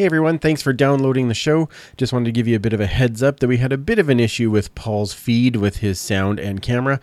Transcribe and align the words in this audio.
Hey 0.00 0.06
everyone, 0.06 0.38
thanks 0.38 0.62
for 0.62 0.72
downloading 0.72 1.28
the 1.28 1.34
show. 1.34 1.68
Just 1.98 2.10
wanted 2.10 2.24
to 2.24 2.32
give 2.32 2.48
you 2.48 2.56
a 2.56 2.58
bit 2.58 2.72
of 2.72 2.80
a 2.80 2.86
heads 2.86 3.22
up 3.22 3.38
that 3.40 3.48
we 3.48 3.58
had 3.58 3.70
a 3.70 3.76
bit 3.76 3.98
of 3.98 4.08
an 4.08 4.18
issue 4.18 4.50
with 4.50 4.74
Paul's 4.74 5.12
feed 5.12 5.56
with 5.56 5.80
his 5.80 6.00
sound 6.00 6.40
and 6.40 6.62
camera. 6.62 7.00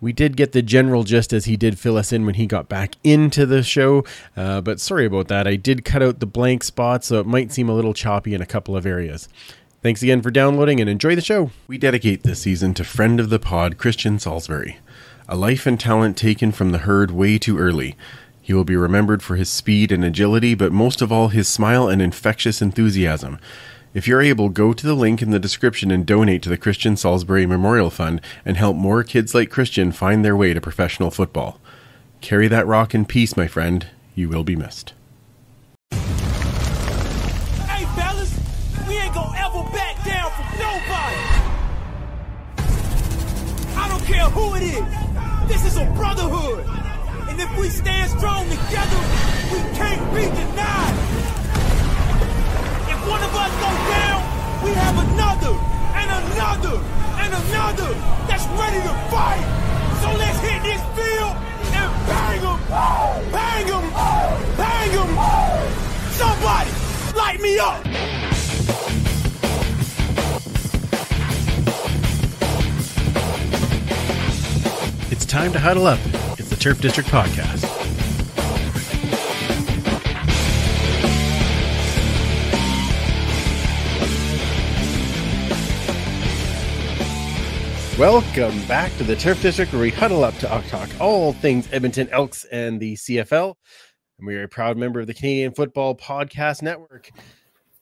We 0.00 0.12
did 0.12 0.36
get 0.36 0.50
the 0.50 0.60
general 0.60 1.04
gist 1.04 1.32
as 1.32 1.44
he 1.44 1.56
did 1.56 1.78
fill 1.78 1.96
us 1.96 2.12
in 2.12 2.26
when 2.26 2.34
he 2.34 2.48
got 2.48 2.68
back 2.68 2.96
into 3.04 3.46
the 3.46 3.62
show, 3.62 4.04
uh, 4.36 4.60
but 4.60 4.80
sorry 4.80 5.06
about 5.06 5.28
that. 5.28 5.46
I 5.46 5.54
did 5.54 5.84
cut 5.84 6.02
out 6.02 6.18
the 6.18 6.26
blank 6.26 6.64
spots, 6.64 7.06
so 7.06 7.20
it 7.20 7.26
might 7.26 7.52
seem 7.52 7.68
a 7.68 7.74
little 7.74 7.94
choppy 7.94 8.34
in 8.34 8.42
a 8.42 8.44
couple 8.44 8.76
of 8.76 8.86
areas. 8.86 9.28
Thanks 9.80 10.02
again 10.02 10.20
for 10.20 10.32
downloading 10.32 10.80
and 10.80 10.90
enjoy 10.90 11.14
the 11.14 11.20
show. 11.20 11.52
We 11.68 11.78
dedicate 11.78 12.24
this 12.24 12.40
season 12.40 12.74
to 12.74 12.82
friend 12.82 13.20
of 13.20 13.30
the 13.30 13.38
pod, 13.38 13.78
Christian 13.78 14.16
Saulsberry. 14.18 14.78
A 15.28 15.36
life 15.36 15.64
and 15.64 15.78
talent 15.78 16.16
taken 16.16 16.50
from 16.50 16.72
the 16.72 16.78
herd 16.78 17.12
way 17.12 17.38
too 17.38 17.56
early. 17.56 17.96
He 18.44 18.52
will 18.52 18.64
be 18.64 18.74
remembered 18.74 19.22
for 19.22 19.36
his 19.36 19.48
speed 19.48 19.92
and 19.92 20.04
agility, 20.04 20.56
but 20.56 20.72
most 20.72 21.00
of 21.00 21.12
all, 21.12 21.28
his 21.28 21.46
smile 21.46 21.88
and 21.88 22.02
infectious 22.02 22.60
enthusiasm. 22.60 23.38
If 23.94 24.08
you're 24.08 24.20
able, 24.20 24.48
go 24.48 24.72
to 24.72 24.86
the 24.86 24.94
link 24.94 25.22
in 25.22 25.30
the 25.30 25.38
description 25.38 25.92
and 25.92 26.04
donate 26.04 26.42
to 26.42 26.48
the 26.48 26.56
Christian 26.56 26.94
Saulsberry 26.96 27.46
Memorial 27.46 27.88
Fund 27.88 28.20
and 28.44 28.56
help 28.56 28.76
more 28.76 29.04
kids 29.04 29.32
like 29.32 29.48
Christian 29.48 29.92
find 29.92 30.24
their 30.24 30.36
way 30.36 30.52
to 30.54 30.60
professional 30.60 31.12
football. 31.12 31.60
Carry 32.20 32.48
that 32.48 32.66
rock 32.66 32.94
in 32.94 33.04
peace, 33.04 33.36
my 33.36 33.46
friend. 33.46 33.86
You 34.16 34.28
will 34.28 34.44
be 34.44 34.56
missed. 34.56 34.92
Hey, 35.92 37.84
fellas, 37.94 38.36
we 38.88 38.96
ain't 38.96 39.14
gonna 39.14 39.38
ever 39.38 39.62
back 39.70 40.04
down 40.04 40.30
from 40.32 40.46
nobody. 40.58 41.16
I 43.76 43.88
don't 43.88 44.04
care 44.04 44.28
who 44.30 44.54
it 44.56 44.62
is. 44.62 45.48
This 45.48 45.64
is 45.64 45.76
a 45.76 45.84
brotherhood. 45.94 46.81
And 47.32 47.40
if 47.40 47.58
we 47.58 47.70
stand 47.70 48.10
strong 48.10 48.44
together, 48.44 49.00
we 49.50 49.58
can't 49.72 50.04
be 50.12 50.20
denied. 50.20 50.96
If 52.92 53.00
one 53.08 53.22
of 53.24 53.32
us 53.34 53.52
goes 53.56 53.82
down, 53.88 54.20
we 54.62 54.70
have 54.76 54.98
another, 55.00 55.56
and 55.96 56.10
another, 56.12 56.76
and 57.24 57.32
another 57.32 57.94
that's 58.28 58.44
ready 58.60 58.82
to 58.84 58.94
fight. 59.08 59.48
So 60.02 60.12
let's 60.18 60.40
hit 60.40 60.60
this 60.62 60.82
field 60.92 61.34
and 61.72 61.90
bang 62.04 62.42
them, 62.42 62.60
bang 63.32 63.66
them, 63.66 63.86
bang 64.58 64.92
them. 64.92 65.10
Somebody, 66.12 66.70
light 67.16 67.40
me 67.40 67.58
up. 67.58 67.80
It's 75.10 75.24
time 75.24 75.54
to 75.54 75.58
huddle 75.58 75.86
up. 75.86 75.98
Turf 76.62 76.80
District 76.80 77.08
Podcast. 77.08 77.64
Welcome 87.98 88.64
back 88.68 88.96
to 88.98 89.02
the 89.02 89.16
Turf 89.16 89.42
District, 89.42 89.72
where 89.72 89.82
we 89.82 89.90
huddle 89.90 90.22
up 90.22 90.36
to 90.36 90.46
talk 90.68 90.88
all 91.00 91.32
things 91.32 91.68
Edmonton 91.72 92.08
Elks 92.10 92.44
and 92.44 92.78
the 92.78 92.94
CFL. 92.94 93.56
And 94.20 94.28
we 94.28 94.36
are 94.36 94.44
a 94.44 94.48
proud 94.48 94.76
member 94.76 95.00
of 95.00 95.08
the 95.08 95.14
Canadian 95.14 95.54
Football 95.54 95.96
Podcast 95.96 96.62
Network. 96.62 97.10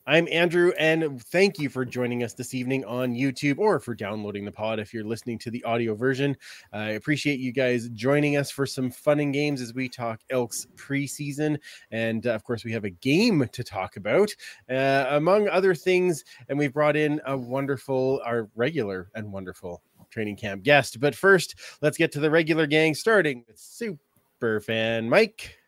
I'm 0.07 0.27
Andrew, 0.31 0.71
and 0.79 1.23
thank 1.25 1.59
you 1.59 1.69
for 1.69 1.85
joining 1.85 2.23
us 2.23 2.33
this 2.33 2.55
evening 2.55 2.83
on 2.85 3.13
YouTube 3.13 3.59
or 3.59 3.79
for 3.79 3.93
downloading 3.93 4.45
the 4.45 4.51
pod 4.51 4.79
if 4.79 4.95
you're 4.95 5.03
listening 5.03 5.37
to 5.39 5.51
the 5.51 5.63
audio 5.63 5.93
version. 5.93 6.35
I 6.73 6.91
appreciate 6.91 7.39
you 7.39 7.51
guys 7.51 7.87
joining 7.89 8.35
us 8.35 8.49
for 8.49 8.65
some 8.65 8.89
fun 8.89 9.19
and 9.19 9.31
games 9.31 9.61
as 9.61 9.75
we 9.75 9.87
talk 9.87 10.19
Elks 10.31 10.65
preseason. 10.75 11.59
And 11.91 12.25
uh, 12.25 12.31
of 12.31 12.43
course, 12.43 12.63
we 12.63 12.71
have 12.71 12.83
a 12.83 12.89
game 12.89 13.47
to 13.51 13.63
talk 13.63 13.95
about, 13.95 14.31
uh, 14.71 15.05
among 15.09 15.47
other 15.49 15.75
things. 15.75 16.23
And 16.49 16.57
we've 16.57 16.73
brought 16.73 16.95
in 16.95 17.21
a 17.27 17.37
wonderful, 17.37 18.21
our 18.25 18.49
regular 18.55 19.11
and 19.13 19.31
wonderful 19.31 19.83
training 20.09 20.35
camp 20.35 20.63
guest. 20.63 20.99
But 20.99 21.13
first, 21.13 21.53
let's 21.81 21.97
get 21.97 22.11
to 22.13 22.19
the 22.19 22.31
regular 22.31 22.65
gang, 22.65 22.95
starting 22.95 23.43
with 23.47 23.59
super 23.59 24.61
fan 24.61 25.07
Mike. 25.07 25.59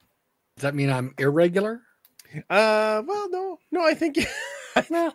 Does 0.55 0.63
that 0.63 0.73
mean 0.73 0.89
I'm 0.89 1.13
irregular? 1.19 1.81
Uh, 2.49 3.01
well, 3.05 3.29
no, 3.29 3.59
no, 3.71 3.85
I 3.85 3.93
think 3.93 4.17
no, 4.89 5.13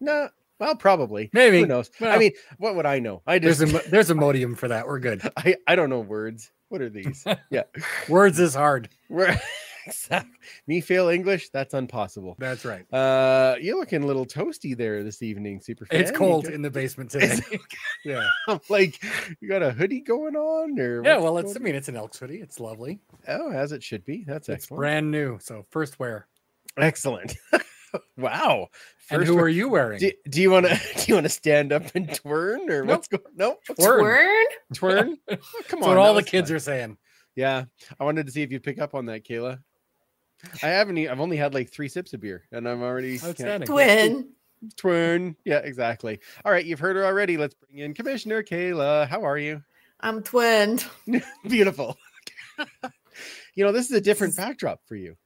no. 0.00 0.28
Well, 0.58 0.76
probably. 0.76 1.28
Maybe. 1.32 1.60
Who 1.60 1.66
knows? 1.66 1.90
I 2.00 2.18
mean, 2.18 2.32
what 2.58 2.76
would 2.76 2.86
I 2.86 3.00
know? 3.00 3.20
I 3.26 3.38
just, 3.40 3.58
There's 3.58 3.74
a 3.86 3.90
there's 3.90 4.10
a 4.10 4.14
modium 4.14 4.54
for 4.54 4.68
that. 4.68 4.86
We're 4.86 5.00
good. 5.00 5.22
I, 5.36 5.56
I 5.66 5.74
don't 5.74 5.90
know 5.90 6.00
words. 6.00 6.52
What 6.68 6.80
are 6.80 6.88
these? 6.88 7.24
yeah, 7.50 7.64
Words 8.08 8.38
is 8.38 8.54
hard. 8.54 8.88
we're 9.10 9.36
exactly. 9.86 10.30
Me 10.68 10.80
fail 10.80 11.08
English? 11.08 11.48
That's 11.50 11.74
impossible. 11.74 12.36
That's 12.38 12.64
right. 12.64 12.86
Uh, 12.94 13.56
you're 13.60 13.78
looking 13.78 14.04
a 14.04 14.06
little 14.06 14.24
toasty 14.24 14.76
there 14.76 15.02
this 15.02 15.20
evening, 15.22 15.60
super. 15.60 15.84
It's 15.90 16.10
fan. 16.10 16.12
You 16.12 16.18
cold 16.18 16.46
in 16.46 16.62
the 16.62 16.70
basement 16.70 17.10
today. 17.10 17.26
It's- 17.26 17.60
yeah. 18.04 18.26
I'm 18.48 18.60
like, 18.68 19.02
you 19.40 19.48
got 19.48 19.62
a 19.62 19.72
hoodie 19.72 20.00
going 20.00 20.36
on, 20.36 20.78
or 20.78 21.04
Yeah. 21.04 21.18
Well, 21.18 21.36
it's 21.38 21.56
I 21.56 21.58
mean 21.58 21.74
it's 21.74 21.88
an 21.88 21.96
Elks 21.96 22.18
hoodie. 22.20 22.40
It's 22.40 22.60
lovely. 22.60 23.00
oh, 23.28 23.50
as 23.50 23.72
it 23.72 23.82
should 23.82 24.04
be. 24.04 24.24
That's 24.26 24.48
It's 24.48 24.64
excellent. 24.64 24.78
brand 24.78 25.10
new. 25.10 25.38
So 25.40 25.66
first 25.70 25.98
wear. 25.98 26.26
Excellent. 26.78 27.36
wow. 28.16 28.68
And 29.10 29.24
who 29.24 29.38
are 29.38 29.48
you 29.48 29.68
wearing? 29.68 29.98
Do, 29.98 30.10
do 30.28 30.40
you 30.40 30.50
want 30.50 30.66
to 30.66 30.74
do 30.96 31.04
you 31.08 31.14
want 31.14 31.24
to 31.26 31.30
stand 31.30 31.72
up 31.72 31.82
and 31.94 32.12
twirn 32.14 32.70
or 32.70 32.84
Nope. 32.84 32.88
what's 32.88 33.08
going? 33.08 33.22
No, 33.34 33.56
Twirn. 33.78 34.46
twirn. 34.74 35.18
Oh, 35.30 35.36
come 35.68 35.80
That's 35.80 35.82
on, 35.82 35.88
what 35.88 35.98
all 35.98 36.14
the 36.14 36.22
kids 36.22 36.48
fun. 36.48 36.56
are 36.56 36.60
saying. 36.60 36.98
Yeah, 37.36 37.64
I 38.00 38.04
wanted 38.04 38.26
to 38.26 38.32
see 38.32 38.42
if 38.42 38.50
you 38.52 38.60
pick 38.60 38.78
up 38.80 38.94
on 38.94 39.06
that, 39.06 39.24
Kayla. 39.24 39.58
I 40.62 40.66
haven't. 40.68 40.98
e- 40.98 41.08
I've 41.08 41.20
only 41.20 41.36
had 41.36 41.54
like 41.54 41.70
three 41.70 41.88
sips 41.88 42.12
of 42.14 42.20
beer, 42.20 42.44
and 42.52 42.68
I'm 42.68 42.82
already 42.82 43.18
can't- 43.18 43.30
Outstanding. 43.30 43.66
Twin. 43.66 44.28
twirn. 44.76 45.36
Yeah, 45.44 45.58
exactly. 45.58 46.20
All 46.44 46.52
right, 46.52 46.64
you've 46.64 46.78
heard 46.80 46.96
her 46.96 47.04
already. 47.04 47.36
Let's 47.36 47.54
bring 47.54 47.78
in 47.78 47.94
Commissioner 47.94 48.42
Kayla. 48.42 49.08
How 49.08 49.24
are 49.24 49.38
you? 49.38 49.62
I'm 50.00 50.22
twinned. 50.22 50.84
Beautiful. 51.48 51.96
you 53.54 53.64
know, 53.64 53.72
this 53.72 53.86
is 53.90 53.96
a 53.96 54.00
different 54.00 54.36
backdrop 54.36 54.80
for 54.86 54.96
you. 54.96 55.16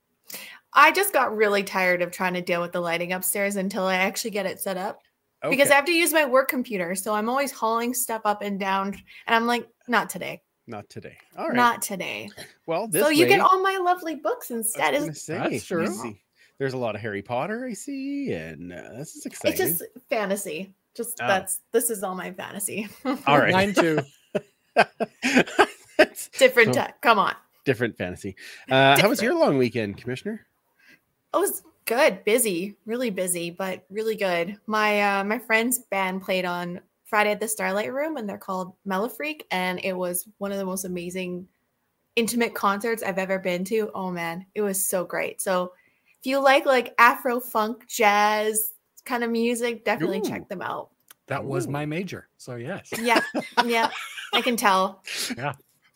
I 0.77 0.93
just 0.93 1.13
got 1.13 1.35
really 1.37 1.63
tired 1.65 2.03
of 2.03 2.11
trying 2.13 2.35
to 2.35 2.41
deal 2.43 2.61
with 2.61 2.71
the 2.73 2.81
lighting 2.81 3.13
upstairs 3.13 3.57
until 3.57 3.85
I 3.85 3.97
actually 3.97 4.31
get 4.31 4.47
it 4.47 4.61
set 4.61 4.77
up 4.77 5.01
because 5.49 5.71
I 5.71 5.75
have 5.75 5.87
to 5.87 5.93
use 5.93 6.13
my 6.13 6.25
work 6.27 6.49
computer. 6.49 6.95
So 6.95 7.15
I'm 7.15 7.29
always 7.29 7.51
hauling 7.51 7.95
stuff 7.95 8.23
up 8.25 8.43
and 8.43 8.61
down. 8.61 8.89
And 9.27 9.35
I'm 9.35 9.47
like, 9.47 9.67
not 9.89 10.11
today. 10.11 10.43
not 10.67 10.89
today. 10.91 11.17
All 11.39 11.47
right. 11.49 11.57
Not 11.57 11.81
today. 11.83 12.29
well, 12.67 12.87
this 12.89 13.03
so 13.03 13.09
you 13.09 13.27
get 13.27 13.41
all 13.41 13.63
my 13.63 13.79
lovely 13.79 14.17
books 14.17 14.51
I 14.51 14.55
was 14.55 14.67
instead. 14.67 14.95
gonna 14.95 15.15
say, 15.15 15.39
That's 15.39 15.65
true. 15.65 15.87
see, 15.87 16.21
There's 16.59 16.75
a 16.75 16.79
lot 16.79 16.95
of 16.95 17.01
Harry 17.01 17.23
potter 17.23 17.65
I 17.65 17.73
see, 17.73 18.33
and 18.33 18.73
uh, 18.73 18.93
this 18.99 19.15
is 19.17 19.25
exciting. 19.27 19.61
it's 19.67 19.79
just 19.79 19.91
fantasy. 20.11 20.75
Just 20.97 21.19
Oh. 21.23 21.27
that's 21.27 21.61
this 21.73 21.91
is 21.91 22.03
all 22.03 22.15
my 22.15 22.33
fantasy. 22.33 22.89
All 23.05 23.39
right. 23.39 23.53
Mine 23.53 23.75
too. 23.75 24.01
That's 25.99 26.29
Different 26.39 26.75
So- 26.75 26.81
tech. 26.81 27.01
Come 27.01 27.19
on. 27.19 27.35
different 27.65 27.97
fantasy. 27.97 28.37
Uh, 28.71 29.01
how 29.01 29.09
was 29.09 29.21
your 29.23 29.35
long 29.35 29.59
weekend, 29.59 29.97
Commissioner? 29.99 30.47
It 31.37 31.41
was 31.41 31.63
good, 31.85 32.25
busy, 32.25 32.79
really 32.87 33.11
busy, 33.11 33.51
but 33.51 33.85
really 33.91 34.17
good. 34.17 34.59
My 34.67 35.19
uh, 35.19 35.25
my 35.25 35.39
friend's 35.39 35.81
band 35.91 36.23
played 36.23 36.47
on 36.47 36.81
Friday 37.05 37.31
at 37.31 37.41
the 37.41 37.47
Starlight 37.47 37.93
Room, 37.93 38.17
and 38.17 38.27
they're 38.27 38.39
called 38.39 38.73
Mellow 38.87 39.11
Freak, 39.11 39.47
and 39.51 39.79
it 39.85 39.93
was 39.93 40.27
one 40.39 40.51
of 40.51 40.57
the 40.57 40.65
most 40.65 40.87
amazing, 40.87 41.47
intimate 42.17 42.55
concerts 42.55 43.03
I've 43.03 43.19
ever 43.19 43.39
been 43.39 43.65
to. 43.67 43.91
Oh 43.95 44.11
man, 44.11 44.47
it 44.55 44.63
was 44.63 44.83
so 44.83 45.05
great. 45.05 45.43
So 45.43 45.73
if 46.21 46.25
you 46.25 46.43
like 46.43 46.65
like 46.65 46.95
Afro 46.97 47.39
funk, 47.39 47.87
jazz 47.87 48.73
kind 49.05 49.23
of 49.23 49.31
music, 49.31 49.85
definitely 49.85 50.21
Ooh. 50.21 50.29
check 50.29 50.49
them 50.49 50.63
out. 50.63 50.89
That 51.27 51.45
was 51.45 51.67
Ooh. 51.67 51.71
my 51.71 51.85
major. 51.85 52.29
So 52.39 52.57
yes. 52.57 52.89
Yeah, 52.99 53.21
yeah, 53.63 53.91
I 54.33 54.41
can 54.41 54.57
tell. 54.57 55.03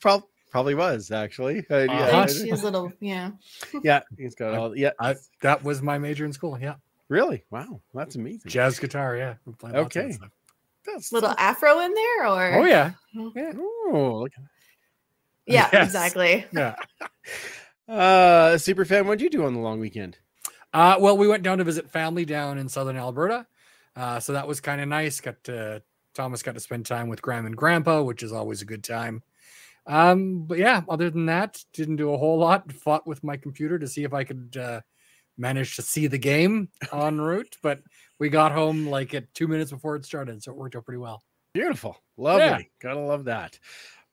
Prob- 0.00 0.24
probably 0.50 0.74
was 0.74 1.10
actually. 1.10 1.64
Uh, 1.70 1.78
yeah, 1.78 2.00
Uh-huh. 2.00 2.26
She's 2.26 2.60
a 2.60 2.64
little, 2.64 2.92
yeah. 3.00 3.30
yeah, 3.82 4.00
he's 4.18 4.34
got 4.34 4.54
all. 4.54 4.76
Yeah, 4.76 4.90
I, 5.00 5.16
that 5.42 5.62
was 5.64 5.82
my 5.82 5.98
major 5.98 6.24
in 6.24 6.32
school. 6.32 6.58
Yeah. 6.60 6.74
really. 7.08 7.44
Wow, 7.50 7.80
that's 7.94 8.16
amazing. 8.16 8.50
Jazz 8.50 8.78
guitar. 8.78 9.16
Yeah. 9.16 9.34
we 9.44 9.52
played 9.54 9.74
lots 9.74 9.96
of 9.96 10.02
that 10.02 10.08
Okay. 10.14 10.18
That's, 10.86 11.12
Little 11.12 11.34
Afro 11.38 11.78
in 11.80 11.92
there, 11.94 12.26
or 12.26 12.54
Oh 12.60 12.64
yeah. 12.64 12.92
Oh, 13.16 14.20
look. 14.22 14.32
yeah, 15.46 15.68
Yes. 15.72 15.86
exactly. 15.88 16.46
Yeah. 16.52 16.74
Uh, 17.88 18.56
super 18.58 18.84
fan. 18.84 19.06
What'd 19.06 19.20
you 19.20 19.30
do 19.30 19.44
on 19.44 19.54
the 19.54 19.60
long 19.60 19.80
weekend? 19.80 20.18
Uh, 20.72 20.96
well, 21.00 21.16
we 21.16 21.26
went 21.26 21.42
down 21.42 21.58
to 21.58 21.64
visit 21.64 21.90
family 21.90 22.24
down 22.24 22.56
in 22.58 22.68
southern 22.68 22.96
Alberta. 22.96 23.46
Uh, 23.96 24.20
so 24.20 24.32
that 24.32 24.46
was 24.46 24.60
kind 24.60 24.80
of 24.80 24.88
nice. 24.88 25.20
Got 25.20 25.42
to, 25.44 25.82
Thomas 26.14 26.42
got 26.42 26.54
to 26.54 26.60
spend 26.60 26.86
time 26.86 27.08
with 27.08 27.20
Grandma 27.20 27.46
and 27.48 27.56
Grandpa, 27.56 28.02
which 28.02 28.22
is 28.22 28.32
always 28.32 28.62
a 28.62 28.64
good 28.64 28.84
time. 28.84 29.22
Um, 29.90 30.44
but 30.46 30.58
yeah, 30.58 30.82
other 30.88 31.10
than 31.10 31.26
that, 31.26 31.62
didn't 31.72 31.96
do 31.96 32.14
a 32.14 32.16
whole 32.16 32.38
lot. 32.38 32.70
Fought 32.72 33.06
with 33.08 33.24
my 33.24 33.36
computer 33.36 33.76
to 33.78 33.88
see 33.88 34.04
if 34.04 34.14
I 34.14 34.22
could 34.22 34.56
uh, 34.58 34.80
manage 35.36 35.74
to 35.76 35.82
see 35.82 36.06
the 36.06 36.16
game 36.18 36.68
en 36.92 37.20
route, 37.20 37.56
but 37.60 37.80
we 38.20 38.28
got 38.28 38.52
home 38.52 38.86
like 38.86 39.14
at 39.14 39.32
two 39.34 39.48
minutes 39.48 39.72
before 39.72 39.96
it 39.96 40.04
started, 40.04 40.42
so 40.42 40.52
it 40.52 40.56
worked 40.56 40.76
out 40.76 40.84
pretty 40.84 40.98
well. 40.98 41.24
Beautiful, 41.54 41.96
lovely. 42.16 42.70
Gotta 42.80 43.00
love 43.00 43.24
that. 43.24 43.58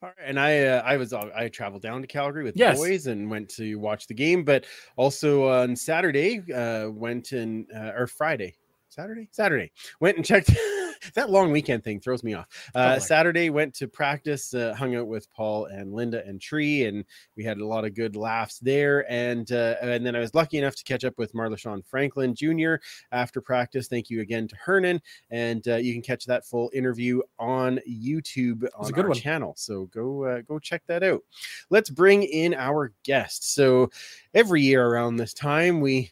All 0.02 0.08
right, 0.08 0.16
and 0.24 0.40
I 0.40 0.64
uh, 0.64 0.82
I 0.84 0.96
was 0.96 1.12
uh, 1.12 1.30
I 1.34 1.48
traveled 1.48 1.82
down 1.82 2.00
to 2.00 2.08
Calgary 2.08 2.42
with 2.42 2.56
Yes. 2.56 2.76
the 2.76 2.82
boys 2.88 3.06
and 3.06 3.30
went 3.30 3.48
to 3.50 3.76
watch 3.76 4.08
the 4.08 4.14
game, 4.14 4.42
but 4.42 4.66
also 4.96 5.48
on 5.48 5.76
Saturday 5.76 6.42
uh, 6.52 6.90
went 6.90 7.30
and 7.30 7.66
uh, 7.72 7.92
or 7.96 8.08
Friday, 8.08 8.56
Saturday, 8.88 9.28
Saturday 9.30 9.70
went 10.00 10.16
and 10.16 10.26
checked. 10.26 10.50
that 11.14 11.30
long 11.30 11.50
weekend 11.52 11.84
thing 11.84 12.00
throws 12.00 12.22
me 12.22 12.34
off. 12.34 12.46
Uh, 12.74 12.94
Totally. 12.94 13.00
Saturday 13.00 13.50
went 13.50 13.74
to 13.74 13.88
practice, 13.88 14.54
uh, 14.54 14.74
hung 14.74 14.96
out 14.96 15.06
with 15.06 15.30
Paul 15.30 15.66
and 15.66 15.92
Linda 15.92 16.24
and 16.26 16.40
Tree, 16.40 16.84
and 16.84 17.04
we 17.36 17.44
had 17.44 17.58
a 17.58 17.66
lot 17.66 17.84
of 17.84 17.94
good 17.94 18.16
laughs 18.16 18.58
there. 18.58 19.10
And 19.10 19.50
uh, 19.52 19.76
and 19.80 20.04
then 20.04 20.16
I 20.16 20.20
was 20.20 20.34
lucky 20.34 20.58
enough 20.58 20.76
to 20.76 20.84
catch 20.84 21.04
up 21.04 21.18
with 21.18 21.32
Marlashon 21.32 21.84
Franklin 21.86 22.34
Jr. 22.34 22.76
after 23.12 23.40
practice. 23.40 23.88
Thank 23.88 24.10
you 24.10 24.20
again 24.20 24.48
to 24.48 24.56
Hernan, 24.56 25.00
and 25.30 25.66
uh, 25.68 25.76
you 25.76 25.92
can 25.92 26.02
catch 26.02 26.24
that 26.26 26.46
full 26.46 26.70
interview 26.74 27.20
on 27.38 27.80
YouTube 27.88 28.66
on 28.76 28.94
our 28.94 29.08
one. 29.08 29.16
channel. 29.16 29.54
So 29.56 29.86
go 29.86 30.24
uh, 30.24 30.40
go 30.42 30.58
check 30.58 30.82
that 30.86 31.02
out. 31.02 31.22
Let's 31.70 31.90
bring 31.90 32.22
in 32.22 32.54
our 32.54 32.92
guest. 33.04 33.54
So 33.54 33.90
every 34.34 34.62
year 34.62 34.86
around 34.86 35.16
this 35.16 35.34
time 35.34 35.80
we 35.80 36.10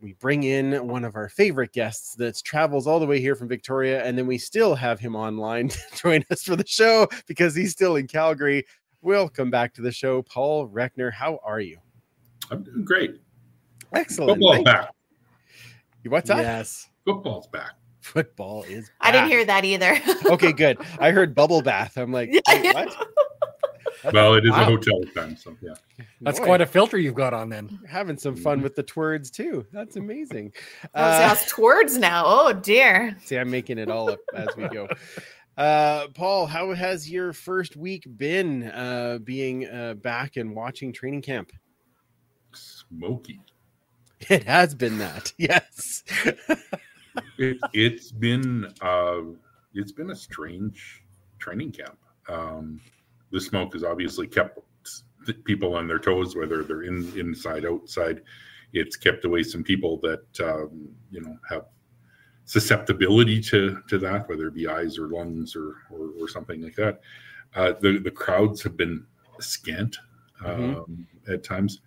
we 0.00 0.14
bring 0.14 0.44
in 0.44 0.86
one 0.86 1.04
of 1.04 1.16
our 1.16 1.28
favorite 1.28 1.72
guests 1.72 2.14
that 2.16 2.40
travels 2.44 2.86
all 2.86 3.00
the 3.00 3.06
way 3.06 3.20
here 3.20 3.34
from 3.34 3.48
Victoria, 3.48 4.04
and 4.04 4.16
then 4.16 4.26
we 4.26 4.38
still 4.38 4.74
have 4.74 5.00
him 5.00 5.16
online 5.16 5.68
to 5.70 5.78
join 5.94 6.24
us 6.30 6.42
for 6.42 6.56
the 6.56 6.66
show 6.66 7.08
because 7.26 7.54
he's 7.54 7.72
still 7.72 7.96
in 7.96 8.06
Calgary. 8.06 8.64
Welcome 9.02 9.50
back 9.50 9.74
to 9.74 9.82
the 9.82 9.92
show, 9.92 10.22
Paul 10.22 10.68
Rechner. 10.68 11.12
How 11.12 11.38
are 11.44 11.60
you? 11.60 11.78
I'm 12.50 12.62
doing 12.62 12.84
great. 12.84 13.20
Excellent. 13.92 14.30
Football's 14.32 14.54
Thank 14.56 14.66
back. 14.66 14.90
you. 16.02 16.10
What's 16.10 16.28
that? 16.28 16.38
Yes. 16.38 16.88
Football's 17.04 17.46
back. 17.48 17.72
Football 18.00 18.64
is. 18.64 18.88
Back. 18.88 18.94
I 19.00 19.12
didn't 19.12 19.28
hear 19.28 19.44
that 19.44 19.64
either. 19.64 19.98
Okay, 20.26 20.52
good. 20.52 20.78
I 20.98 21.10
heard 21.10 21.34
bubble 21.34 21.62
bath. 21.62 21.96
I'm 21.96 22.12
like, 22.12 22.30
wait, 22.48 22.74
what? 22.74 23.08
Well, 24.12 24.34
it 24.34 24.44
is 24.44 24.50
Wow. 24.50 24.62
a 24.62 24.64
hotel 24.64 25.00
time, 25.14 25.36
so 25.36 25.56
yeah. 25.62 25.74
That's 26.20 26.38
Boy, 26.38 26.46
quite 26.46 26.60
a 26.60 26.66
filter 26.66 26.98
you've 26.98 27.14
got 27.14 27.32
on 27.34 27.48
then. 27.48 27.78
having 27.88 28.16
some 28.18 28.36
fun 28.36 28.60
with 28.62 28.74
the 28.74 28.82
twerds 28.84 29.30
too. 29.30 29.66
That's 29.72 29.96
amazing. 29.96 30.52
I 30.94 31.00
was 31.02 31.20
Uh, 31.20 31.22
asked 31.22 31.48
towards 31.50 31.96
now. 31.98 32.24
Oh 32.26 32.52
dear. 32.52 33.16
See, 33.24 33.36
I'm 33.36 33.50
making 33.50 33.78
it 33.78 33.90
all 33.90 34.10
up 34.10 34.20
as 34.34 34.48
we 34.56 34.68
go. 34.68 34.88
Uh, 35.56 36.08
Paul, 36.14 36.46
how 36.46 36.72
has 36.74 37.08
your 37.08 37.32
first 37.32 37.76
week 37.76 38.04
been 38.16 38.64
uh, 38.70 39.18
being 39.22 39.68
uh, 39.68 39.94
back 39.94 40.36
and 40.36 40.54
watching 40.54 40.92
training 40.92 41.22
camp? 41.22 41.52
Smoky. 42.52 43.40
It 44.28 44.42
has 44.44 44.74
been 44.74 44.98
that, 44.98 45.32
yes. 45.38 46.02
It, 47.38 47.58
it's 47.72 48.10
been 48.10 48.72
uh, 48.80 49.20
it's 49.74 49.92
been 49.92 50.10
a 50.10 50.16
strange 50.16 51.02
training 51.38 51.72
camp. 51.72 51.98
Um, 52.28 52.80
the 53.34 53.40
smoke 53.40 53.72
has 53.72 53.82
obviously 53.82 54.28
kept 54.28 54.60
people 55.44 55.74
on 55.74 55.88
their 55.88 55.98
toes, 55.98 56.36
whether 56.36 56.62
they're 56.62 56.84
in 56.84 57.12
inside, 57.18 57.66
outside. 57.66 58.22
It's 58.72 58.96
kept 58.96 59.24
away 59.24 59.42
some 59.42 59.64
people 59.64 59.98
that 60.02 60.40
um, 60.40 60.88
you 61.10 61.20
know 61.20 61.36
have 61.50 61.64
susceptibility 62.44 63.40
to 63.42 63.82
to 63.88 63.98
that, 63.98 64.28
whether 64.28 64.46
it 64.46 64.54
be 64.54 64.68
eyes 64.68 64.98
or 64.98 65.08
lungs 65.08 65.56
or 65.56 65.74
or, 65.90 66.10
or 66.20 66.28
something 66.28 66.62
like 66.62 66.76
that. 66.76 67.00
Uh, 67.56 67.72
the 67.80 67.98
the 67.98 68.10
crowds 68.10 68.62
have 68.62 68.76
been 68.76 69.04
scant 69.40 69.96
um, 70.44 70.84
Mhm. 70.88 71.34
at 71.34 71.42
times, 71.42 71.80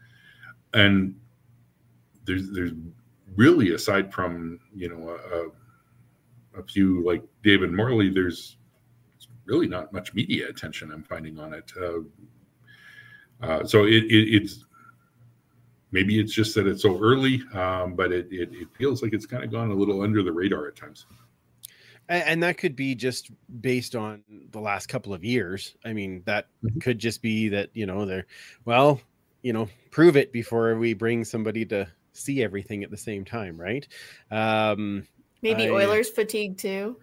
and 0.73 1.15
there's 2.25 2.51
there's 2.51 2.73
really 3.38 3.73
aside 3.73 4.13
from 4.13 4.59
you 4.75 4.89
know 4.89 5.09
a, 5.09 6.59
a 6.59 6.63
few 6.63 7.05
like 7.05 7.23
David 7.41 7.71
Morley, 7.71 8.09
there's 8.09 8.57
really 9.47 9.67
not 9.67 9.91
much 9.94 10.13
media 10.13 10.47
attention 10.49 10.91
I'm 10.91 11.03
finding 11.03 11.39
on 11.39 11.53
it. 11.53 11.71
Uh, 11.79 11.99
uh, 13.41 13.65
so 13.65 13.85
it, 13.85 14.03
it, 14.05 14.35
it's 14.35 14.65
maybe 15.91 16.19
it's 16.19 16.33
just 16.33 16.53
that 16.55 16.67
it's 16.67 16.81
so 16.81 16.99
early, 17.01 17.41
um, 17.53 17.95
but 17.95 18.11
it, 18.11 18.27
it, 18.31 18.49
it 18.53 18.67
feels 18.77 19.01
like 19.01 19.13
it's 19.13 19.25
kind 19.25 19.44
of 19.44 19.51
gone 19.51 19.71
a 19.71 19.73
little 19.73 20.01
under 20.01 20.21
the 20.21 20.31
radar 20.31 20.67
at 20.67 20.75
times. 20.75 21.05
And, 22.09 22.23
and 22.23 22.44
that 22.44 22.57
could 22.57 22.75
be 22.75 22.95
just 22.95 23.31
based 23.61 23.95
on 23.95 24.23
the 24.51 24.59
last 24.59 24.88
couple 24.88 25.13
of 25.13 25.23
years. 25.23 25.75
I 25.85 25.94
mean, 25.94 26.23
that 26.25 26.47
Mhm. 26.63 26.81
could 26.81 26.99
just 26.99 27.21
be 27.21 27.49
that, 27.49 27.69
you 27.73 27.85
know, 27.85 28.05
they're, 28.05 28.25
well, 28.65 28.99
you 29.44 29.53
know, 29.53 29.69
prove 29.91 30.17
it 30.17 30.31
before 30.33 30.75
we 30.77 30.94
bring 30.94 31.23
somebody 31.23 31.65
to 31.67 31.88
see 32.11 32.44
everything 32.44 32.83
at 32.83 32.91
the 32.91 32.97
same 32.97 33.23
time, 33.23 33.59
right? 33.59 33.88
Um, 34.31 35.07
Maybe 35.44 35.67
I- 35.67 35.69
Oilers 35.69 36.09
fatigue 36.09 36.57
too. 36.57 36.97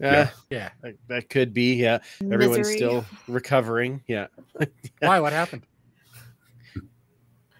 Yeah, 0.00 0.30
Yeah. 0.50 0.70
that, 0.82 0.94
that 1.08 1.28
could 1.30 1.54
be. 1.54 1.74
Yeah. 1.74 1.98
Everyone's 2.20 2.58
Misery. 2.58 2.76
still 2.76 3.04
recovering. 3.28 4.02
Yeah. 4.08 4.26
Why? 5.00 5.20
What 5.20 5.32
happened? 5.32 5.62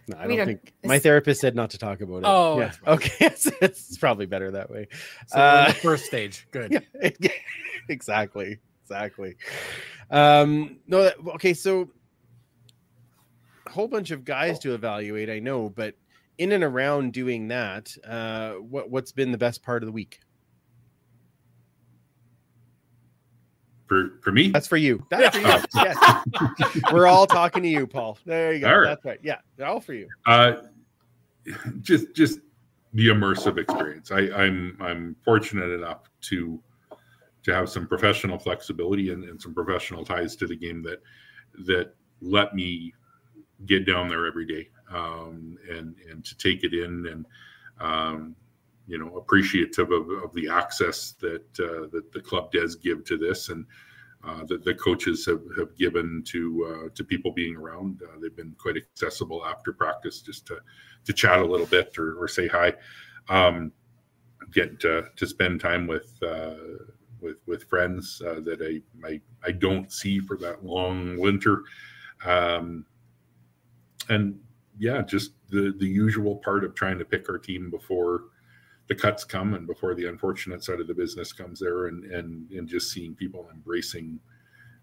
No, 0.06 0.18
I 0.18 0.26
don't 0.26 0.36
don't- 0.36 0.46
think 0.46 0.74
my 0.84 0.98
therapist 0.98 1.40
said 1.40 1.54
not 1.54 1.70
to 1.70 1.78
talk 1.78 2.00
about 2.02 2.18
it. 2.18 2.24
Oh, 2.26 2.58
yeah. 2.60 2.64
that's. 2.66 2.78
Okay. 2.86 3.14
it's, 3.26 3.46
it's 3.62 3.96
probably 3.96 4.26
better 4.26 4.50
that 4.50 4.70
way. 4.70 4.88
So 5.28 5.38
Uh, 5.38 5.72
first 5.72 6.04
stage. 6.04 6.46
Good. 6.50 6.72
Yeah. 6.72 7.10
exactly. 7.88 8.58
Exactly. 8.82 9.36
Um, 10.10 10.76
no, 10.86 11.04
that, 11.04 11.14
okay. 11.36 11.54
So 11.54 11.88
a 13.66 13.70
whole 13.70 13.88
bunch 13.88 14.10
of 14.10 14.26
guys 14.26 14.58
to 14.60 14.74
evaluate, 14.74 15.30
I 15.30 15.38
know, 15.38 15.70
but 15.70 15.94
in 16.36 16.52
and 16.52 16.62
around 16.62 17.14
doing 17.14 17.48
that, 17.48 17.96
uh, 18.06 18.54
what, 18.54 18.90
what's 18.90 19.12
been 19.12 19.32
the 19.32 19.38
best 19.38 19.62
part 19.62 19.82
of 19.82 19.86
the 19.86 19.92
week? 19.92 20.20
For 23.94 24.18
for 24.22 24.32
me, 24.32 24.48
That's 24.48 24.66
for 24.66 24.76
you. 24.76 25.06
That's 25.08 25.36
for 25.36 25.42
you. 25.42 25.62
Yes. 25.76 26.92
We're 26.92 27.06
all 27.06 27.28
talking 27.28 27.62
to 27.62 27.68
you, 27.68 27.86
Paul. 27.86 28.18
There 28.24 28.52
you 28.52 28.62
go. 28.62 28.68
All 28.68 28.78
right. 28.80 28.88
That's 28.88 29.04
right. 29.04 29.20
Yeah. 29.22 29.38
All 29.64 29.78
for 29.78 29.94
you. 29.94 30.08
Uh, 30.26 30.54
just 31.80 32.12
just 32.12 32.40
the 32.94 33.06
immersive 33.06 33.56
experience. 33.56 34.10
I, 34.10 34.22
I'm 34.32 34.76
I'm 34.80 35.14
fortunate 35.24 35.70
enough 35.70 36.10
to 36.22 36.60
to 37.44 37.54
have 37.54 37.68
some 37.68 37.86
professional 37.86 38.36
flexibility 38.36 39.12
and, 39.12 39.22
and 39.22 39.40
some 39.40 39.54
professional 39.54 40.04
ties 40.04 40.34
to 40.36 40.48
the 40.48 40.56
game 40.56 40.82
that 40.82 41.00
that 41.64 41.94
let 42.20 42.52
me 42.52 42.92
get 43.64 43.86
down 43.86 44.08
there 44.08 44.26
every 44.26 44.44
day 44.44 44.70
um, 44.92 45.56
and 45.70 45.94
and 46.10 46.24
to 46.24 46.36
take 46.36 46.64
it 46.64 46.74
in 46.74 47.06
and 47.06 47.26
um, 47.78 48.34
you 48.86 48.98
know 48.98 49.16
appreciative 49.16 49.90
of, 49.90 50.08
of 50.10 50.34
the 50.34 50.48
access 50.48 51.12
that 51.12 51.46
uh, 51.58 51.88
that 51.92 52.10
the 52.12 52.20
club 52.20 52.52
does 52.52 52.74
give 52.76 53.04
to 53.04 53.16
this 53.16 53.48
and 53.48 53.66
uh, 54.26 54.44
that 54.44 54.64
the 54.64 54.74
coaches 54.74 55.26
have, 55.26 55.42
have 55.58 55.76
given 55.76 56.22
to 56.26 56.66
uh, 56.86 56.88
to 56.94 57.04
people 57.04 57.30
being 57.30 57.56
around. 57.56 58.00
Uh, 58.02 58.18
they've 58.20 58.36
been 58.36 58.54
quite 58.58 58.76
accessible 58.76 59.44
after 59.44 59.72
practice 59.72 60.20
just 60.20 60.46
to 60.46 60.58
to 61.04 61.12
chat 61.12 61.38
a 61.38 61.44
little 61.44 61.66
bit 61.66 61.96
or, 61.98 62.16
or 62.16 62.28
say 62.28 62.48
hi. 62.48 62.72
Um, 63.28 63.72
get 64.52 64.78
to, 64.80 65.06
to 65.16 65.26
spend 65.26 65.60
time 65.60 65.86
with 65.86 66.12
uh, 66.22 66.54
with 67.20 67.36
with 67.46 67.64
friends 67.64 68.22
uh, 68.26 68.40
that 68.40 68.60
I, 68.62 69.06
I 69.06 69.20
I 69.46 69.52
don't 69.52 69.92
see 69.92 70.20
for 70.20 70.36
that 70.38 70.64
long 70.64 71.18
winter, 71.18 71.62
um, 72.24 72.84
and 74.08 74.38
yeah, 74.78 75.02
just 75.02 75.32
the 75.48 75.74
the 75.78 75.86
usual 75.86 76.36
part 76.36 76.64
of 76.64 76.74
trying 76.74 76.98
to 76.98 77.04
pick 77.04 77.28
our 77.28 77.38
team 77.38 77.70
before 77.70 78.24
the 78.86 78.94
cuts 78.94 79.24
come 79.24 79.54
and 79.54 79.66
before 79.66 79.94
the 79.94 80.06
unfortunate 80.06 80.62
side 80.62 80.80
of 80.80 80.86
the 80.86 80.94
business 80.94 81.32
comes 81.32 81.60
there, 81.60 81.86
and 81.86 82.04
and 82.04 82.50
and 82.50 82.68
just 82.68 82.90
seeing 82.90 83.14
people 83.14 83.48
embracing 83.52 84.18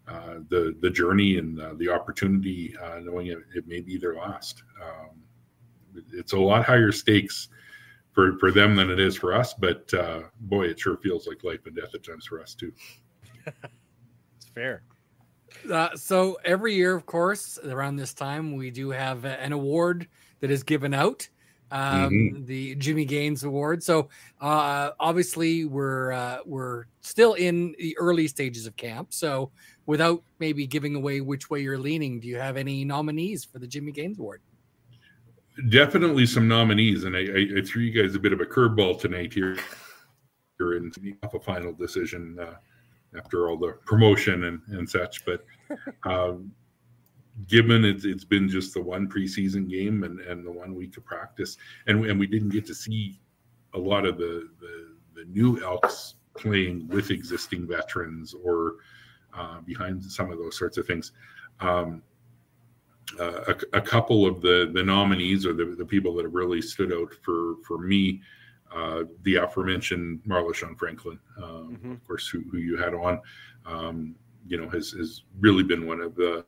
uh, 0.08 0.40
the 0.50 0.76
the 0.82 0.90
journey 0.90 1.38
and 1.38 1.60
uh, 1.60 1.74
the 1.78 1.90
opportunity, 1.90 2.76
uh, 2.84 3.00
knowing 3.00 3.28
it, 3.28 3.40
it 3.56 3.68
may 3.68 3.82
be 3.82 3.98
their 3.98 4.16
last. 4.16 4.64
Um, 4.82 5.22
it's 6.14 6.34
a 6.34 6.40
lot 6.40 6.66
higher 6.66 6.92
stakes 6.92 7.50
for 8.14 8.38
for 8.40 8.52
them 8.52 8.76
than 8.76 8.90
it 8.90 9.00
is 9.00 9.16
for 9.16 9.34
us, 9.34 9.54
but 9.54 9.94
uh, 9.94 10.22
boy, 10.42 10.66
it 10.66 10.80
sure 10.80 10.98
feels 10.98 11.28
like 11.28 11.44
life 11.44 11.66
and 11.66 11.76
death 11.76 11.94
at 11.94 12.04
times 12.04 12.26
for 12.26 12.42
us 12.42 12.56
too. 12.56 12.72
It's 14.38 14.50
fair. 14.56 14.82
Uh, 15.72 15.96
so 15.96 16.40
every 16.44 16.74
year, 16.74 16.96
of 16.96 17.06
course, 17.06 17.60
around 17.64 17.96
this 17.96 18.14
time, 18.14 18.56
we 18.56 18.72
do 18.72 18.90
have 18.90 19.24
an 19.26 19.54
award 19.54 20.08
that 20.40 20.50
is 20.50 20.64
given 20.64 20.94
out, 20.94 21.28
um, 21.72 22.12
Mhm. 22.12 22.46
the 22.46 22.76
Jimmy 22.76 23.06
Gaines 23.06 23.44
Award. 23.44 23.82
So 23.82 24.10
uh, 24.40 24.92
obviously, 25.00 25.66
we're 25.66 26.12
uh, 26.12 26.40
we're 26.46 26.86
still 27.02 27.34
in 27.34 27.74
the 27.80 27.98
early 27.98 28.28
stages 28.28 28.68
of 28.68 28.76
camp. 28.76 29.14
So 29.14 29.52
without 29.86 30.24
maybe 30.40 30.68
giving 30.68 30.96
away 30.96 31.22
which 31.22 31.50
way 31.50 31.62
you're 31.62 31.80
leaning, 31.80 32.20
do 32.20 32.28
you 32.28 32.38
have 32.38 32.58
any 32.58 32.86
nominees 32.86 33.44
for 33.44 33.60
the 33.60 33.68
Jimmy 33.68 33.92
Gaines 33.92 34.20
Award? 34.20 34.42
Definitely 35.70 36.26
some 36.28 36.48
nominees, 36.48 37.04
and 37.04 37.16
I, 37.16 37.20
I, 37.20 37.60
I 37.60 37.62
threw 37.62 37.84
you 37.84 38.02
guys 38.02 38.16
a 38.16 38.20
bit 38.20 38.32
of 38.34 38.40
a 38.42 38.46
curveball 38.46 39.00
tonight 39.00 39.34
here. 39.34 39.58
You're 40.60 40.78
in 40.78 40.92
off 41.24 41.34
a 41.34 41.40
final 41.40 41.74
decision 41.74 42.38
uh, 42.40 42.56
after 43.18 43.50
all 43.50 43.58
the 43.58 43.74
promotion 43.86 44.46
and, 44.46 44.62
and 44.70 44.90
such, 44.90 45.26
but 45.26 45.46
um, 46.06 46.52
given 47.48 47.86
it's, 47.86 48.06
it's 48.06 48.26
been 48.26 48.50
just 48.50 48.74
the 48.74 48.82
one 48.82 49.08
preseason 49.08 49.70
game 49.70 50.04
and, 50.04 50.20
and 50.20 50.46
the 50.46 50.52
one 50.52 50.76
week 50.76 50.98
of 50.98 51.06
practice, 51.06 51.58
and 51.88 52.06
and 52.06 52.20
we 52.20 52.28
didn't 52.28 52.50
get 52.50 52.66
to 52.68 52.76
see 52.76 53.20
a 53.74 53.80
lot 53.80 54.06
of 54.06 54.18
the 54.18 54.50
the, 54.60 54.96
the 55.16 55.26
new 55.26 55.64
Elks 55.64 56.16
playing 56.38 56.88
with 56.88 57.12
existing 57.12 57.68
veterans 57.68 58.34
or 58.34 58.76
uh, 59.34 59.60
behind 59.62 60.04
some 60.04 60.32
of 60.32 60.38
those 60.38 60.58
sorts 60.58 60.78
of 60.78 60.86
things. 60.86 61.12
Um, 61.60 62.02
uh, 63.20 63.54
a, 63.54 63.78
a, 63.78 63.82
couple 63.82 64.26
of 64.26 64.42
the 64.42 64.72
the 64.74 64.84
nominees 64.84 65.46
or 65.46 65.54
the, 65.54 65.66
the 65.78 65.86
people 65.86 66.16
that 66.16 66.24
have 66.24 66.34
really 66.34 66.62
stood 66.62 66.94
out 66.94 67.14
for 67.22 67.56
for 67.68 67.78
me, 67.78 68.22
uh, 68.74 69.04
the 69.24 69.36
aforementioned 69.36 70.22
Marlon 70.26 70.56
Sean 70.56 70.76
Franklin, 70.76 71.20
um, 71.38 71.78
mm-hmm. 71.78 71.92
of 71.92 72.08
course, 72.08 72.28
who, 72.30 72.42
who 72.52 72.58
you 72.58 72.78
had 72.78 72.94
on, 72.94 73.20
um, 73.66 74.16
you 74.48 74.58
know, 74.58 74.70
has 74.70 74.92
has 74.92 75.24
really 75.40 75.64
been 75.64 75.86
one 75.86 76.00
of 76.00 76.16
the 76.16 76.46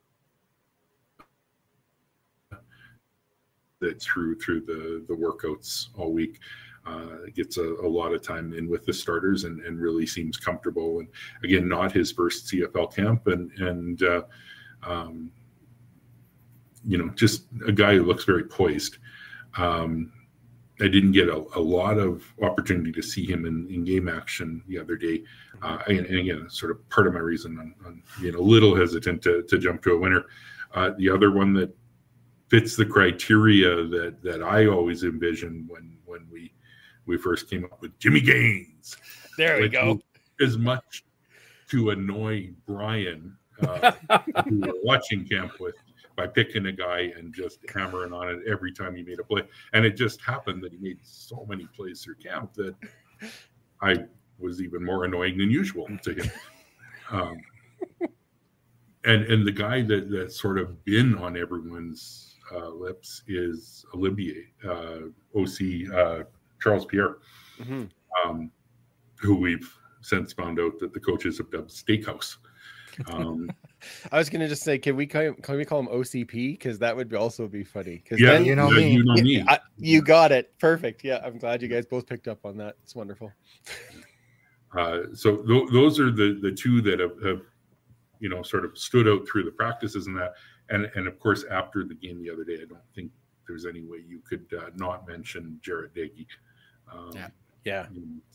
that 3.84 4.00
through 4.00 4.38
through 4.38 4.60
the 4.62 5.04
the 5.08 5.14
workouts 5.14 5.88
all 5.96 6.12
week. 6.12 6.40
Uh, 6.86 7.16
gets 7.34 7.56
a, 7.56 7.62
a, 7.62 7.88
lot 7.88 8.12
of 8.12 8.20
time 8.20 8.52
in 8.52 8.68
with 8.68 8.84
the 8.84 8.92
starters 8.92 9.44
and, 9.44 9.62
and 9.62 9.80
really 9.80 10.04
seems 10.04 10.36
comfortable. 10.36 10.98
And 10.98 11.08
again, 11.42 11.66
not 11.66 11.92
his 11.92 12.12
first 12.12 12.46
CFL 12.48 12.94
camp, 12.94 13.26
and 13.26 13.50
and 13.52 14.02
uh, 14.02 14.22
um, 14.82 15.30
you 16.86 16.98
know, 16.98 17.08
just 17.10 17.46
a 17.66 17.72
guy 17.72 17.94
who 17.94 18.04
looks 18.04 18.24
very 18.24 18.44
poised. 18.44 18.98
Um, 19.56 20.12
I 20.80 20.88
didn't 20.88 21.12
get 21.12 21.28
a, 21.28 21.36
a, 21.54 21.60
lot 21.60 21.98
of 21.98 22.24
opportunity 22.42 22.90
to 22.92 23.02
see 23.02 23.24
him 23.24 23.46
in, 23.46 23.68
in 23.70 23.84
game 23.84 24.08
action 24.08 24.62
the 24.66 24.78
other 24.78 24.96
day. 24.96 25.22
Uh, 25.62 25.78
and, 25.86 26.04
and, 26.06 26.18
again, 26.18 26.50
sort 26.50 26.72
of 26.72 26.88
part 26.88 27.06
of 27.06 27.14
my 27.14 27.20
reason 27.20 27.58
on, 27.58 27.74
on 27.86 28.02
being 28.20 28.34
a 28.34 28.40
little 28.40 28.74
hesitant 28.74 29.22
to, 29.22 29.42
to 29.44 29.56
jump 29.56 29.82
to 29.84 29.92
a 29.92 29.98
winner. 29.98 30.24
Uh, 30.74 30.90
the 30.98 31.08
other 31.08 31.30
one 31.30 31.52
that 31.54 31.72
fits 32.48 32.76
the 32.76 32.86
criteria 32.86 33.84
that, 33.86 34.16
that 34.22 34.42
I 34.42 34.66
always 34.66 35.02
envisioned 35.02 35.68
when, 35.68 35.96
when 36.04 36.26
we, 36.30 36.52
we 37.06 37.16
first 37.16 37.48
came 37.50 37.64
up 37.64 37.80
with 37.80 37.98
Jimmy 37.98 38.20
Gaines. 38.20 38.96
There 39.36 39.60
we 39.60 39.68
go. 39.68 40.00
As 40.40 40.56
much 40.56 41.04
to 41.70 41.90
annoy 41.90 42.50
Brian, 42.66 43.36
uh, 43.62 43.92
who 44.48 44.60
we're 44.60 44.72
watching 44.82 45.26
camp 45.26 45.52
with, 45.60 45.74
by 46.16 46.26
picking 46.26 46.66
a 46.66 46.72
guy 46.72 47.12
and 47.16 47.34
just 47.34 47.58
hammering 47.74 48.12
on 48.12 48.28
it 48.28 48.40
every 48.48 48.72
time 48.72 48.94
he 48.94 49.02
made 49.02 49.18
a 49.18 49.24
play. 49.24 49.42
And 49.72 49.84
it 49.84 49.96
just 49.96 50.20
happened 50.20 50.62
that 50.62 50.72
he 50.72 50.78
made 50.78 50.98
so 51.02 51.44
many 51.48 51.66
plays 51.74 52.02
through 52.02 52.16
camp 52.16 52.54
that 52.54 52.74
I 53.80 54.04
was 54.38 54.62
even 54.62 54.84
more 54.84 55.04
annoying 55.04 55.38
than 55.38 55.50
usual 55.50 55.88
to 56.02 56.14
him. 56.14 56.30
Um, 57.10 57.36
and 59.04 59.24
and 59.24 59.46
the 59.46 59.52
guy 59.52 59.82
that 59.82 60.10
that's 60.10 60.40
sort 60.40 60.58
of 60.58 60.84
been 60.84 61.16
on 61.18 61.36
everyone's 61.36 62.33
uh, 62.52 62.68
lips 62.68 63.22
is 63.26 63.84
Olivier, 63.94 64.52
uh, 64.66 65.08
OC 65.36 65.92
uh, 65.94 66.24
Charles 66.60 66.86
Pierre, 66.86 67.16
mm-hmm. 67.60 67.84
um, 68.24 68.50
who 69.16 69.36
we've 69.36 69.72
since 70.00 70.32
found 70.32 70.60
out 70.60 70.78
that 70.78 70.92
the 70.92 71.00
coaches 71.00 71.38
have 71.38 71.50
dubbed 71.50 71.70
Steakhouse. 71.70 72.36
Um, 73.12 73.50
I 74.12 74.18
was 74.18 74.30
gonna 74.30 74.48
just 74.48 74.62
say, 74.62 74.78
can 74.78 74.96
we 74.96 75.06
call 75.06 75.22
him, 75.22 75.34
can 75.36 75.56
we 75.56 75.64
call 75.64 75.80
him 75.80 75.88
OCP? 75.88 76.52
Because 76.52 76.78
that 76.78 76.96
would 76.96 77.12
also 77.14 77.48
be 77.48 77.64
funny. 77.64 78.02
Because 78.02 78.20
yeah, 78.20 78.32
then, 78.32 78.44
you 78.44 78.54
know 78.54 78.70
yeah, 78.70 78.76
me, 78.76 78.92
you 78.92 79.04
know 79.04 79.14
me. 79.14 79.44
I, 79.46 79.58
you 79.76 80.02
got 80.02 80.32
it, 80.32 80.52
perfect. 80.58 81.04
Yeah, 81.04 81.20
I'm 81.24 81.38
glad 81.38 81.62
you 81.62 81.68
guys 81.68 81.86
both 81.86 82.06
picked 82.06 82.28
up 82.28 82.44
on 82.44 82.56
that. 82.58 82.76
It's 82.82 82.94
wonderful. 82.94 83.32
Uh, 84.76 85.02
so 85.14 85.36
th- 85.36 85.68
those 85.72 86.00
are 86.00 86.10
the 86.10 86.36
the 86.42 86.50
two 86.50 86.80
that 86.82 86.98
have, 86.98 87.22
have, 87.22 87.42
you 88.18 88.28
know, 88.28 88.42
sort 88.42 88.64
of 88.64 88.76
stood 88.76 89.06
out 89.06 89.24
through 89.24 89.44
the 89.44 89.50
practices 89.52 90.08
and 90.08 90.16
that, 90.16 90.32
and 90.70 90.90
and 90.94 91.06
of 91.06 91.18
course 91.20 91.44
after 91.50 91.84
the 91.84 91.94
game 91.94 92.22
the 92.22 92.30
other 92.30 92.44
day, 92.44 92.58
I 92.62 92.66
don't 92.66 92.80
think 92.94 93.10
there's 93.46 93.66
any 93.66 93.82
way 93.82 93.98
you 94.06 94.20
could 94.28 94.46
uh, 94.58 94.70
not 94.74 95.06
mention 95.06 95.60
Jarret 95.62 95.94
Doege. 95.94 96.26
Um, 96.92 97.12
yeah, 97.14 97.28
yeah. 97.64 97.86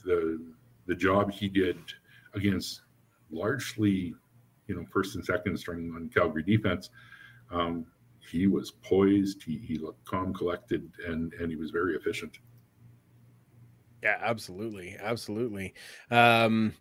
The 0.04 0.40
the 0.86 0.96
job 0.96 1.32
he 1.32 1.48
did 1.48 1.78
against 2.34 2.82
largely 3.32 4.14
you 4.68 4.76
know 4.76 4.86
first 4.92 5.16
and 5.16 5.26
second 5.26 5.58
string 5.58 5.92
on 5.96 6.10
Calgary 6.10 6.44
defense. 6.44 6.90
Um, 7.52 7.86
he 8.20 8.48
was 8.48 8.72
poised. 8.72 9.42
He, 9.44 9.58
he 9.58 9.78
looked 9.78 10.06
calm, 10.06 10.34
collected, 10.34 10.90
and 11.08 11.34
and 11.34 11.50
he 11.50 11.56
was 11.56 11.72
very 11.72 11.96
efficient. 11.96 12.40
Yeah, 14.04 14.18
absolutely, 14.22 14.96
absolutely. 15.02 15.74
Um, 16.10 16.74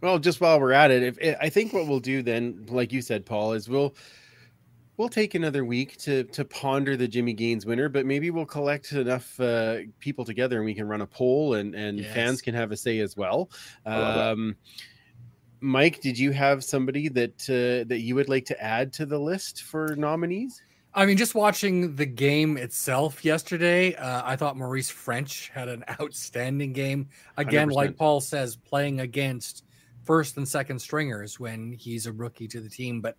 well, 0.00 0.18
just 0.18 0.40
while 0.40 0.60
we're 0.60 0.72
at 0.72 0.90
it, 0.90 1.18
if 1.18 1.36
I 1.40 1.48
think 1.48 1.72
what 1.72 1.86
we'll 1.86 2.00
do 2.00 2.22
then, 2.22 2.66
like 2.68 2.92
you 2.92 3.02
said, 3.02 3.26
Paul, 3.26 3.52
is 3.52 3.68
we'll 3.68 3.94
we'll 4.96 5.08
take 5.08 5.34
another 5.34 5.64
week 5.64 5.96
to 5.98 6.24
to 6.24 6.44
ponder 6.44 6.96
the 6.96 7.08
Jimmy 7.08 7.32
Gaines 7.32 7.66
winner, 7.66 7.88
but 7.88 8.06
maybe 8.06 8.30
we'll 8.30 8.46
collect 8.46 8.92
enough 8.92 9.38
uh, 9.40 9.78
people 10.00 10.24
together 10.24 10.56
and 10.56 10.64
we 10.64 10.74
can 10.74 10.86
run 10.88 11.00
a 11.00 11.06
poll 11.06 11.54
and 11.54 11.74
and 11.74 11.98
yes. 11.98 12.14
fans 12.14 12.42
can 12.42 12.54
have 12.54 12.72
a 12.72 12.76
say 12.76 13.00
as 13.00 13.16
well. 13.16 13.50
Um, 13.86 14.56
Mike, 15.60 16.00
did 16.00 16.18
you 16.18 16.30
have 16.30 16.62
somebody 16.62 17.08
that 17.08 17.42
uh, 17.48 17.88
that 17.88 18.00
you 18.00 18.14
would 18.14 18.28
like 18.28 18.44
to 18.46 18.62
add 18.62 18.92
to 18.94 19.06
the 19.06 19.18
list 19.18 19.62
for 19.62 19.94
nominees? 19.96 20.62
I 20.96 21.06
mean, 21.06 21.16
just 21.16 21.34
watching 21.34 21.96
the 21.96 22.06
game 22.06 22.56
itself 22.56 23.24
yesterday, 23.24 23.96
uh, 23.96 24.22
I 24.24 24.36
thought 24.36 24.56
Maurice 24.56 24.92
Ffrench 24.92 25.48
had 25.50 25.68
an 25.68 25.84
outstanding 26.00 26.72
game. 26.72 27.08
Again, 27.36 27.70
100%. 27.70 27.72
like 27.72 27.96
Paul 27.96 28.20
says, 28.20 28.54
playing 28.54 29.00
against 29.00 29.64
first 30.04 30.36
and 30.36 30.46
second 30.46 30.78
stringers 30.78 31.40
when 31.40 31.72
he's 31.72 32.06
a 32.06 32.12
rookie 32.12 32.48
to 32.48 32.60
the 32.60 32.68
team. 32.68 33.00
But 33.00 33.16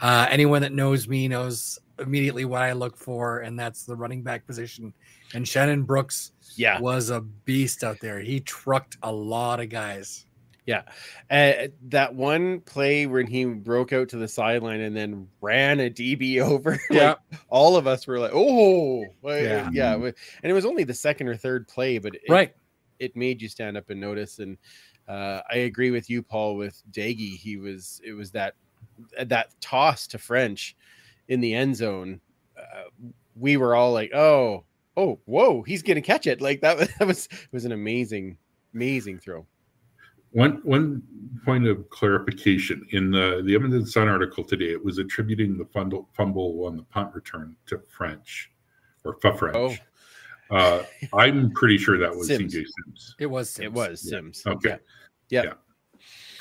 uh, 0.00 0.26
anyone 0.30 0.62
that 0.62 0.72
knows 0.72 1.08
me 1.08 1.28
knows 1.28 1.78
immediately 1.98 2.44
what 2.44 2.62
I 2.62 2.72
look 2.72 2.96
for, 2.96 3.40
and 3.40 3.58
that's 3.58 3.84
the 3.84 3.96
running 3.96 4.22
back 4.22 4.46
position. 4.46 4.92
And 5.34 5.46
Shannon 5.46 5.84
Brooks 5.84 6.32
yeah. 6.56 6.80
was 6.80 7.10
a 7.10 7.20
beast 7.20 7.84
out 7.84 8.00
there. 8.00 8.20
He 8.20 8.40
trucked 8.40 8.96
a 9.02 9.12
lot 9.12 9.60
of 9.60 9.68
guys. 9.68 10.26
Yeah. 10.66 10.82
Uh, 11.30 11.68
that 11.88 12.14
one 12.14 12.60
play 12.60 13.06
when 13.06 13.26
he 13.26 13.44
broke 13.44 13.92
out 13.92 14.08
to 14.10 14.16
the 14.16 14.28
sideline 14.28 14.80
and 14.80 14.96
then 14.96 15.28
ran 15.40 15.80
a 15.80 15.90
DB 15.90 16.38
over. 16.42 16.78
Yeah. 16.90 17.08
like, 17.30 17.40
all 17.48 17.76
of 17.76 17.86
us 17.86 18.06
were 18.06 18.18
like, 18.18 18.32
oh, 18.32 19.04
yeah. 19.24 19.68
yeah. 19.72 19.94
And 19.94 20.14
it 20.42 20.52
was 20.52 20.66
only 20.66 20.84
the 20.84 20.94
second 20.94 21.28
or 21.28 21.36
third 21.36 21.66
play, 21.68 21.98
but 21.98 22.14
it, 22.14 22.22
right. 22.28 22.54
it 22.98 23.16
made 23.16 23.42
you 23.42 23.48
stand 23.48 23.76
up 23.76 23.90
and 23.90 24.00
notice. 24.00 24.38
And 24.38 24.56
uh, 25.12 25.42
I 25.50 25.56
agree 25.58 25.90
with 25.90 26.08
you, 26.08 26.22
Paul, 26.22 26.56
with 26.56 26.82
Doege. 26.90 27.36
He 27.36 27.58
was, 27.58 28.00
it 28.02 28.14
was 28.14 28.30
that, 28.30 28.54
that 29.22 29.48
toss 29.60 30.06
to 30.08 30.18
Ffrench 30.18 30.72
in 31.28 31.40
the 31.40 31.54
end 31.54 31.76
zone. 31.76 32.20
Uh, 32.56 33.08
we 33.36 33.58
were 33.58 33.74
all 33.74 33.92
like, 33.92 34.14
oh, 34.14 34.64
oh, 34.96 35.18
whoa, 35.26 35.60
he's 35.62 35.82
going 35.82 35.96
to 35.96 36.00
catch 36.00 36.26
it. 36.26 36.40
Like 36.40 36.62
that 36.62 36.78
was, 36.78 36.88
that 36.98 37.06
was, 37.06 37.28
was 37.52 37.66
an 37.66 37.72
amazing, 37.72 38.38
amazing 38.74 39.18
throw. 39.18 39.46
One 40.30 40.62
one 40.62 41.02
point 41.44 41.66
of 41.66 41.90
clarification 41.90 42.86
in 42.92 43.10
the 43.10 43.42
the 43.44 43.54
Edmonton 43.54 43.84
Sun 43.84 44.08
article 44.08 44.42
today, 44.42 44.72
it 44.72 44.82
was 44.82 44.96
attributing 44.96 45.58
the 45.58 45.66
fumble, 45.66 46.08
fumble 46.14 46.64
on 46.64 46.78
the 46.78 46.84
punt 46.84 47.14
return 47.14 47.54
to 47.66 47.78
French 47.94 48.50
or 49.04 49.18
French. 49.20 49.54
Oh. 49.54 49.76
Uh, 50.52 50.84
I'm 51.14 51.50
pretty 51.52 51.78
sure 51.78 51.98
that 51.98 52.14
was 52.14 52.26
Sims. 52.26 52.54
CJ 52.54 52.64
Sims. 52.66 53.16
It 53.18 53.26
was. 53.26 53.48
Sims. 53.50 53.64
It 53.64 53.72
was 53.72 54.08
Sims. 54.08 54.42
Okay. 54.46 54.76
Yeah. 55.30 55.44
yeah. 55.44 55.52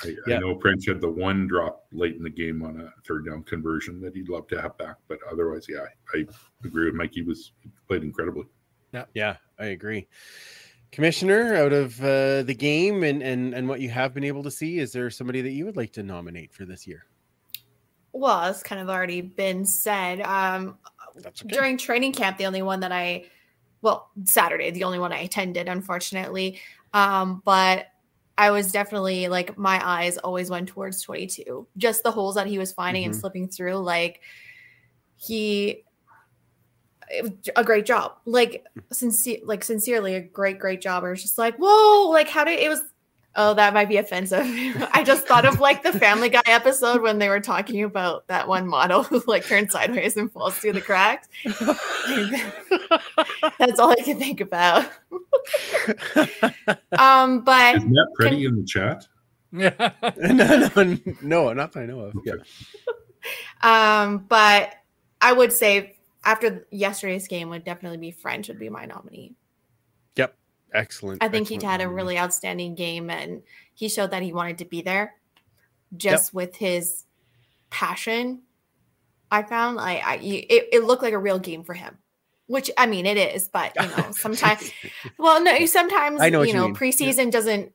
I, 0.04 0.16
yeah. 0.28 0.36
I, 0.36 0.40
know 0.40 0.56
Ffrench 0.56 0.88
had 0.88 1.00
the 1.00 1.10
one 1.10 1.48
drop 1.48 1.86
late 1.92 2.16
in 2.16 2.24
the 2.24 2.30
game 2.30 2.64
on 2.64 2.82
a 2.82 2.94
third 3.08 3.26
down 3.26 3.44
conversion 3.44 4.02
that 4.02 4.16
he'd 4.16 4.30
love 4.30 4.48
to 4.48 4.62
have 4.62 4.78
back, 4.78 4.96
but 5.08 5.20
otherwise, 5.32 5.68
yeah, 5.70 5.86
I, 6.14 6.20
I 6.20 6.26
agree 6.66 6.86
with 6.86 6.96
Mike. 6.96 7.12
He 7.14 7.22
was 7.22 7.54
he 7.62 7.70
played 7.88 8.04
incredibly. 8.04 8.46
Yeah, 8.94 9.06
yeah, 9.14 9.38
I 9.60 9.68
agree. 9.68 10.08
Commissioner, 10.92 11.56
out 11.56 11.72
of 11.72 12.02
uh, 12.02 12.44
the 12.44 12.56
game 12.58 13.04
and, 13.04 13.22
and 13.24 13.54
and 13.54 13.70
what 13.70 13.80
you 13.80 13.90
have 13.90 14.14
been 14.14 14.26
able 14.26 14.44
to 14.44 14.52
see, 14.52 14.80
is 14.80 14.92
there 14.92 15.10
somebody 15.10 15.42
that 15.42 15.52
you 15.52 15.66
would 15.66 15.78
like 15.78 15.94
to 15.94 16.04
nominate 16.04 16.52
for 16.52 16.66
this 16.66 16.86
year? 16.86 17.06
Well, 18.12 18.50
it's 18.50 18.64
kind 18.64 18.82
of 18.82 18.90
already 18.90 19.22
been 19.22 19.66
said. 19.66 20.20
Um, 20.22 20.78
okay. 21.18 21.30
During 21.48 21.78
training 21.78 22.12
camp, 22.12 22.38
the 22.38 22.46
only 22.46 22.62
one 22.62 22.82
that 22.82 22.92
I, 22.92 23.26
well, 23.82 24.10
Saturday, 24.24 24.72
the 24.72 24.84
only 24.84 25.00
one 25.00 25.12
I 25.12 25.20
attended, 25.20 25.68
unfortunately. 25.68 26.60
Um, 26.94 27.42
but 27.46 27.88
I 28.38 28.52
was 28.52 28.72
definitely 28.72 29.28
like 29.28 29.58
my 29.58 29.80
eyes 29.86 30.18
always 30.18 30.50
went 30.50 30.70
towards 30.70 31.02
22. 31.02 31.68
Just 31.78 32.04
the 32.04 32.12
holes 32.12 32.36
that 32.36 32.48
he 32.48 32.58
was 32.58 32.72
finding 32.72 33.04
mm-hmm. 33.04 33.12
and 33.12 33.20
slipping 33.20 33.48
through. 33.48 33.76
Like 33.76 34.22
he 35.16 35.84
a 37.56 37.64
great 37.64 37.86
job. 37.86 38.14
Like 38.26 38.66
sincere, 38.92 39.40
like 39.44 39.64
sincerely, 39.64 40.16
a 40.16 40.22
great, 40.22 40.60
great 40.60 40.82
job. 40.82 41.04
Or 41.04 41.16
just 41.16 41.38
like, 41.38 41.56
whoa, 41.58 42.10
like 42.10 42.30
how 42.30 42.44
did 42.44 42.60
it 42.60 42.70
was 42.70 42.82
oh, 43.36 43.54
that 43.54 43.74
might 43.74 43.90
be 43.90 43.98
offensive. 43.98 44.46
I 44.94 45.04
just 45.04 45.28
thought 45.28 45.46
of 45.46 45.60
like 45.60 45.84
the 45.84 45.94
Family 45.94 46.30
Guy 46.30 46.42
episode 46.46 47.02
when 47.02 47.20
they 47.20 47.30
were 47.30 47.40
talking 47.40 47.84
about 47.84 48.28
that 48.28 48.48
one 48.48 48.68
model 48.68 49.04
who 49.04 49.24
like 49.28 49.46
turns 49.46 49.72
sideways 49.72 50.18
and 50.18 50.32
falls 50.32 50.58
through 50.58 50.74
the 50.74 50.82
cracks. 50.82 51.28
That's 53.58 53.80
all 53.80 53.92
I 53.92 54.02
can 54.04 54.20
think 54.20 54.42
about. 54.42 54.86
um, 56.98 57.42
but 57.42 57.76
is 57.78 57.84
that 57.84 58.08
pretty 58.16 58.44
can, 58.44 58.46
in 58.46 58.56
the 58.62 58.66
chat? 58.66 59.08
Yeah. 59.52 59.92
no, 60.18 60.70
no, 60.76 60.98
no, 61.22 61.54
not 61.54 61.74
that 61.74 61.80
I 61.82 61.86
know 61.86 62.00
of. 62.02 62.16
Yeah. 62.24 62.36
Um, 63.62 64.26
but 64.30 64.74
I 65.20 65.34
would 65.34 65.52
say 65.52 65.98
after 66.24 66.66
yesterday's 66.72 67.28
game 67.28 67.50
would 67.50 67.64
definitely 67.64 67.98
be 67.98 68.12
Ffrench 68.12 68.48
would 68.48 68.60
be 68.60 68.70
my 68.70 68.86
nominee. 68.86 69.36
Yep. 70.74 70.82
Excellent. 70.82 71.24
I 71.24 71.28
think 71.28 71.44
excellent 71.44 71.64
he 71.64 71.68
had 71.68 71.82
a 71.82 71.88
really 71.90 72.18
outstanding 72.18 72.76
game 72.76 73.10
and 73.10 73.44
he 73.74 73.90
showed 73.90 74.12
that 74.12 74.24
he 74.24 74.34
wanted 74.34 74.58
to 74.60 74.66
be 74.66 74.82
there. 74.82 75.16
just 75.98 76.34
with 76.34 76.56
his 76.56 77.06
passion. 77.70 78.42
I 79.32 79.44
found 79.44 79.78
like 79.78 80.04
I, 80.06 80.16
it, 80.18 80.70
it 80.72 80.84
looked 80.84 81.04
like 81.04 81.14
a 81.14 81.18
real 81.20 81.40
game 81.40 81.64
for 81.64 81.74
him, 81.74 81.98
which 82.48 82.70
I 82.78 82.86
mean 82.86 83.06
it 83.06 83.18
is, 83.18 83.48
but 83.48 83.74
you 83.80 83.88
know 83.88 84.12
sometimes, 84.12 84.72
well, 85.18 85.42
no, 85.44 85.66
sometimes 85.66 86.22
I 86.22 86.30
know 86.30 86.42
you 86.42 86.50
you 86.50 86.54
know. 86.54 86.68
Yeah. 86.68 86.74
preseason 86.74 87.32
doesn't 87.32 87.72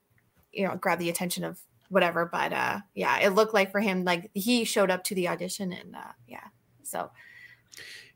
you 0.52 0.66
know 0.66 0.76
grab 0.76 0.98
the 0.98 1.10
attention 1.10 1.44
of 1.44 1.60
whatever, 1.88 2.26
but 2.26 2.52
uh 2.52 2.80
yeah, 2.94 3.18
it 3.20 3.30
looked 3.30 3.54
like 3.54 3.70
for 3.70 3.80
him 3.80 4.04
like 4.04 4.30
he 4.34 4.64
showed 4.64 4.90
up 4.90 5.04
to 5.04 5.14
the 5.14 5.28
audition 5.28 5.72
and 5.72 5.94
uh 5.96 6.12
yeah, 6.26 6.44
so 6.82 7.10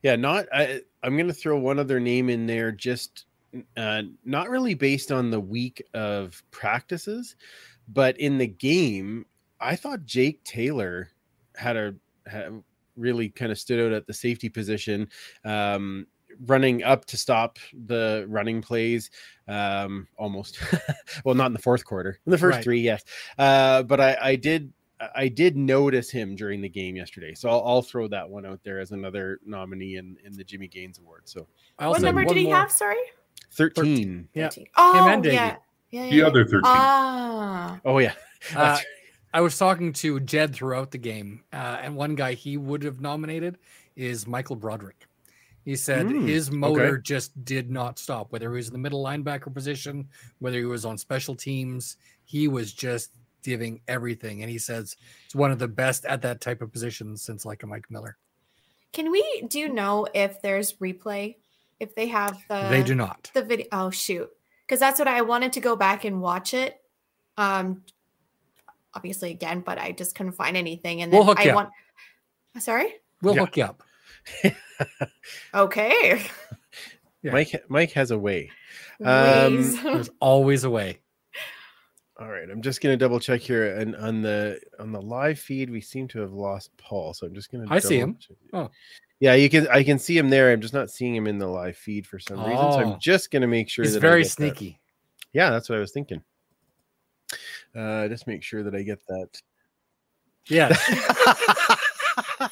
Yeah, 0.02 0.16
not. 0.16 0.46
I, 0.52 0.80
I'm 1.02 1.16
going 1.16 1.28
to 1.28 1.34
throw 1.34 1.58
one 1.58 1.78
other 1.78 2.00
name 2.00 2.30
in 2.30 2.46
there, 2.46 2.72
just 2.72 3.26
uh, 3.76 4.02
not 4.24 4.48
really 4.48 4.74
based 4.74 5.10
on 5.12 5.30
the 5.30 5.40
week 5.40 5.82
of 5.94 6.42
practices, 6.50 7.36
but 7.88 8.18
in 8.18 8.38
the 8.38 8.46
game, 8.46 9.26
I 9.60 9.76
thought 9.76 10.04
Jake 10.04 10.42
Taylor 10.44 11.08
had 11.56 11.76
a 11.76 11.94
had 12.26 12.62
really 12.96 13.28
kind 13.30 13.50
of 13.50 13.58
stood 13.58 13.84
out 13.84 13.92
at 13.92 14.06
the 14.06 14.14
safety 14.14 14.48
position, 14.48 15.08
um, 15.44 16.06
running 16.46 16.82
up 16.84 17.04
to 17.06 17.16
stop 17.16 17.58
the 17.86 18.24
running 18.28 18.62
plays. 18.62 19.10
Um, 19.48 20.06
almost, 20.16 20.58
well, 21.24 21.34
not 21.34 21.46
in 21.46 21.52
the 21.52 21.58
fourth 21.58 21.84
quarter. 21.84 22.18
In 22.24 22.30
the 22.30 22.38
first 22.38 22.56
Right. 22.56 22.64
three, 22.64 22.80
yes, 22.80 23.02
uh, 23.38 23.82
but 23.82 24.00
I, 24.00 24.16
I 24.20 24.36
did 24.36 24.72
I 25.14 25.28
did 25.28 25.56
notice 25.56 26.10
him 26.10 26.36
during 26.36 26.60
the 26.60 26.68
game 26.68 26.94
yesterday, 26.94 27.34
so 27.34 27.48
I'll, 27.48 27.62
I'll 27.64 27.82
throw 27.82 28.06
that 28.08 28.28
one 28.28 28.44
out 28.44 28.60
there 28.62 28.80
as 28.80 28.90
another 28.92 29.40
nominee 29.46 29.96
in, 29.96 30.18
in 30.24 30.36
the 30.36 30.44
Jimmy 30.44 30.68
Gaines 30.68 30.98
Award. 30.98 31.22
So 31.24 31.48
what 31.78 32.02
number 32.02 32.22
did 32.24 32.36
he 32.36 32.44
more. 32.44 32.56
have? 32.56 32.70
Sorry, 32.70 32.98
thirteen. 33.50 34.28
Yeah. 34.34 34.48
13. 34.48 34.66
Oh 34.76 35.08
and 35.08 35.22
Davey. 35.22 35.34
yeah, 35.36 35.56
yeah, 35.90 36.04
yeah. 36.04 36.10
The 36.10 36.22
other 36.22 36.44
13. 36.44 36.60
Ah, 36.64 37.80
Oh 37.84 37.98
yeah, 37.98 38.14
Uh, 38.54 38.78
I 39.34 39.40
was 39.40 39.56
talking 39.58 39.92
to 39.94 40.18
Jed 40.20 40.54
throughout 40.54 40.90
the 40.90 40.98
game, 40.98 41.44
uh, 41.52 41.78
and 41.82 41.94
one 41.94 42.14
guy 42.16 42.34
he 42.34 42.56
would 42.56 42.82
have 42.82 43.00
nominated 43.00 43.58
is 43.96 44.26
Michael 44.26 44.56
Broderick. 44.56 45.06
He 45.64 45.76
said 45.76 46.06
Mm, 46.06 46.26
his 46.26 46.50
motor 46.50 46.94
okay. 46.94 47.02
just 47.02 47.44
did 47.44 47.70
not 47.70 47.98
stop, 47.98 48.32
whether 48.32 48.50
he 48.50 48.56
was 48.56 48.66
in 48.68 48.72
the 48.72 48.78
middle 48.78 49.04
linebacker 49.04 49.52
position, 49.52 50.08
whether 50.40 50.58
he 50.58 50.64
was 50.64 50.84
on 50.84 50.96
special 50.98 51.34
teams, 51.36 51.96
he 52.24 52.48
was 52.48 52.72
just 52.72 53.10
giving 53.44 53.80
everything. 53.86 54.42
And 54.42 54.50
he 54.50 54.58
says 54.58 54.96
it's 55.26 55.34
one 55.34 55.50
of 55.52 55.58
the 55.58 55.68
best 55.68 56.04
at 56.06 56.22
that 56.22 56.40
type 56.40 56.60
of 56.62 56.72
position 56.72 57.16
since 57.16 57.44
like 57.44 57.62
a 57.62 57.66
Mike 57.66 57.90
Miller. 57.90 58.16
can 58.92 59.10
we? 59.12 59.22
Do 59.48 59.58
you 59.60 59.68
know 59.72 60.06
if 60.14 60.40
there's 60.42 60.72
replay? 60.74 61.36
If 61.80 61.94
they 61.94 62.06
have 62.08 62.38
the 62.48 62.68
they 62.70 62.82
do 62.82 62.94
not. 62.94 63.30
the 63.34 63.42
video. 63.42 63.66
Oh 63.72 63.90
shoot, 63.90 64.30
because 64.66 64.78
that's 64.78 64.98
what 64.98 65.08
I 65.08 65.22
wanted 65.22 65.52
to 65.54 65.60
go 65.60 65.74
back 65.76 66.04
and 66.04 66.20
watch 66.20 66.54
it. 66.54 66.80
Um, 67.36 67.82
obviously 68.94 69.30
again, 69.30 69.60
but 69.60 69.78
I 69.78 69.92
just 69.92 70.14
couldn't 70.14 70.32
find 70.32 70.56
anything. 70.56 71.00
And 71.02 71.10
then 71.12 71.18
We'll 71.18 71.26
hook 71.26 71.40
I 71.40 71.44
you 71.44 71.50
up. 71.50 71.56
want. 71.56 71.70
Sorry. 72.58 72.94
We'll 73.22 73.34
Yeah. 73.34 73.40
hook 73.46 73.56
you 73.56 73.64
up. 73.64 73.82
Okay. 75.54 76.22
Yeah. 77.22 77.32
Mike 77.32 77.64
Mike 77.68 77.92
has 77.92 78.10
a 78.10 78.18
way. 78.18 78.50
Um, 79.04 79.62
There's 79.82 80.10
always 80.20 80.64
a 80.64 80.70
way. 80.70 80.98
All 82.18 82.28
right, 82.28 82.48
I'm 82.50 82.60
just 82.62 82.80
gonna 82.82 82.96
double 82.98 83.18
check 83.20 83.40
here, 83.40 83.76
and 83.78 83.96
on 83.96 84.20
the 84.22 84.60
on 84.78 84.92
the 84.92 85.00
live 85.00 85.38
feed, 85.38 85.70
we 85.70 85.80
seem 85.80 86.06
to 86.08 86.20
have 86.20 86.32
lost 86.32 86.70
Paul. 86.76 87.14
So 87.14 87.26
I'm 87.26 87.34
just 87.34 87.50
gonna. 87.50 87.64
I 87.70 87.78
see 87.78 87.98
him. 87.98 88.16
check- 88.20 88.36
Oh. 88.52 88.70
Yeah, 89.20 89.34
you 89.34 89.48
can. 89.48 89.68
I 89.68 89.84
can 89.84 89.98
see 89.98 90.16
him 90.18 90.28
there. 90.30 90.50
I'm 90.50 90.60
just 90.60 90.74
not 90.74 90.90
seeing 90.90 91.14
him 91.14 91.26
in 91.26 91.38
the 91.38 91.46
live 91.46 91.76
feed 91.76 92.06
for 92.06 92.18
some 92.18 92.38
reason. 92.40 92.56
So 92.56 92.80
Oh. 92.80 92.92
I'm 92.94 92.98
just 93.00 93.30
gonna 93.30 93.46
make 93.46 93.68
sure 93.68 93.84
He's 93.84 93.94
that 93.94 94.00
very 94.00 94.22
get 94.22 94.28
that. 94.28 94.32
sneaky. 94.32 94.80
Yeah, 95.32 95.50
that's 95.50 95.68
what 95.68 95.76
I 95.76 95.80
was 95.80 95.92
thinking. 95.92 96.22
Uh, 97.76 98.08
just 98.08 98.26
make 98.26 98.42
sure 98.42 98.62
that 98.64 98.74
I 98.74 98.82
get 98.82 98.98
that. 99.06 99.28
Yeah, 100.48 100.74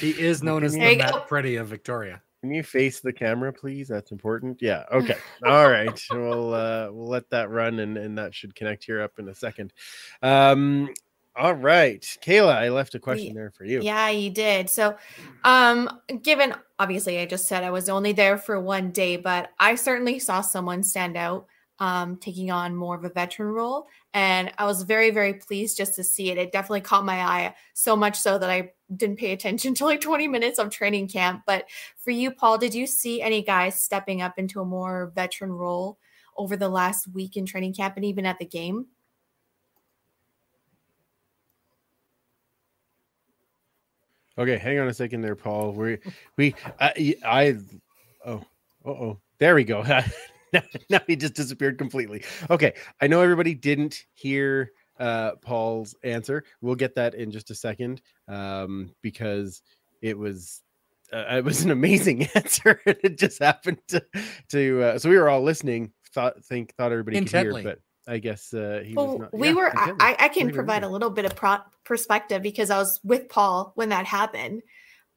he 0.00 0.10
is 0.10 0.42
known 0.42 0.62
as 0.64 0.74
There 0.74 0.90
the 0.90 0.96
Matt 0.98 1.12
go. 1.12 1.20
Pretty 1.20 1.56
of 1.56 1.66
Victoria. 1.68 2.22
Can 2.42 2.52
you 2.52 2.62
face 2.62 3.00
the 3.00 3.12
camera, 3.12 3.52
please? 3.52 3.88
That's 3.88 4.12
important. 4.12 4.58
Yeah. 4.60 4.84
Okay. 4.92 5.16
All 5.44 5.68
right. 5.70 5.98
We'll 6.12 6.54
uh, 6.54 6.88
we'll 6.92 7.08
let 7.08 7.28
that 7.30 7.50
run, 7.50 7.80
and 7.80 7.96
and 7.96 8.16
that 8.18 8.34
should 8.34 8.54
connect 8.54 8.84
here 8.84 9.00
up 9.00 9.18
in 9.18 9.28
a 9.28 9.34
second. 9.34 9.72
Um. 10.22 10.90
All 11.38 11.54
right, 11.54 12.02
Kayla, 12.20 12.56
I 12.56 12.68
left 12.68 12.96
a 12.96 12.98
question 12.98 13.32
there 13.32 13.52
for 13.52 13.64
you. 13.64 13.80
Yeah, 13.80 14.08
you 14.08 14.28
did. 14.28 14.68
So, 14.68 14.96
um, 15.44 15.88
given 16.22 16.52
obviously 16.80 17.20
I 17.20 17.26
just 17.26 17.46
said 17.46 17.62
I 17.62 17.70
was 17.70 17.88
only 17.88 18.12
there 18.12 18.36
for 18.36 18.60
one 18.60 18.90
day, 18.90 19.16
but 19.16 19.50
I 19.60 19.76
certainly 19.76 20.18
saw 20.18 20.40
someone 20.40 20.82
stand 20.82 21.16
out, 21.16 21.46
um, 21.78 22.16
taking 22.16 22.50
on 22.50 22.74
more 22.74 22.96
of 22.96 23.04
a 23.04 23.08
veteran 23.08 23.50
role. 23.50 23.86
And 24.14 24.52
I 24.58 24.64
was 24.64 24.82
very, 24.82 25.10
very 25.10 25.34
pleased 25.34 25.76
just 25.76 25.94
to 25.94 26.02
see 26.02 26.30
it. 26.32 26.38
It 26.38 26.50
definitely 26.50 26.80
caught 26.80 27.04
my 27.04 27.20
eye 27.20 27.54
so 27.72 27.94
much 27.94 28.16
so 28.16 28.36
that 28.36 28.50
I 28.50 28.72
didn't 28.96 29.18
pay 29.18 29.30
attention 29.30 29.74
to 29.76 29.84
like 29.84 30.00
20 30.00 30.26
minutes 30.26 30.58
of 30.58 30.70
training 30.70 31.06
camp. 31.06 31.42
But 31.46 31.66
for 31.98 32.10
you, 32.10 32.32
Paul, 32.32 32.58
did 32.58 32.74
you 32.74 32.84
see 32.84 33.22
any 33.22 33.42
guys 33.42 33.80
stepping 33.80 34.22
up 34.22 34.38
into 34.38 34.60
a 34.60 34.64
more 34.64 35.12
veteran 35.14 35.52
role 35.52 35.98
over 36.36 36.56
the 36.56 36.68
last 36.68 37.06
week 37.06 37.36
in 37.36 37.46
training 37.46 37.74
camp 37.74 37.94
and 37.94 38.04
even 38.04 38.26
at 38.26 38.40
the 38.40 38.44
game? 38.44 38.86
Okay, 44.38 44.56
hang 44.56 44.78
on 44.78 44.86
a 44.86 44.94
second 44.94 45.20
there, 45.20 45.34
Paul. 45.34 45.72
We 45.72 45.98
we 46.36 46.54
I, 46.80 47.16
I 47.24 47.56
oh 48.24 48.44
uh 48.84 48.88
oh 48.88 49.20
there 49.40 49.54
we 49.54 49.64
go. 49.64 49.82
now, 50.52 50.62
now 50.88 51.00
he 51.06 51.16
just 51.16 51.34
disappeared 51.34 51.76
completely. 51.76 52.22
Okay, 52.48 52.74
I 53.00 53.08
know 53.08 53.20
everybody 53.20 53.54
didn't 53.54 54.04
hear 54.14 54.70
uh 55.00 55.32
Paul's 55.42 55.94
answer. 56.04 56.44
We'll 56.60 56.76
get 56.76 56.94
that 56.94 57.14
in 57.14 57.32
just 57.32 57.50
a 57.50 57.54
second 57.54 58.00
um 58.28 58.94
because 59.02 59.60
it 60.02 60.16
was 60.16 60.62
uh, 61.12 61.24
it 61.30 61.44
was 61.44 61.64
an 61.64 61.70
amazing 61.70 62.26
answer 62.34 62.80
and 62.86 62.96
it 63.02 63.18
just 63.18 63.42
happened 63.42 63.78
to 63.88 64.04
to 64.50 64.82
uh, 64.82 64.98
so 64.98 65.08
we 65.08 65.16
were 65.16 65.28
all 65.28 65.42
listening 65.42 65.92
thought 66.12 66.44
think 66.44 66.74
thought 66.76 66.92
everybody 66.92 67.16
Intently. 67.16 67.62
could 67.62 67.68
hear 67.68 67.76
but 67.76 67.80
I 68.08 68.18
guess 68.18 68.54
uh 68.54 68.82
he 68.84 68.94
was 68.94 69.06
Well, 69.06 69.18
not 69.18 69.34
we 69.34 69.48
yeah, 69.48 69.54
were. 69.54 69.70
I. 69.78 69.92
I 70.00 70.16
I 70.24 70.28
can 70.28 70.50
provide 70.52 70.82
a 70.84 70.88
little 70.88 71.10
bit 71.10 71.24
of 71.26 71.36
pro- 71.36 71.58
perspective 71.84 72.42
because 72.42 72.70
I 72.70 72.78
was 72.78 73.00
with 73.04 73.28
Paul 73.28 73.72
when 73.74 73.90
that 73.90 74.06
happened. 74.06 74.62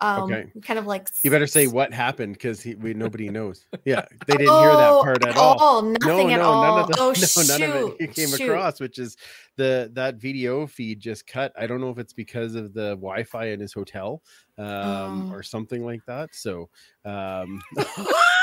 Um, 0.04 0.24
Okay. 0.24 0.52
Kind 0.64 0.80
of 0.80 0.88
like 0.88 1.08
You 1.24 1.30
better 1.30 1.46
say 1.46 1.68
what 1.68 1.94
happened 1.94 2.34
because 2.34 2.60
he 2.60 2.74
we 2.74 2.94
nobody 2.96 3.30
knows. 3.30 3.68
Yeah, 3.86 4.04
they 4.26 4.36
didn't 4.36 4.58
hear 4.60 4.76
that 4.76 4.90
Oh, 4.90 5.04
part 5.04 5.24
at 5.28 5.38
all. 5.38 5.58
all. 5.60 5.82
Nothing 5.84 6.34
at 6.34 6.42
all. 6.42 6.64
none 6.64 6.80
of 6.82 6.88
the, 6.88 6.96
oh 7.00 7.08
no, 7.10 7.14
shoot! 7.14 7.48
none 7.48 7.62
of 7.62 7.96
it 8.00 8.14
came 8.16 8.30
shoot. 8.30 8.42
across, 8.42 8.80
which 8.80 8.98
is 8.98 9.16
the 9.58 9.92
that 9.94 10.16
video 10.16 10.66
feed 10.66 11.00
just 11.00 11.28
cut. 11.28 11.54
I 11.56 11.68
don't 11.68 11.82
know 11.82 11.92
if 11.92 12.00
it's 12.00 12.14
because 12.14 12.56
of 12.56 12.74
the 12.74 12.96
Wi-Fi 12.96 13.50
in 13.50 13.60
his 13.60 13.74
hotel 13.74 14.24
um, 14.58 15.30
Oh. 15.32 15.36
or 15.36 15.44
something 15.44 15.86
like 15.86 16.04
that. 16.08 16.34
So, 16.34 16.70
um, 17.06 17.62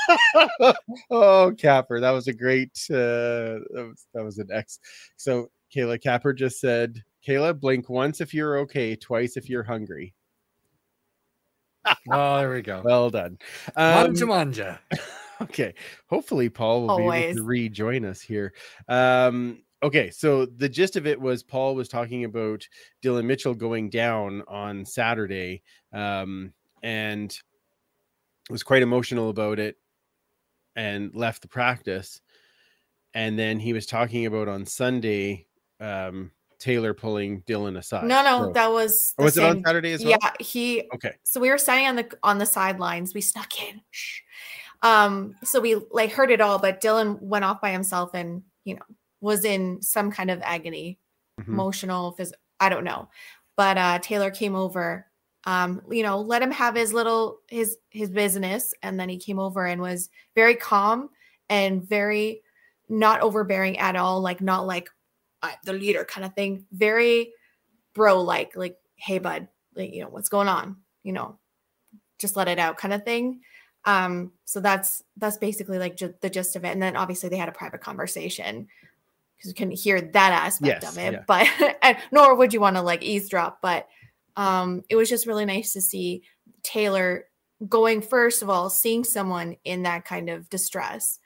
oh, 1.10 1.52
Capper, 1.56 2.00
that 2.00 2.10
was 2.10 2.28
a 2.28 2.32
great. 2.32 2.70
Uh, 2.90 3.60
that 3.70 3.86
was 3.88 4.06
that 4.14 4.24
was 4.24 4.38
an 4.38 4.48
X. 4.52 4.78
So 5.16 5.50
Kayla 5.74 6.00
Capper 6.02 6.32
just 6.32 6.60
said, 6.60 7.02
"Kayla, 7.26 7.58
blink 7.58 7.88
once 7.88 8.20
if 8.20 8.34
you're 8.34 8.58
okay, 8.60 8.96
twice 8.96 9.36
if 9.36 9.48
you're 9.48 9.62
hungry." 9.62 10.14
Oh, 12.10 12.38
there 12.38 12.50
we 12.50 12.62
go. 12.62 12.80
Well 12.84 13.10
done. 13.10 13.38
Um, 13.76 14.06
Manja 14.06 14.26
manja. 14.26 14.80
okay 15.42 15.74
hopefully 16.06 16.48
paul 16.48 16.86
will 16.86 16.96
be 16.96 17.16
able 17.16 17.36
to 17.36 17.42
rejoin 17.42 18.04
us 18.04 18.20
here 18.20 18.52
um 18.88 19.58
okay 19.82 20.08
so 20.10 20.46
the 20.46 20.68
gist 20.68 20.94
of 20.96 21.06
it 21.06 21.20
was 21.20 21.42
paul 21.42 21.74
was 21.74 21.88
talking 21.88 22.24
about 22.24 22.66
dylan 23.04 23.24
mitchell 23.24 23.54
going 23.54 23.90
down 23.90 24.42
on 24.46 24.84
saturday 24.84 25.62
um 25.92 26.52
and 26.82 27.40
was 28.50 28.62
quite 28.62 28.82
emotional 28.82 29.30
about 29.30 29.58
it 29.58 29.76
and 30.76 31.14
left 31.14 31.42
the 31.42 31.48
practice 31.48 32.20
and 33.14 33.38
then 33.38 33.58
he 33.58 33.72
was 33.72 33.86
talking 33.86 34.26
about 34.26 34.48
on 34.48 34.64
sunday 34.66 35.46
um 35.80 36.30
taylor 36.58 36.94
pulling 36.94 37.42
dylan 37.42 37.76
aside 37.76 38.04
No, 38.04 38.22
no, 38.22 38.46
So- 38.46 38.52
that 38.52 38.70
was. 38.70 39.14
Oh, 39.18 39.24
was 39.24 39.36
it 39.36 39.44
on 39.44 39.62
saturday 39.64 39.92
as 39.92 40.04
well 40.04 40.16
Yeah, 40.22 40.30
he. 40.40 40.88
okay 40.94 41.14
So 41.24 41.40
we 41.40 41.50
were 41.50 41.58
standing 41.58 41.88
on 41.88 41.96
the 41.96 42.18
on 42.22 42.38
the 42.38 42.46
sidelines. 42.46 43.14
We 43.14 43.20
snuck 43.20 43.50
in. 43.68 43.80
Shh. 43.90 44.20
Um, 44.82 45.34
so 45.44 45.60
we 45.60 45.76
like 45.90 46.12
heard 46.12 46.30
it 46.30 46.40
all, 46.40 46.58
but 46.58 46.80
Dylan 46.80 47.20
went 47.20 47.44
off 47.44 47.60
by 47.60 47.70
himself 47.72 48.10
and 48.14 48.42
you 48.64 48.74
know 48.76 48.82
was 49.20 49.44
in 49.44 49.82
some 49.82 50.10
kind 50.12 50.30
of 50.30 50.40
agony. 50.42 50.98
Mhm. 51.40 51.48
emotional 51.48 52.12
physical. 52.12 52.38
i 52.60 52.68
don't 52.68 52.84
know 52.84 53.08
but 53.56 53.78
uh 53.78 53.98
taylor 54.00 54.30
came 54.30 54.54
over 54.54 55.06
um 55.44 55.82
you 55.90 56.02
know 56.02 56.20
let 56.20 56.42
him 56.42 56.50
have 56.50 56.74
his 56.76 56.92
little 56.92 57.38
his 57.48 57.76
his 57.90 58.10
business 58.10 58.72
and 58.82 58.98
then 58.98 59.08
he 59.08 59.16
came 59.18 59.38
over 59.38 59.66
and 59.66 59.80
was 59.80 60.08
very 60.34 60.54
calm 60.54 61.08
and 61.48 61.82
very 61.82 62.42
not 62.88 63.20
overbearing 63.20 63.78
at 63.78 63.96
all 63.96 64.20
like 64.20 64.40
not 64.40 64.66
like 64.66 64.88
uh, 65.42 65.50
the 65.64 65.72
leader 65.72 66.04
kind 66.04 66.24
of 66.24 66.32
thing 66.34 66.64
very 66.72 67.32
bro 67.94 68.20
like 68.22 68.54
like 68.54 68.76
hey 68.94 69.18
bud 69.18 69.48
like 69.74 69.92
you 69.92 70.00
know 70.02 70.08
what's 70.08 70.28
going 70.28 70.48
on 70.48 70.76
you 71.02 71.12
know 71.12 71.36
just 72.18 72.36
let 72.36 72.46
it 72.48 72.58
out 72.60 72.76
kind 72.76 72.94
of 72.94 73.02
thing 73.04 73.40
um 73.84 74.30
so 74.44 74.60
that's 74.60 75.02
that's 75.16 75.38
basically 75.38 75.78
like 75.78 75.96
ju- 75.96 76.14
the 76.20 76.30
gist 76.30 76.54
of 76.54 76.64
it 76.64 76.68
and 76.68 76.80
then 76.80 76.94
obviously 76.96 77.28
they 77.28 77.36
had 77.36 77.48
a 77.48 77.52
private 77.52 77.80
conversation 77.80 78.68
because 79.36 79.50
you 79.50 79.54
couldn't 79.56 79.76
hear 79.76 80.00
that 80.00 80.32
aspect 80.32 80.84
Yes, 80.84 80.92
of 80.92 80.98
it. 81.02 81.12
yeah. 81.14 81.22
But 81.26 81.48
and 81.82 81.96
nor 82.12 82.36
would 82.36 82.54
you 82.54 82.60
want 82.60 82.76
to 82.76 82.82
like 82.82 83.02
eavesdrop. 83.02 83.60
But 83.60 83.88
um, 84.36 84.82
it 84.88 84.96
was 84.96 85.08
just 85.08 85.26
really 85.26 85.44
nice 85.44 85.72
to 85.74 85.80
see 85.80 86.22
Taylor 86.62 87.26
going 87.68 88.00
first 88.02 88.42
of 88.42 88.50
all, 88.50 88.70
seeing 88.70 89.04
someone 89.04 89.56
in 89.64 89.82
that 89.84 90.04
kind 90.04 90.28
of 90.30 90.48
distress, 90.50 91.18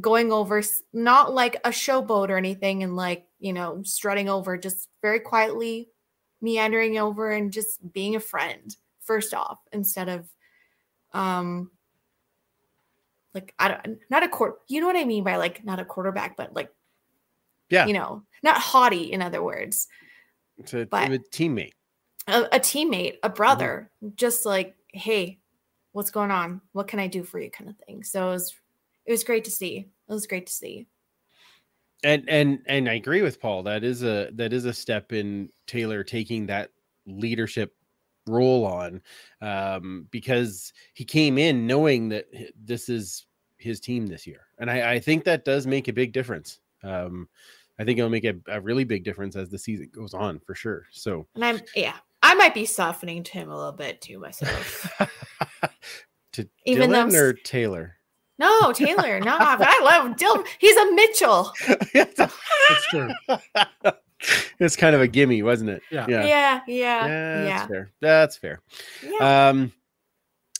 going 0.00 0.32
over 0.32 0.62
not 0.92 1.34
like 1.34 1.56
a 1.64 1.70
showboat 1.70 2.30
or 2.30 2.36
anything, 2.36 2.82
and 2.82 2.96
like 2.96 3.26
you 3.38 3.52
know 3.52 3.82
strutting 3.84 4.28
over, 4.28 4.56
just 4.56 4.88
very 5.02 5.20
quietly 5.20 5.88
meandering 6.42 6.98
over 6.98 7.30
and 7.30 7.52
just 7.52 7.92
being 7.92 8.16
a 8.16 8.20
friend 8.20 8.74
first 9.00 9.34
off 9.34 9.58
instead 9.72 10.08
of 10.08 10.26
um 11.12 11.70
like 13.34 13.54
I 13.58 13.68
don't 13.68 13.98
not 14.08 14.22
a 14.22 14.28
court 14.28 14.60
you 14.68 14.80
know 14.80 14.86
what 14.86 14.96
I 14.96 15.04
mean 15.04 15.22
by 15.24 15.36
like 15.36 15.64
not 15.64 15.80
a 15.80 15.84
quarterback 15.84 16.36
but 16.36 16.54
like 16.54 16.70
Yeah. 17.68 17.86
you 17.86 17.92
know 17.92 18.22
not 18.42 18.56
haughty 18.56 19.12
in 19.12 19.20
other 19.20 19.42
words 19.42 19.86
It's 20.58 20.72
a, 20.72 20.86
But- 20.86 21.12
a 21.12 21.18
teammate. 21.18 21.72
A, 22.26 22.42
a 22.52 22.60
teammate 22.60 23.14
Mm-hmm. 23.14 23.26
a 23.26 23.28
brother 23.30 23.90
just 24.16 24.46
like 24.46 24.76
hey 24.88 25.38
what's 25.92 26.10
going 26.10 26.30
on 26.30 26.60
what 26.72 26.88
can 26.88 26.98
I 26.98 27.06
do 27.06 27.22
for 27.24 27.40
you 27.40 27.50
kind 27.50 27.68
of 27.70 27.76
thing 27.78 28.04
so 28.04 28.28
it 28.28 28.32
was 28.32 28.54
it 29.06 29.12
was 29.12 29.24
great 29.24 29.44
to 29.44 29.50
see 29.50 29.88
it 30.08 30.12
was 30.12 30.26
great 30.26 30.46
to 30.46 30.52
see 30.52 30.86
and 32.02 32.28
and 32.28 32.60
and 32.66 32.88
I 32.88 32.94
agree 32.94 33.22
with 33.22 33.40
Paul. 33.40 33.62
That 33.62 33.84
is 33.84 34.02
a 34.02 34.30
that 34.32 34.52
is 34.52 34.64
a 34.64 34.72
step 34.72 35.12
in 35.12 35.50
Taylor 35.66 36.02
taking 36.02 36.46
that 36.46 36.70
leadership 37.06 37.74
role 38.26 38.64
on, 38.64 39.02
um, 39.40 40.06
because 40.10 40.72
he 40.94 41.04
came 41.04 41.38
in 41.38 41.66
knowing 41.66 42.08
that 42.10 42.26
this 42.64 42.88
is 42.88 43.26
his 43.58 43.80
team 43.80 44.06
this 44.06 44.26
year, 44.26 44.46
and 44.58 44.70
I, 44.70 44.92
I 44.92 45.00
think 45.00 45.24
that 45.24 45.44
does 45.44 45.66
make 45.66 45.88
a 45.88 45.92
big 45.92 46.12
difference. 46.12 46.60
Um, 46.82 47.28
I 47.78 47.84
think 47.84 47.98
it'll 47.98 48.10
make 48.10 48.24
a, 48.24 48.34
a 48.48 48.60
really 48.60 48.84
big 48.84 49.04
difference 49.04 49.36
as 49.36 49.50
the 49.50 49.58
season 49.58 49.90
goes 49.92 50.14
on 50.14 50.40
for 50.40 50.54
sure. 50.54 50.86
So 50.92 51.26
and 51.34 51.44
I'm 51.44 51.60
yeah 51.74 51.96
I 52.30 52.34
might 52.34 52.54
be 52.54 52.64
softening 52.64 53.24
to 53.24 53.32
him 53.32 53.50
a 53.50 53.56
little 53.56 53.72
bit 53.72 54.00
too 54.00 54.20
myself 54.20 54.88
to 56.34 56.48
Even 56.64 56.90
though 56.90 57.06
Dylan 57.06 57.08
s- 57.08 57.14
or 57.16 57.32
Taylor. 57.32 57.96
no 58.38 58.72
Taylor 58.72 59.18
no 59.18 59.36
I 59.40 59.80
love 59.82 60.16
Dylan 60.16 60.46
he's 60.60 60.76
a 60.76 60.92
Mitchell 60.92 61.52
That's 61.92 62.86
true. 62.90 63.10
it's 64.60 64.76
kind 64.76 64.94
of 64.94 65.00
a 65.00 65.08
gimme, 65.08 65.42
wasn't 65.42 65.70
it? 65.70 65.82
Yeah. 65.90 66.06
Yeah. 66.08 66.24
yeah 66.24 66.60
yeah 66.68 67.08
That's 67.08 67.48
yeah 67.48 67.66
fair. 67.66 67.90
That's 68.00 68.36
fair. 68.36 68.60
yeah 69.02 69.48
Um, 69.48 69.72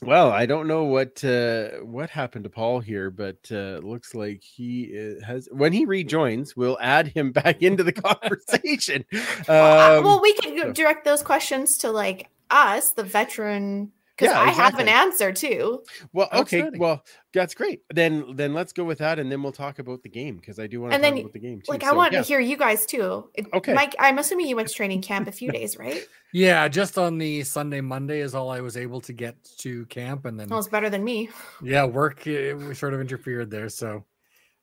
well, 0.02 0.30
I 0.30 0.46
don't 0.46 0.66
know 0.66 0.84
what 0.84 1.22
uh, 1.24 1.68
what 1.82 2.10
happened 2.10 2.44
to 2.44 2.50
Paul 2.50 2.80
here, 2.80 3.10
but 3.10 3.36
uh, 3.50 3.80
looks 3.82 4.14
like 4.14 4.42
he 4.42 4.98
uh, 4.98 5.24
has. 5.24 5.48
When 5.52 5.72
he 5.72 5.84
rejoins, 5.84 6.56
we'll 6.56 6.78
add 6.80 7.08
him 7.08 7.32
back 7.40 7.62
into 7.62 7.82
the 7.82 7.92
conversation. 7.92 9.04
Um, 9.48 10.04
well, 10.04 10.20
we 10.20 10.32
can 10.34 10.72
direct 10.72 11.04
those 11.04 11.22
questions 11.22 11.76
to 11.78 11.90
like 11.90 12.28
us, 12.50 12.92
the 12.92 13.02
veteran, 13.02 13.90
because 14.20 14.34
Yeah, 14.34 14.40
I 14.40 14.50
have 14.50 14.78
an 14.78 14.88
answer 14.88 15.32
too. 15.32 15.82
well, 16.12 16.28
okay, 16.32 16.68
well, 16.76 17.02
that's 17.32 17.54
great. 17.54 17.82
Then 17.92 18.36
then 18.36 18.52
let's 18.54 18.72
go 18.72 18.84
with 18.84 18.98
that, 18.98 19.18
and 19.18 19.30
then 19.32 19.42
we'll 19.42 19.52
talk 19.52 19.78
about 19.78 20.02
the 20.02 20.08
game 20.08 20.36
because 20.36 20.58
I 20.58 20.66
do 20.66 20.80
want 20.80 20.92
to 20.92 20.98
talk 20.98 21.02
then, 21.02 21.18
about 21.20 21.32
the 21.32 21.38
game 21.38 21.60
too. 21.60 21.72
Like, 21.72 21.82
I 21.84 21.88
So, 21.90 21.94
want 21.96 22.12
yeah. 22.12 22.20
to 22.20 22.26
hear 22.26 22.40
you 22.40 22.56
guys 22.56 22.84
too. 22.86 23.30
Okay. 23.54 23.72
Mike. 23.74 23.94
I'm 23.98 24.18
assuming 24.18 24.46
you 24.48 24.56
went 24.56 24.68
to 24.68 24.74
training 24.74 25.02
camp 25.02 25.28
a 25.28 25.32
few 25.32 25.50
days, 25.50 25.78
right? 25.78 26.02
Yeah, 26.32 26.68
just 26.68 26.96
on 26.96 27.18
the 27.18 27.42
Sunday, 27.42 27.80
Monday 27.80 28.20
is 28.20 28.36
all 28.36 28.50
I 28.50 28.60
was 28.60 28.76
able 28.76 29.00
to 29.00 29.12
get 29.12 29.34
to 29.58 29.84
camp, 29.86 30.26
and 30.26 30.38
then 30.38 30.48
Well, 30.48 30.60
it's 30.60 30.68
better 30.68 30.88
than 30.88 31.02
me. 31.02 31.28
yeah, 31.60 31.84
work 31.84 32.20
uh, 32.24 32.54
we 32.56 32.72
sort 32.76 32.94
of 32.94 33.00
interfered 33.00 33.50
there. 33.50 33.68
So 33.68 34.04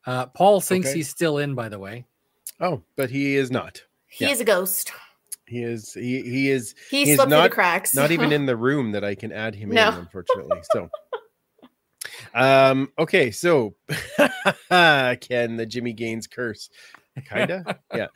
uh, 0.06 0.28
Paul 0.28 0.62
thinks 0.62 0.88
Okay. 0.88 0.98
he's 1.00 1.10
still 1.10 1.40
in, 1.40 1.56
by 1.56 1.68
the 1.68 1.78
way. 1.78 2.06
Oh, 2.62 2.84
but 2.96 3.10
he 3.10 3.36
is 3.36 3.52
not. 3.52 3.84
He 4.08 4.24
Yeah. 4.24 4.32
is 4.32 4.40
a 4.40 4.46
ghost. 4.46 4.94
He 5.48 5.64
is. 5.64 5.94
He 5.94 6.22
he 6.22 6.50
is 6.50 6.76
He 6.90 7.06
He's 7.06 7.16
slipped 7.16 7.30
through 7.32 7.38
the 7.38 7.44
not- 7.44 7.52
cracks. 7.52 7.96
not 7.96 8.12
even 8.12 8.32
in 8.34 8.46
the 8.46 8.56
room 8.58 8.92
that 8.92 9.04
I 9.04 9.16
can 9.16 9.32
add 9.32 9.56
him 9.56 9.70
No. 9.70 9.90
in, 9.90 9.94
unfortunately. 9.96 10.60
So, 10.74 10.90
um, 12.34 12.92
okay, 13.00 13.32
so 13.32 13.76
can 14.70 15.56
the 15.56 15.66
Jimmy 15.68 15.94
Gaines 15.94 16.28
curse? 16.28 16.70
Kinda, 17.30 17.80
yeah. 17.96 18.08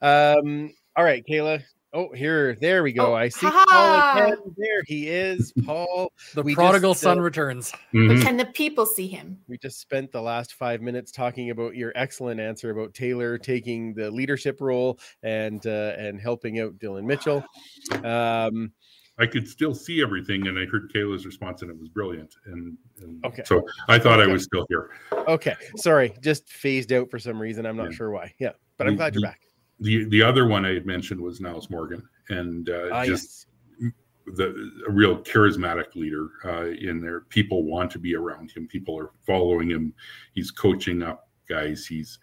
Um, 0.00 0.72
all 0.96 1.04
right, 1.04 1.24
Kayla. 1.28 1.62
Oh, 1.96 2.12
here, 2.12 2.56
there 2.60 2.82
we 2.82 2.92
go. 2.92 3.12
Oh, 3.12 3.14
I 3.14 3.30
see 3.30 3.46
ha-ha. 3.46 3.64
Paul 3.70 4.26
again. 4.26 4.54
There 4.58 4.82
he 4.86 5.08
is, 5.08 5.54
Paul. 5.64 6.12
The 6.34 6.42
We 6.42 6.54
prodigal 6.54 6.90
just, 6.92 7.00
son 7.02 7.18
uh, 7.18 7.22
returns. 7.22 7.72
But 7.94 8.00
Mhm. 8.18 8.22
can 8.22 8.36
the 8.36 8.44
people 8.44 8.84
see 8.84 9.06
him? 9.08 9.38
We 9.48 9.56
just 9.56 9.80
spent 9.80 10.12
the 10.12 10.20
last 10.20 10.52
five 10.52 10.82
minutes 10.82 11.10
talking 11.10 11.48
about 11.48 11.74
your 11.74 11.92
excellent 11.94 12.38
answer 12.38 12.68
about 12.70 12.92
Taylor 12.92 13.38
taking 13.38 13.94
the 13.94 14.10
leadership 14.10 14.60
role 14.60 15.00
and 15.22 15.66
uh, 15.66 15.94
and 15.96 16.20
helping 16.20 16.60
out 16.60 16.78
Dylan 16.78 17.04
Mitchell. 17.04 17.42
Um, 18.04 18.72
I 19.18 19.24
could 19.26 19.48
still 19.48 19.74
see 19.74 20.02
everything, 20.02 20.48
and 20.48 20.58
I 20.58 20.66
heard 20.66 20.92
Kayla's 20.94 21.24
response, 21.24 21.62
and 21.62 21.70
it 21.70 21.78
was 21.80 21.88
brilliant. 21.88 22.34
And, 22.44 22.76
and 23.00 23.24
Okay. 23.24 23.42
so 23.46 23.66
I 23.88 23.98
thought 23.98 24.20
I 24.20 24.26
was 24.26 24.44
still 24.44 24.66
here. 24.68 24.90
Okay, 25.26 25.54
sorry, 25.76 26.14
just 26.20 26.52
phased 26.52 26.92
out 26.92 27.10
for 27.10 27.18
some 27.18 27.40
reason. 27.40 27.64
I'm 27.64 27.78
not 27.78 27.92
Yeah. 27.92 27.96
sure 27.96 28.10
why. 28.10 28.34
Yeah, 28.38 28.52
but 28.76 28.86
I'm 28.86 28.96
glad 28.96 29.14
you're 29.14 29.22
back. 29.22 29.45
The 29.80 30.04
the 30.08 30.22
other 30.22 30.46
one 30.46 30.64
I 30.64 30.72
had 30.74 30.86
mentioned 30.86 31.20
was 31.20 31.40
Nyles 31.40 31.68
Morgan, 31.70 32.08
and 32.30 32.68
uh, 32.70 32.88
Ah, 32.92 33.04
just 33.04 33.46
yes. 33.80 33.92
the 34.36 34.70
a 34.86 34.90
real 34.90 35.18
charismatic 35.18 35.94
leader 35.94 36.28
uh, 36.44 36.66
in 36.66 37.00
there. 37.00 37.20
People 37.28 37.64
want 37.64 37.90
to 37.92 37.98
be 37.98 38.14
around 38.14 38.50
him. 38.50 38.66
People 38.68 38.98
are 38.98 39.10
following 39.26 39.68
him. 39.70 39.92
He's 40.34 40.50
coaching 40.50 41.02
up 41.02 41.28
guys. 41.48 41.86
He's 41.86 42.18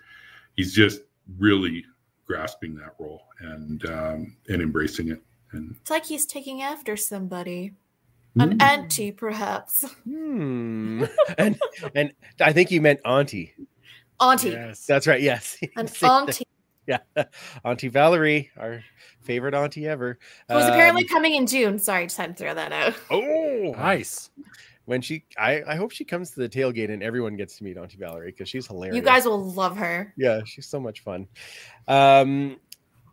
he's 0.55 0.73
just 0.73 1.01
really 1.37 1.85
grasping 2.25 2.73
that 2.75 2.95
role 2.99 3.21
and 3.39 3.85
um, 3.85 4.35
and 4.49 4.61
embracing 4.61 5.09
it. 5.09 5.21
And 5.51 5.75
It's 5.81 5.91
like 5.91 6.05
he's 6.05 6.25
taking 6.25 6.63
after 6.63 6.97
somebody, 6.97 7.73
an 8.39 8.57
Mm. 8.57 8.61
auntie, 8.63 9.11
perhaps. 9.11 9.85
Hmm. 10.05 11.03
and 11.37 11.59
and 11.93 12.13
I 12.41 12.51
think 12.51 12.71
you 12.71 12.81
meant 12.81 12.99
auntie. 13.05 13.53
Auntie, 14.19 14.49
Yes. 14.49 14.85
That's 14.87 15.05
right. 15.05 15.21
Yes. 15.21 15.57
an 15.75 15.85
Same 15.87 15.87
thing. 15.87 16.09
auntie. 16.09 16.47
Yeah, 16.87 16.97
Auntie 17.63 17.87
Valerie, 17.87 18.49
our 18.57 18.83
favorite 19.21 19.53
auntie 19.53 19.87
ever. 19.87 20.19
Who 20.49 20.55
was 20.55 20.65
apparently 20.67 21.03
Um, 21.03 21.07
coming 21.07 21.35
in 21.35 21.47
June. 21.47 21.79
Sorry, 21.79 22.05
just 22.07 22.17
had 22.17 22.35
to 22.35 22.43
throw 22.43 22.53
that 22.53 22.71
out. 22.73 22.93
oh, 23.09 23.73
Nice. 23.77 24.29
when 24.85 25.01
she, 25.01 25.23
I, 25.37 25.63
I 25.65 25.75
hope 25.75 25.91
she 25.91 26.03
comes 26.03 26.31
to 26.31 26.41
the 26.41 26.49
tailgate 26.49 26.91
and 26.91 27.01
everyone 27.01 27.37
gets 27.37 27.57
to 27.59 27.63
meet 27.63 27.77
Auntie 27.77 27.95
Valerie 27.97 28.31
because 28.31 28.49
she's 28.49 28.67
hilarious. 28.67 28.97
You 28.97 29.01
guys 29.01 29.23
will 29.25 29.51
love 29.51 29.77
her. 29.77 30.13
yeah, 30.17 30.41
she's 30.45 30.65
so 30.67 30.77
much 30.79 30.99
fun. 30.99 31.25
Um, 31.87 32.57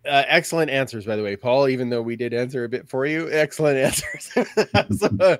uh, 0.05 0.25
excellent 0.27 0.71
answers, 0.71 1.05
by 1.07 1.15
the 1.15 1.23
way, 1.23 1.37
Paul. 1.37 1.69
Even 1.69 1.91
though 1.91 2.03
we 2.03 2.17
did 2.17 2.35
answer 2.35 2.65
a 2.65 2.69
bit 2.69 2.89
for 2.89 3.07
you, 3.07 3.31
excellent 3.31 3.79
answers. 3.87 4.33
So, 4.99 5.39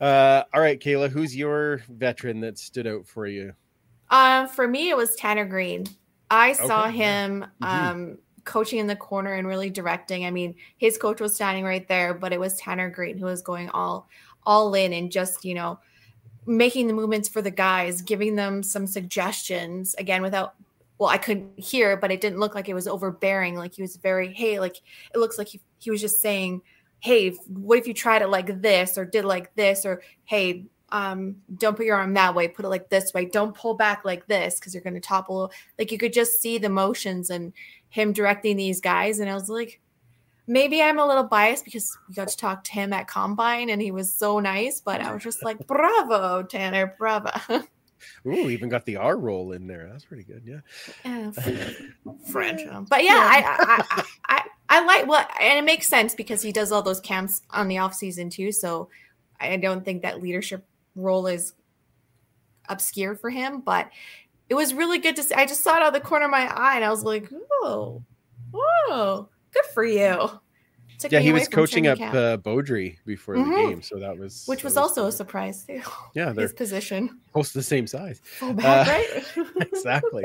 uh, 0.00 0.42
all 0.54 0.60
right, 0.62 0.80
Kayla, 0.80 1.10
who's 1.10 1.36
your 1.36 1.82
veteran 1.90 2.40
that 2.40 2.56
stood 2.58 2.86
out 2.86 3.06
for 3.06 3.26
you? 3.26 3.52
Uh, 4.08 4.46
for 4.46 4.66
me, 4.66 4.88
it 4.88 4.96
was 4.96 5.14
Tanner 5.16 5.44
Green. 5.44 5.84
I 6.30 6.52
saw 6.52 6.88
Okay, 6.88 6.96
yeah. 6.96 7.18
him 7.26 7.46
Mhm. 7.60 7.92
um, 7.92 8.18
coaching 8.44 8.78
in 8.78 8.86
the 8.86 8.96
corner 8.96 9.34
and 9.34 9.46
really 9.46 9.70
directing. 9.70 10.24
I 10.24 10.30
mean, 10.30 10.54
his 10.78 10.98
coach 10.98 11.20
was 11.20 11.34
standing 11.34 11.64
right 11.64 11.86
there, 11.88 12.14
but 12.14 12.32
it 12.32 12.40
was 12.40 12.56
Tanner 12.58 12.90
Green 12.90 13.18
who 13.18 13.26
was 13.26 13.42
going 13.42 13.68
all 13.70 14.08
all 14.44 14.74
in 14.74 14.92
and 14.94 15.12
just 15.12 15.44
you 15.44 15.54
know 15.54 15.78
making 16.46 16.86
the 16.86 16.92
movements 16.94 17.28
for 17.28 17.42
the 17.42 17.50
guys, 17.50 18.02
giving 18.02 18.36
them 18.36 18.62
some 18.62 18.86
suggestions 18.86 19.94
again 19.96 20.22
without. 20.22 20.54
Well, 20.98 21.10
I 21.10 21.18
couldn't 21.18 21.58
hear, 21.60 21.96
but 21.96 22.10
it 22.10 22.20
didn't 22.20 22.40
look 22.40 22.54
like 22.56 22.68
it 22.68 22.74
was 22.74 22.88
overbearing. 22.88 23.56
Like 23.56 23.74
he 23.74 23.82
was 23.82 23.96
very, 23.96 24.32
hey, 24.32 24.58
like 24.60 24.78
it 25.14 25.18
looks 25.18 25.38
like 25.38 25.48
he, 25.48 25.60
he 25.78 25.90
was 25.90 26.00
just 26.00 26.20
saying, 26.20 26.62
hey, 27.00 27.30
what 27.48 27.78
if 27.78 27.86
you 27.86 27.94
tried 27.94 28.22
it 28.22 28.28
like 28.28 28.62
this 28.62 28.98
or 28.98 29.04
did 29.04 29.24
like 29.24 29.54
this 29.54 29.86
or 29.86 30.02
hey, 30.24 30.66
um, 30.90 31.36
don't 31.56 31.76
put 31.76 31.86
your 31.86 31.96
arm 31.96 32.14
that 32.14 32.34
way, 32.34 32.48
put 32.48 32.64
it 32.64 32.68
like 32.68 32.88
this 32.88 33.12
way. 33.12 33.26
Don't 33.26 33.54
pull 33.54 33.74
back 33.74 34.04
like 34.04 34.26
this 34.26 34.58
because 34.58 34.74
you're 34.74 34.82
going 34.82 34.94
to 34.94 35.00
topple. 35.00 35.52
Like 35.78 35.92
you 35.92 35.98
could 35.98 36.12
just 36.12 36.40
see 36.40 36.58
the 36.58 36.68
motions 36.68 37.30
and 37.30 37.52
him 37.90 38.12
directing 38.12 38.56
these 38.56 38.80
guys. 38.80 39.18
And 39.18 39.28
I 39.28 39.34
was 39.34 39.48
like, 39.48 39.80
maybe 40.46 40.82
I'm 40.82 40.98
a 40.98 41.06
little 41.06 41.24
biased 41.24 41.64
because 41.64 41.96
we 42.08 42.14
got 42.14 42.28
to 42.28 42.36
talk 42.36 42.64
to 42.64 42.72
him 42.72 42.92
at 42.92 43.06
Combine 43.06 43.70
and 43.70 43.82
he 43.82 43.90
was 43.90 44.14
so 44.14 44.40
nice. 44.40 44.80
But 44.80 45.00
I 45.00 45.12
was 45.12 45.22
just 45.22 45.44
like, 45.44 45.66
bravo, 45.66 46.42
Tanner, 46.42 46.94
bravo. 46.98 47.30
Ooh, 48.26 48.48
even 48.48 48.68
got 48.68 48.86
the 48.86 48.96
R 48.96 49.16
roll 49.18 49.52
in 49.52 49.66
there. 49.66 49.88
That's 49.90 50.04
pretty 50.04 50.22
good. 50.22 50.42
Yeah. 50.44 50.60
Yeah, 51.04 51.30
French. 52.30 52.62
But 52.88 53.04
yeah, 53.04 53.18
I, 53.20 53.56
I, 53.58 53.84
I, 53.90 54.04
I, 54.28 54.42
I 54.70 54.84
like 54.84 55.06
what, 55.06 55.30
and 55.40 55.58
it 55.58 55.64
makes 55.64 55.88
sense 55.88 56.14
because 56.14 56.40
he 56.40 56.52
does 56.52 56.72
all 56.72 56.82
those 56.82 57.00
camps 57.00 57.42
on 57.50 57.68
the 57.68 57.78
off 57.78 57.94
season 57.94 58.30
too. 58.30 58.52
So 58.52 58.88
I 59.40 59.56
don't 59.56 59.84
think 59.84 60.02
that 60.02 60.22
leadership 60.22 60.64
role 60.94 61.26
is 61.26 61.54
obscure 62.68 63.14
for 63.14 63.30
him, 63.30 63.60
but 63.60 63.90
it 64.48 64.54
was 64.54 64.74
really 64.74 64.98
good 64.98 65.16
to 65.16 65.22
see. 65.22 65.34
I 65.34 65.46
just 65.46 65.62
saw 65.62 65.76
it 65.76 65.82
out 65.82 65.94
of 65.94 65.94
the 65.94 66.06
corner 66.06 66.26
of 66.26 66.30
my 66.30 66.46
eye 66.46 66.76
and 66.76 66.84
I 66.84 66.90
was 66.90 67.02
like, 67.04 67.28
oh, 67.62 68.02
oh, 68.54 69.28
good 69.52 69.64
for 69.74 69.84
you. 69.84 70.30
Took 70.98 71.12
Yeah, 71.12 71.20
he 71.20 71.32
was 71.32 71.48
coaching 71.48 71.86
up 71.86 71.98
camp, 71.98 72.14
uh, 72.14 72.36
Beaudry 72.38 72.96
before 73.06 73.36
the 73.36 73.42
Mhm. 73.44 73.56
game, 73.68 73.82
so 73.82 73.98
that 74.00 74.18
was 74.18 74.44
which 74.46 74.60
that 74.62 74.64
was 74.64 74.76
also 74.76 75.06
a 75.06 75.12
surprise 75.12 75.64
too. 75.64 75.80
yeah, 76.14 76.32
they're 76.32 76.42
His 76.42 76.52
position. 76.52 77.20
close 77.32 77.52
to 77.52 77.58
the 77.58 77.62
same 77.64 77.86
size. 77.86 78.20
Full 78.24 78.54
back, 78.54 78.88
Uh, 78.88 78.90
right? 78.90 79.46
exactly. 79.72 80.24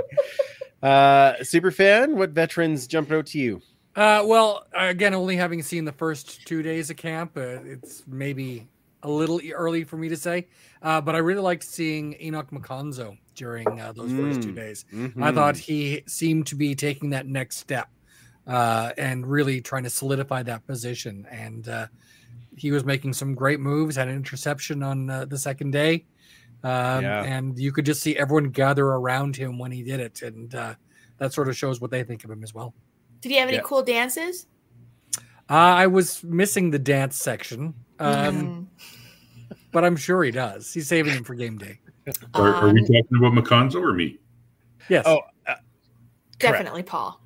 Uh, 0.81 1.35
super 1.43 1.69
fan, 1.71 2.17
what 2.17 2.31
veterans 2.31 2.87
jumped 2.87 3.11
out 3.11 3.27
to 3.27 3.37
you? 3.39 3.61
Uh, 3.95 4.23
well, 4.25 4.65
again, 4.73 5.13
only 5.13 5.35
having 5.35 5.61
seen 5.61 5.85
the 5.85 5.91
first 5.91 6.43
two 6.47 6.63
days 6.63 6.89
of 6.89 6.97
camp, 6.97 7.37
uh, 7.37 7.61
it's 7.63 8.03
maybe 8.07 8.67
a 9.03 9.09
little 9.09 9.39
early 9.53 9.83
for 9.83 9.97
me 9.97 10.09
to 10.09 10.17
say. 10.17 10.47
Uh, 10.81 10.99
but 11.01 11.13
I 11.15 11.19
really 11.19 11.41
liked 11.41 11.63
seeing 11.63 12.13
Enock 12.21 12.49
Makonzo 12.51 13.17
during 13.35 13.79
uh, 13.79 13.91
those 13.93 14.11
first 14.11 14.41
two 14.41 14.51
Mm. 14.51 14.55
days. 14.55 14.85
I 14.91 14.95
Mhm. 14.95 15.33
thought 15.35 15.57
he 15.57 16.03
seemed 16.07 16.47
to 16.47 16.55
be 16.55 16.73
taking 16.75 17.11
that 17.11 17.27
next 17.27 17.57
step 17.57 17.89
uh, 18.47 18.91
and 18.97 19.25
really 19.25 19.61
trying 19.61 19.83
to 19.83 19.89
solidify 19.89 20.43
that 20.43 20.65
position. 20.67 21.25
And 21.31 21.67
uh, 21.67 21.87
he 22.57 22.71
was 22.71 22.83
making 22.85 23.13
some 23.13 23.35
great 23.35 23.59
moves, 23.59 23.95
had 23.95 24.07
an 24.07 24.15
interception 24.15 24.83
on 24.83 25.09
uh, 25.09 25.25
the 25.25 25.37
second 25.37 25.71
day. 25.71 26.05
Um, 26.63 27.03
Yeah. 27.03 27.23
And 27.23 27.57
you 27.59 27.71
could 27.71 27.85
just 27.85 28.01
see 28.01 28.17
everyone 28.17 28.49
gather 28.51 28.85
around 28.85 29.35
him 29.35 29.57
when 29.59 29.71
he 29.71 29.83
did 29.83 29.99
it. 29.99 30.21
And 30.21 30.53
uh, 30.55 30.75
that 31.17 31.33
sort 31.33 31.47
of 31.49 31.55
shows 31.57 31.79
what 31.81 31.91
they 31.91 32.03
think 32.03 32.23
of 32.23 32.31
him 32.31 32.43
as 32.43 32.53
well. 32.53 32.73
Did 33.21 33.31
he 33.31 33.37
have 33.37 33.47
any 33.49 33.57
Yeah. 33.57 33.63
cool 33.63 33.83
dances? 33.83 34.47
Uh, 35.49 35.53
I 35.83 35.87
was 35.87 36.23
missing 36.23 36.71
the 36.71 36.79
dance 36.79 37.17
section, 37.17 37.73
um, 37.99 38.35
Mm. 38.35 38.67
But 39.73 39.83
I'm 39.83 39.95
sure 39.97 40.23
he 40.23 40.31
does. 40.31 40.71
He's 40.71 40.87
saving 40.87 41.13
him 41.13 41.23
for 41.23 41.35
game 41.35 41.57
day. 41.57 41.79
Are, 42.35 42.53
are 42.55 42.73
we 42.73 42.79
Um, 42.81 42.85
talking 42.85 43.17
about 43.17 43.33
Makonzo 43.33 43.81
or 43.81 43.93
me? 43.93 44.17
Yes. 44.89 45.05
Oh, 45.07 45.21
uh, 45.47 45.55
definitely 46.39 46.83
Paul. 46.83 47.19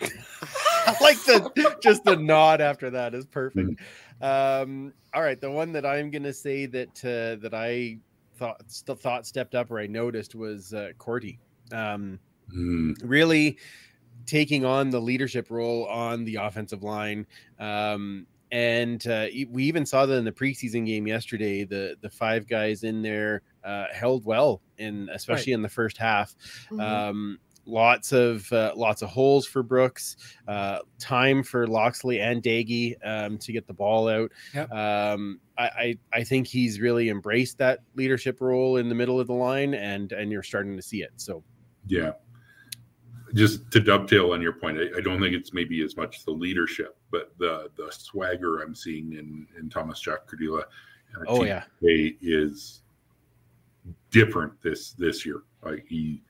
I 0.00 0.96
like 1.00 1.16
the 1.24 1.76
just 1.82 2.04
the 2.04 2.16
nod 2.16 2.60
after 2.60 2.90
that 2.90 3.14
is 3.14 3.26
perfect. 3.26 3.80
Um, 4.20 4.92
all 5.12 5.22
right, 5.22 5.40
the 5.40 5.50
one 5.50 5.72
that 5.72 5.84
I'm 5.84 6.10
gonna 6.10 6.32
say 6.32 6.66
that 6.66 7.04
uh, 7.04 7.40
that 7.42 7.52
I 7.54 7.98
thought 8.36 8.62
st- 8.68 9.00
thought 9.00 9.26
stepped 9.26 9.54
up 9.54 9.70
or 9.70 9.80
I 9.80 9.86
noticed 9.88 10.34
was 10.34 10.72
uh, 10.72 10.90
Cordy. 10.98 11.38
Um, 11.72 12.18
Hmm. 12.50 12.92
really 13.02 13.58
taking 14.24 14.64
on 14.64 14.88
the 14.88 15.00
leadership 15.00 15.50
role 15.50 15.84
on 15.86 16.24
the 16.24 16.36
offensive 16.36 16.82
line. 16.82 17.26
Um, 17.58 18.26
and 18.50 19.06
uh, 19.06 19.26
we 19.50 19.64
even 19.64 19.84
saw 19.84 20.06
that 20.06 20.14
in 20.14 20.24
the 20.24 20.32
preseason 20.32 20.86
game 20.86 21.06
yesterday. 21.06 21.64
The 21.64 21.96
the 22.00 22.10
five 22.10 22.48
guys 22.48 22.84
in 22.84 23.02
there 23.02 23.42
uh, 23.64 23.86
held 23.92 24.24
well, 24.24 24.62
in 24.78 25.08
especially 25.12 25.52
in 25.52 25.62
the 25.62 25.68
first 25.68 25.98
half. 25.98 26.34
Mhm. 26.70 26.80
Um, 26.80 27.38
lots 27.66 28.12
of 28.12 28.50
uh, 28.52 28.72
lots 28.74 29.02
of 29.02 29.10
holes 29.10 29.46
for 29.46 29.62
Brooks. 29.62 30.16
Uh, 30.48 30.78
time 30.98 31.42
for 31.42 31.66
Loxley 31.66 32.20
and 32.20 32.42
Doege 32.42 32.96
um, 33.04 33.38
to 33.38 33.52
get 33.52 33.66
the 33.66 33.74
ball 33.74 34.08
out. 34.08 34.32
Yep. 34.54 34.72
Um, 34.72 35.40
I, 35.58 35.64
I 35.64 35.98
I 36.14 36.24
think 36.24 36.46
he's 36.46 36.80
really 36.80 37.10
embraced 37.10 37.58
that 37.58 37.80
leadership 37.94 38.40
role 38.40 38.78
in 38.78 38.88
the 38.88 38.94
middle 38.94 39.20
of 39.20 39.26
the 39.26 39.34
line, 39.34 39.74
and 39.74 40.12
and 40.12 40.32
you're 40.32 40.42
starting 40.42 40.76
to 40.76 40.82
see 40.82 41.02
it. 41.02 41.12
So 41.16 41.44
Yeah. 41.86 42.12
Just 43.34 43.70
to 43.72 43.80
dovetail 43.80 44.32
on 44.32 44.40
your 44.40 44.54
point, 44.54 44.78
I, 44.78 44.98
I 44.98 45.00
don't 45.00 45.20
think 45.20 45.34
it's 45.34 45.52
maybe 45.52 45.82
as 45.82 45.96
much 45.96 46.24
the 46.24 46.30
leadership, 46.30 46.96
but 47.10 47.32
the 47.38 47.70
the 47.76 47.90
swagger 47.90 48.60
I'm 48.60 48.74
seeing 48.74 49.12
in 49.12 49.46
in 49.58 49.68
Thomas 49.68 50.00
Jack 50.00 50.20
Kurdyla. 50.26 50.62
uh, 50.62 51.24
Oh, 51.26 51.44
yeah. 51.44 51.64
is 51.82 52.82
different 54.10 54.60
this 54.62 54.92
this 54.92 55.26
year. 55.26 55.42
Like 55.62 55.84
he 55.88 56.22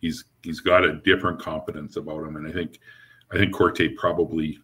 he's 0.00 0.24
he's 0.42 0.60
got 0.60 0.84
a 0.84 0.94
different 0.94 1.38
confidence 1.40 1.96
about 1.96 2.24
him, 2.24 2.36
and 2.36 2.46
I 2.48 2.52
think 2.52 2.78
I 3.32 3.36
think 3.36 3.52
Corte 3.52 3.96
probably 3.96 4.58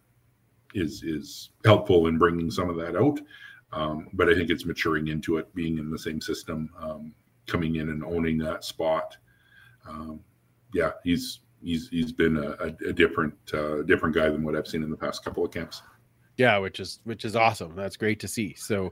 is 0.73 1.03
is 1.03 1.49
helpful 1.65 2.07
in 2.07 2.17
bringing 2.17 2.49
some 2.49 2.69
of 2.69 2.75
that 2.77 2.95
out. 2.95 3.19
Um, 3.71 4.07
but 4.13 4.29
I 4.29 4.35
think 4.35 4.49
it's 4.49 4.65
maturing 4.65 5.07
into 5.07 5.37
it, 5.37 5.53
being 5.55 5.79
in 5.79 5.89
the 5.89 5.97
same 5.97 6.21
system, 6.21 6.69
um, 6.79 7.13
coming 7.47 7.77
in 7.77 7.89
and 7.89 8.03
owning 8.03 8.37
that 8.39 8.63
spot. 8.63 9.17
Um, 9.87 10.19
yeah, 10.73 10.91
he's 11.03 11.39
he's 11.63 11.89
he's 11.89 12.11
been 12.11 12.37
a, 12.37 12.75
a, 12.89 12.93
different 12.93 13.33
uh, 13.53 13.83
different 13.83 14.13
guy 14.13 14.29
than 14.29 14.43
what 14.43 14.55
I've 14.55 14.67
seen 14.67 14.83
in 14.83 14.89
the 14.89 14.97
past 14.97 15.23
couple 15.23 15.45
of 15.45 15.51
camps. 15.51 15.81
Yeah, 16.35 16.57
which 16.57 16.79
is 16.79 16.99
which 17.03 17.25
is 17.25 17.35
awesome. 17.35 17.75
That's 17.75 17.95
great 17.95 18.19
to 18.21 18.27
see. 18.27 18.55
So 18.55 18.91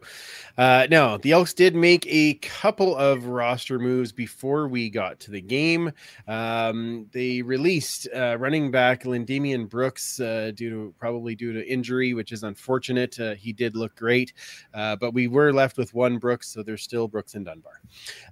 uh 0.59 0.85
now 0.91 1.17
the 1.17 1.31
Elks 1.31 1.55
did 1.55 1.75
make 1.75 2.05
a 2.07 2.35
couple 2.35 2.95
of 2.95 3.25
roster 3.25 3.79
moves 3.79 4.11
before 4.11 4.67
we 4.67 4.91
got 4.91 5.19
to 5.21 5.31
the 5.31 5.41
game. 5.41 5.91
Um 6.27 7.07
they 7.11 7.41
released 7.41 8.07
uh 8.15 8.37
running 8.37 8.69
back 8.69 9.05
Lindemian 9.05 9.67
Brooks 9.67 10.19
uh 10.19 10.51
due 10.53 10.69
to 10.69 10.93
probably 10.99 11.33
due 11.33 11.51
to 11.53 11.67
injury, 11.67 12.13
which 12.13 12.31
is 12.31 12.43
unfortunate. 12.43 13.19
Uh, 13.19 13.33
he 13.33 13.51
did 13.53 13.75
look 13.75 13.95
great. 13.95 14.33
Uh 14.75 14.95
but 14.95 15.11
we 15.15 15.27
were 15.27 15.51
left 15.51 15.77
with 15.77 15.95
one 15.95 16.19
Brooks, 16.19 16.47
so 16.47 16.61
there's 16.61 16.83
still 16.83 17.07
Brooks 17.07 17.33
and 17.33 17.45
Dunbar. 17.45 17.81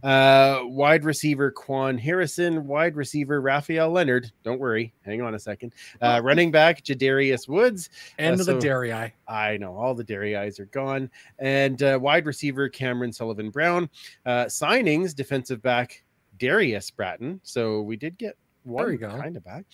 Uh 0.04 0.68
wide 0.68 1.04
receiver 1.04 1.50
Quan 1.50 1.98
Harrison, 1.98 2.68
wide 2.68 2.96
receiver 2.96 3.42
Raphael 3.42 3.90
Leonard. 3.90 4.32
Don't 4.44 4.60
worry, 4.60 4.94
hang 5.04 5.24
on 5.24 5.34
a 5.34 5.40
second. 5.40 5.74
Uh 6.00 6.22
running 6.24 6.52
back 6.52 6.84
Jadarius 6.84 7.48
Woods 7.48 7.90
End 8.20 8.32
uh, 8.38 8.42
of 8.42 8.46
the 8.46 8.54
so- 8.54 8.60
dairy 8.60 8.99
eye. 9.00 9.14
I 9.28 9.58
know 9.58 9.76
all 9.76 9.94
the 9.96 10.04
dairy 10.04 10.36
eyes 10.36 10.60
are 10.60 10.66
gone. 10.66 11.10
And 11.40 11.82
uh, 11.84 11.98
wide 12.02 12.26
receiver 12.26 12.70
Cameron 12.70 13.12
Sullivan 13.14 13.50
Brown. 13.50 13.90
Uh, 14.26 14.46
signings 14.46 15.16
defensive 15.16 15.62
back 15.62 16.04
Darius 16.38 16.90
Bratton. 16.92 17.40
So 17.44 17.82
we 17.82 17.98
did 17.98 18.18
get 18.18 18.38
one 18.64 18.98
kind 18.98 19.36
of 19.38 19.44
back. 19.44 19.66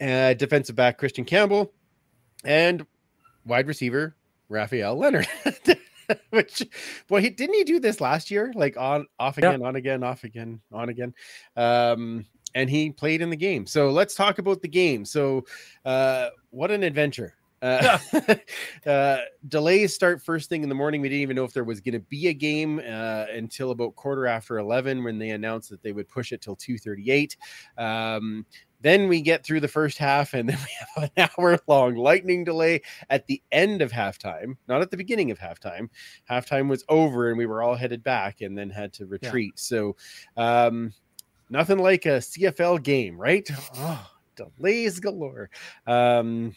Uh, 0.00 0.34
defensive 0.34 0.74
back 0.76 0.98
Christian 0.98 1.24
Campbell 1.24 1.72
and 2.44 2.84
wide 3.44 3.66
receiver 3.68 4.16
Raphael 4.48 4.96
Leonard. 4.96 5.28
Which, 6.30 6.66
boy, 7.08 7.20
he 7.20 7.30
didn't 7.30 7.54
he 7.54 7.64
do 7.64 7.78
this 7.80 8.00
last 8.00 8.30
year? 8.30 8.52
Like 8.54 8.76
on, 8.76 9.06
off 9.18 9.38
Yeah. 9.38 9.50
again, 9.50 9.64
on 9.64 9.76
again, 9.76 10.02
off 10.02 10.24
again, 10.24 10.60
on 10.72 10.88
again. 10.88 11.14
Um, 11.56 12.26
and 12.54 12.68
he 12.68 12.90
played 12.90 13.22
in 13.22 13.30
the 13.30 13.36
game. 13.36 13.66
So 13.66 13.90
let's 13.90 14.14
talk 14.14 14.38
about 14.38 14.60
the 14.60 14.68
game. 14.68 15.04
So, 15.06 15.44
uh, 15.86 16.28
what 16.50 16.70
an 16.70 16.82
adventure! 16.82 17.34
Uh, 17.62 17.98
uh, 18.86 19.18
delays 19.48 19.94
start 19.94 20.20
first 20.20 20.48
thing 20.48 20.62
in 20.64 20.68
the 20.68 20.74
morning. 20.74 21.00
We 21.00 21.08
didn't 21.08 21.22
even 21.22 21.36
know 21.36 21.44
if 21.44 21.52
there 21.52 21.64
was 21.64 21.80
going 21.80 21.94
to 21.94 22.00
be 22.00 22.28
a 22.28 22.34
game 22.34 22.80
uh, 22.80 23.26
until 23.32 23.70
about 23.70 23.94
quarter 23.94 24.26
after 24.26 24.58
eleven 24.58 25.04
when 25.04 25.18
they 25.18 25.30
announced 25.30 25.70
that 25.70 25.82
they 25.82 25.92
would 25.92 26.08
push 26.08 26.32
it 26.32 26.42
till 26.42 26.56
two 26.56 26.76
thirty-eight. 26.76 27.36
Um, 27.78 28.44
then 28.80 29.08
we 29.08 29.20
get 29.20 29.44
through 29.44 29.60
the 29.60 29.68
first 29.68 29.96
half, 29.96 30.34
and 30.34 30.48
then 30.48 30.58
we 30.58 31.02
have 31.02 31.10
an 31.16 31.28
hour 31.38 31.58
long 31.68 31.94
lightning 31.94 32.44
delay 32.44 32.82
at 33.08 33.26
the 33.26 33.40
end 33.52 33.80
of 33.80 33.92
halftime, 33.92 34.56
not 34.68 34.82
at 34.82 34.90
the 34.90 34.96
beginning 34.96 35.30
of 35.30 35.38
halftime. 35.38 35.88
Halftime 36.28 36.68
was 36.68 36.84
over, 36.88 37.28
and 37.28 37.38
we 37.38 37.46
were 37.46 37.62
all 37.62 37.76
headed 37.76 38.02
back, 38.02 38.40
and 38.40 38.58
then 38.58 38.70
had 38.70 38.92
to 38.94 39.06
retreat. 39.06 39.58
So, 39.58 39.96
um, 40.36 40.92
nothing 41.48 41.78
like 41.78 42.06
a 42.06 42.18
CFL 42.18 42.82
game, 42.82 43.16
right? 43.16 43.48
Oh, 43.76 44.10
delays 44.36 44.98
galore. 44.98 45.48
Um, 45.86 46.56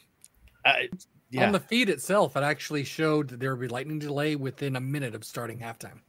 Uh, 0.66 0.70
I, 0.70 0.90
yeah. 1.30 1.46
On 1.46 1.52
the 1.52 1.60
feed 1.60 1.90
itself, 1.90 2.36
it 2.36 2.44
actually 2.44 2.84
showed 2.84 3.30
that 3.30 3.40
there 3.40 3.56
would 3.56 3.62
be 3.62 3.68
lightning 3.68 4.00
delay 4.00 4.36
within 4.36 4.76
a 4.76 4.82
minute 4.82 5.16
of 5.16 5.24
starting 5.24 5.60
halftime. 5.60 6.00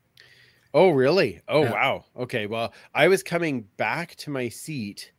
Oh, 0.74 0.90
really? 0.90 1.40
Oh, 1.48 1.64
Yeah. 1.64 1.72
wow. 1.72 2.04
Okay. 2.16 2.46
Well, 2.46 2.72
I 2.94 3.08
was 3.08 3.22
coming 3.22 3.62
back 3.76 4.14
to 4.16 4.30
my 4.30 4.48
seat 4.48 5.12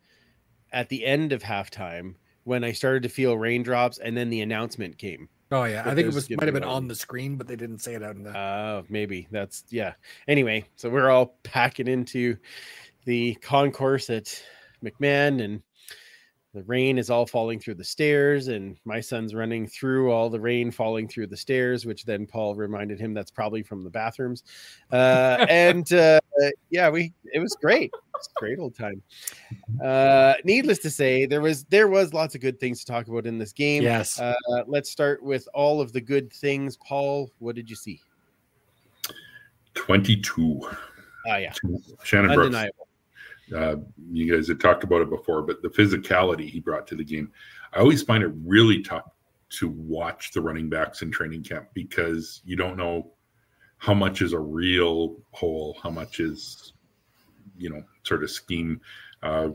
at 0.72 0.88
the 0.88 1.04
end 1.04 1.32
of 1.32 1.42
halftime 1.42 2.14
when 2.44 2.64
I 2.64 2.72
started 2.72 3.02
to 3.02 3.08
feel 3.08 3.36
raindrops, 3.36 3.98
and 3.98 4.16
then 4.16 4.30
the 4.30 4.40
announcement 4.40 4.98
came. 4.98 5.28
Oh 5.50 5.64
yeah, 5.64 5.82
I 5.84 5.94
think 5.94 6.08
it 6.08 6.14
was 6.14 6.28
might 6.28 6.44
have 6.44 6.54
been 6.54 6.62
on 6.62 6.88
the 6.88 6.94
screen, 6.94 7.36
but 7.36 7.46
they 7.46 7.56
didn't 7.56 7.78
say 7.78 7.94
it 7.94 8.02
out 8.02 8.16
in 8.16 8.22
the. 8.22 8.36
Oh, 8.36 8.84
maybe 8.90 9.26
that's 9.30 9.64
yeah. 9.70 9.94
Anyway, 10.28 10.66
so 10.76 10.90
we're 10.90 11.08
all 11.10 11.38
packing 11.42 11.88
into 11.88 12.36
the 13.06 13.34
concourse 13.36 14.10
at 14.10 14.42
McMahon, 14.84 15.42
and 15.42 15.62
the 16.58 16.64
rain 16.64 16.98
is 16.98 17.08
all 17.08 17.24
falling 17.24 17.60
through 17.60 17.76
the 17.76 17.84
stairs, 17.84 18.48
and 18.48 18.76
my 18.84 19.00
son's 19.00 19.32
running 19.32 19.64
through 19.64 20.10
all 20.10 20.28
the 20.28 20.40
rain 20.40 20.72
falling 20.72 21.06
through 21.06 21.28
the 21.28 21.36
stairs, 21.36 21.86
which 21.86 22.04
then 22.04 22.26
Paul 22.26 22.56
reminded 22.56 22.98
him 22.98 23.14
that's 23.14 23.30
probably 23.30 23.62
from 23.62 23.84
the 23.84 23.90
bathrooms. 23.90 24.42
Uh, 24.90 25.46
and 25.48 25.92
uh, 25.92 26.18
yeah, 26.70 26.90
we 26.90 27.12
it 27.32 27.38
was 27.38 27.56
great. 27.60 27.92
It 27.94 28.00
was 28.12 28.28
a 28.36 28.40
great 28.40 28.58
old 28.58 28.74
time. 28.76 29.00
Uh, 29.80 30.34
needless 30.44 30.80
to 30.80 30.90
say, 30.90 31.26
there 31.26 31.40
was 31.40 31.62
there 31.66 31.86
was 31.86 32.12
lots 32.12 32.34
of 32.34 32.40
good 32.40 32.58
things 32.58 32.80
to 32.80 32.86
talk 32.90 33.06
about 33.06 33.24
in 33.24 33.38
this 33.38 33.52
game. 33.52 33.84
yes, 33.84 34.18
Uh, 34.18 34.34
let's 34.66 34.90
start 34.90 35.22
with 35.22 35.48
all 35.54 35.80
of 35.80 35.92
the 35.92 36.00
good 36.00 36.32
things. 36.32 36.76
Paul, 36.78 37.30
what 37.38 37.54
did 37.54 37.70
you 37.70 37.76
see? 37.76 38.00
Twenty-two. 39.74 40.68
Ah, 41.28 41.36
yeah, 41.36 41.52
Shannon 42.02 42.34
Brooks. 42.34 42.56
Uh, 43.54 43.76
you 44.10 44.34
guys 44.34 44.48
had 44.48 44.60
talked 44.60 44.84
about 44.84 45.00
it 45.00 45.10
before, 45.10 45.42
but 45.42 45.62
the 45.62 45.68
physicality 45.68 46.48
he 46.48 46.60
brought 46.60 46.86
to 46.88 46.96
the 46.96 47.04
game. 47.04 47.30
I 47.72 47.80
always 47.80 48.02
find 48.02 48.22
it 48.22 48.32
really 48.44 48.82
tough 48.82 49.10
to 49.50 49.68
watch 49.68 50.32
the 50.32 50.40
running 50.40 50.68
backs 50.68 51.02
in 51.02 51.10
training 51.10 51.42
camp 51.42 51.68
because 51.74 52.42
you 52.44 52.56
don't 52.56 52.76
know 52.76 53.12
how 53.78 53.94
much 53.94 54.22
is 54.22 54.32
a 54.32 54.38
real 54.38 55.16
hole, 55.30 55.76
how 55.82 55.90
much 55.90 56.20
is, 56.20 56.74
you 57.56 57.70
know, 57.70 57.82
sort 58.02 58.22
of 58.22 58.30
scheme. 58.30 58.80
Uh, 59.22 59.50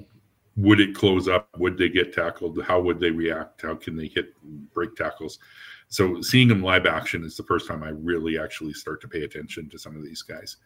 would 0.55 0.79
it 0.79 0.95
close 0.95 1.27
up? 1.27 1.49
Would 1.57 1.77
they 1.77 1.89
get 1.89 2.13
tackled? 2.13 2.61
How 2.63 2.79
would 2.79 2.99
they 2.99 3.11
react? 3.11 3.61
How 3.63 3.75
can 3.75 3.95
they 3.95 4.07
hit 4.07 4.33
break 4.73 4.95
tackles? 4.95 5.39
So 5.87 6.21
seeing 6.21 6.47
them 6.47 6.63
live 6.63 6.85
action 6.85 7.23
is 7.23 7.37
the 7.37 7.43
first 7.43 7.67
time 7.67 7.83
I 7.83 7.89
really 7.89 8.39
actually 8.39 8.73
start 8.73 9.01
to 9.01 9.07
pay 9.07 9.23
attention 9.23 9.69
to 9.69 9.77
some 9.77 9.95
of 9.95 10.03
these 10.03 10.21
guys. 10.21 10.57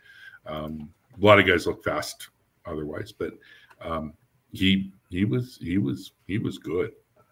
Um, 0.46 0.90
a 1.20 1.26
lot 1.26 1.40
of 1.40 1.48
guys 1.48 1.68
look 1.68 1.84
fast 1.84 2.30
otherwise, 2.67 3.12
but 3.12 3.34
um, 3.82 4.13
he 4.51 4.91
he 5.10 5.25
was 5.25 5.58
he 5.62 5.77
was 5.77 6.12
he 6.27 6.38
was 6.38 6.58
good, 6.58 6.91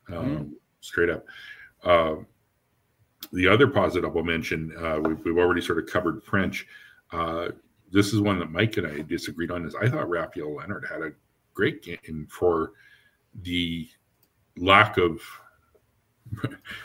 um, 0.10 0.26
Mhm. 0.26 0.52
straight 0.82 1.10
up. 1.10 1.26
Uh, 1.84 2.16
the 3.34 3.48
other 3.48 3.68
positive 3.68 4.16
I'll 4.16 4.24
mention, 4.24 4.72
uh, 4.78 5.00
we've, 5.00 5.20
we've 5.26 5.38
already 5.38 5.62
sort 5.62 5.80
of 5.80 5.88
covered 5.88 6.24
Ffrench. 6.24 6.66
Uh, 7.12 7.50
this 7.92 8.14
is 8.14 8.20
one 8.22 8.40
that 8.40 8.52
Mike 8.52 8.78
and 8.78 8.88
I 8.88 9.02
disagreed 9.02 9.52
on. 9.52 9.66
Is 9.66 9.76
I 9.76 9.90
thought 9.90 10.10
Raphael 10.10 10.56
Leonard 10.56 10.86
had 10.90 11.02
a 11.02 11.12
great 11.54 11.82
game 11.84 12.28
for 12.30 12.74
the 13.44 13.88
lack 14.58 14.98
of 14.98 15.22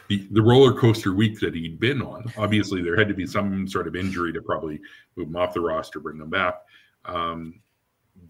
the, 0.09 0.29
the 0.31 0.43
roller 0.43 0.73
coaster 0.73 1.15
week 1.15 1.41
that 1.41 1.55
he'd 1.55 1.81
been 1.81 2.03
on. 2.03 2.25
Obviously, 2.37 2.83
there 2.83 2.97
had 2.97 3.09
to 3.09 3.15
be 3.15 3.27
some 3.27 3.67
sort 3.67 3.87
of 3.89 3.97
injury 3.97 4.33
to 4.33 4.43
probably 4.43 4.81
move 5.17 5.29
him 5.29 5.37
off 5.37 5.55
the 5.55 5.61
roster, 5.61 5.99
bring 6.01 6.19
him 6.21 6.31
back. 6.31 6.55
Um, 7.07 7.61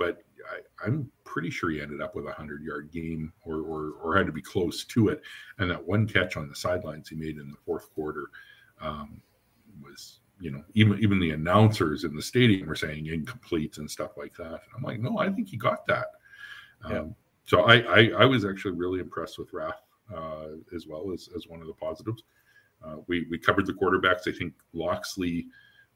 but 0.01 0.23
I, 0.51 0.87
I'm 0.87 1.13
pretty 1.25 1.51
sure 1.51 1.71
he 1.71 1.81
ended 1.81 2.01
up 2.01 2.17
with 2.17 2.27
a 2.27 2.33
hundred 2.33 2.63
yard 2.65 2.91
game 2.91 3.33
or, 3.45 3.59
or 3.59 3.93
or 4.03 4.17
had 4.17 4.27
to 4.27 4.33
be 4.33 4.41
close 4.43 4.85
to 4.87 5.11
it. 5.11 5.21
And 5.59 5.71
that 5.71 5.87
one 5.87 6.09
catch 6.09 6.39
on 6.39 6.49
the 6.49 6.57
sidelines 6.57 7.11
he 7.11 7.17
made 7.17 7.37
in 7.37 7.51
the 7.51 7.57
fourth 7.65 7.93
quarter 7.95 8.31
um, 8.81 9.21
was, 9.81 10.21
you 10.41 10.51
know, 10.51 10.65
even 10.75 10.99
even 10.99 11.21
the 11.21 11.33
announcers 11.33 12.05
in 12.05 12.17
the 12.17 12.23
stadium 12.23 12.67
were 12.67 12.75
saying 12.75 13.07
incomplete 13.07 13.77
and 13.77 13.89
stuff 13.89 14.17
like 14.17 14.35
that. 14.39 14.47
And 14.47 14.73
I'm 14.75 14.83
like, 14.83 15.01
no, 15.01 15.19
I 15.19 15.31
think 15.31 15.49
he 15.49 15.59
got 15.59 15.87
that. 15.87 16.07
Um, 16.83 16.93
Yeah. 16.93 17.05
So 17.45 17.65
I, 17.65 17.77
I 17.81 18.11
I 18.21 18.25
was 18.25 18.47
actually 18.47 18.73
really 18.73 19.01
impressed 19.01 19.39
with 19.39 19.53
Raph 19.53 19.75
uh, 20.17 20.57
as 20.75 20.87
well 20.87 21.13
as 21.13 21.29
as 21.37 21.47
one 21.47 21.61
of 21.61 21.67
the 21.67 21.75
positives. 21.75 22.23
Uh, 22.83 22.97
we 23.07 23.27
we 23.31 23.39
covered 23.39 23.67
the 23.67 23.75
quarterbacks. 23.75 24.27
I 24.27 24.33
think 24.33 24.55
Locksley 24.73 25.47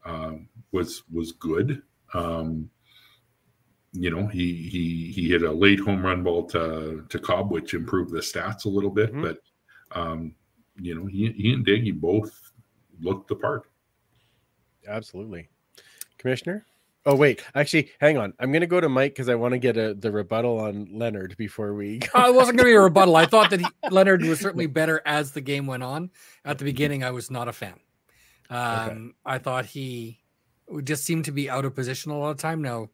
um, 0.05 0.47
was 0.73 1.05
was 1.11 1.33
good. 1.33 1.83
Um, 2.13 2.69
you 3.95 4.11
know, 4.11 4.27
he 4.27 4.55
he 4.55 5.13
he 5.13 5.29
hit 5.29 5.43
a 5.43 5.53
late 5.53 5.79
home 5.79 6.05
run 6.05 6.23
ball 6.23 6.45
to 6.49 7.05
to 7.09 7.19
Cobb, 7.19 7.51
which 7.51 7.75
improved 7.75 8.11
the 8.11 8.19
stats 8.19 8.65
a 8.65 8.69
little 8.69 8.91
bit. 8.91 9.13
Mhm. 9.13 9.23
But 9.23 9.39
um, 9.99 10.35
you 10.77 10.95
know, 10.95 11.07
he 11.07 11.33
he 11.33 11.53
and 11.53 11.65
Diggy 11.65 11.99
both 11.99 12.53
looked 13.01 13.29
the 13.29 13.37
part. 13.37 13.71
Absolutely. 14.87 15.49
Commissioner? 16.19 16.67
Oh 17.07 17.15
wait, 17.15 17.45
actually, 17.55 17.91
hang 18.01 18.19
on. 18.19 18.33
I'm 18.41 18.51
gonna 18.51 18.67
go 18.67 18.81
to 18.81 18.89
Mike 18.89 19.13
because 19.13 19.29
I 19.29 19.35
want 19.37 19.53
to 19.53 19.59
get 19.59 19.77
a 19.77 19.95
the 19.95 20.11
rebuttal 20.11 20.59
on 20.59 20.89
Leonard 20.91 21.37
before 21.37 21.75
we 21.75 21.99
go. 21.99 22.09
Uh, 22.15 22.29
it 22.29 22.35
wasn't 22.35 22.57
going 22.57 22.67
to 22.67 22.73
be 22.73 22.77
a 22.77 22.81
rebuttal. 22.81 23.15
I 23.15 23.27
thought 23.27 23.51
that 23.51 23.61
he, 23.61 23.67
Leonard 23.91 24.23
was 24.23 24.41
certainly 24.41 24.67
better 24.67 25.03
as 25.05 25.33
the 25.33 25.43
game 25.43 25.67
went 25.67 25.83
on. 25.83 26.11
At 26.45 26.59
the 26.59 26.65
beginning, 26.65 27.05
I 27.05 27.11
was 27.11 27.31
not 27.31 27.47
a 27.47 27.53
fan. 27.53 27.79
Um, 28.49 29.15
I 29.25 29.39
thought 29.39 29.67
he 29.67 30.21
would 30.69 30.87
just 30.87 31.05
seemed 31.05 31.27
to 31.27 31.33
be 31.33 31.51
out 31.51 31.65
of 31.67 31.75
position 31.75 32.11
a 32.11 32.19
lot 32.19 32.31
of 32.31 32.39
time. 32.39 32.63
Now, 32.63 32.89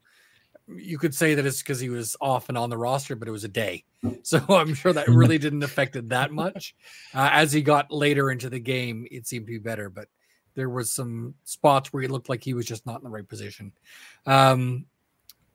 you 0.76 0.98
could 0.98 1.14
say 1.14 1.34
that 1.34 1.46
it's 1.46 1.62
because 1.62 1.80
he 1.80 1.88
was 1.88 2.16
off 2.20 2.48
and 2.48 2.58
on 2.58 2.70
the 2.70 2.76
roster, 2.76 3.16
but 3.16 3.28
it 3.28 3.32
was 3.32 3.44
a 3.44 3.48
day, 3.48 3.84
so 4.22 4.44
I'm 4.48 4.74
sure 4.74 4.92
that 4.92 5.08
really 5.08 5.38
didn't 5.38 5.62
affect 5.62 5.96
it 5.96 6.08
that 6.10 6.32
much. 6.32 6.74
Uh, 7.14 7.30
as 7.32 7.52
he 7.52 7.62
got 7.62 7.90
later 7.90 8.30
into 8.30 8.50
the 8.50 8.60
game, 8.60 9.06
it 9.10 9.26
seemed 9.26 9.46
to 9.46 9.52
be 9.52 9.58
better, 9.58 9.88
but 9.88 10.08
there 10.54 10.70
was 10.70 10.90
some 10.90 11.34
spots 11.44 11.92
where 11.92 12.02
he 12.02 12.08
looked 12.08 12.28
like 12.28 12.42
he 12.42 12.54
was 12.54 12.66
just 12.66 12.86
not 12.86 12.98
in 12.98 13.04
the 13.04 13.10
right 13.10 13.28
position. 13.28 13.72
Um, 14.26 14.86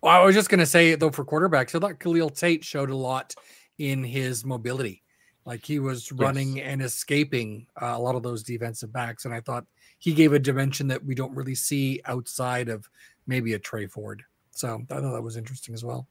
well, 0.01 0.21
I 0.21 0.23
was 0.23 0.35
just 0.35 0.49
going 0.49 0.59
to 0.59 0.65
say 0.65 0.95
though 0.95 1.11
for 1.11 1.25
quarterbacks, 1.25 1.75
I 1.75 1.79
thought 1.79 1.99
Khalil 1.99 2.29
Tate 2.29 2.63
showed 2.63 2.89
a 2.89 2.95
lot 2.95 3.33
in 3.77 4.03
his 4.03 4.45
mobility. 4.45 5.03
Like 5.45 5.63
he 5.63 5.79
was 5.79 6.11
running 6.11 6.61
and 6.61 6.81
escaping 6.81 7.67
uh, 7.79 7.93
a 7.95 7.99
lot 7.99 8.15
of 8.15 8.23
those 8.23 8.41
defensive 8.41 8.91
backs, 8.91 9.25
and 9.25 9.33
I 9.33 9.41
thought 9.41 9.65
he 9.99 10.13
gave 10.13 10.33
a 10.33 10.39
dimension 10.39 10.87
that 10.87 11.03
we 11.03 11.13
don't 11.13 11.35
really 11.35 11.55
see 11.55 12.01
outside 12.05 12.67
of 12.67 12.89
maybe 13.27 13.53
a 13.53 13.59
Tre 13.59 13.85
Ford. 13.85 14.23
So 14.55 14.81
I 14.89 15.01
thought 15.01 15.11
that 15.11 15.21
was 15.21 15.37
interesting 15.37 15.75
as 15.75 15.83
well. 15.83 16.07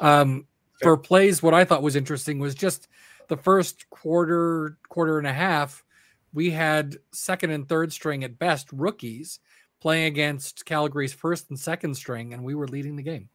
Um, 0.00 0.46
for 0.82 0.96
plays, 0.96 1.42
what 1.42 1.54
I 1.54 1.64
thought 1.64 1.82
was 1.82 1.96
interesting 1.96 2.38
was 2.38 2.54
just 2.54 2.88
the 3.28 3.36
first 3.36 3.88
quarter, 3.90 4.78
quarter 4.88 5.18
and 5.18 5.26
a 5.26 5.32
half. 5.32 5.84
We 6.32 6.50
had 6.50 6.96
second 7.12 7.50
and 7.50 7.68
third 7.68 7.92
string 7.92 8.24
at 8.24 8.38
best 8.38 8.72
rookies 8.72 9.38
playing 9.80 10.06
against 10.06 10.64
Calgary's 10.64 11.12
first 11.12 11.50
and 11.50 11.60
second 11.60 11.94
string, 11.94 12.32
and 12.32 12.42
we 12.42 12.54
were 12.54 12.66
leading 12.66 12.96
the 12.96 13.02
game. 13.02 13.28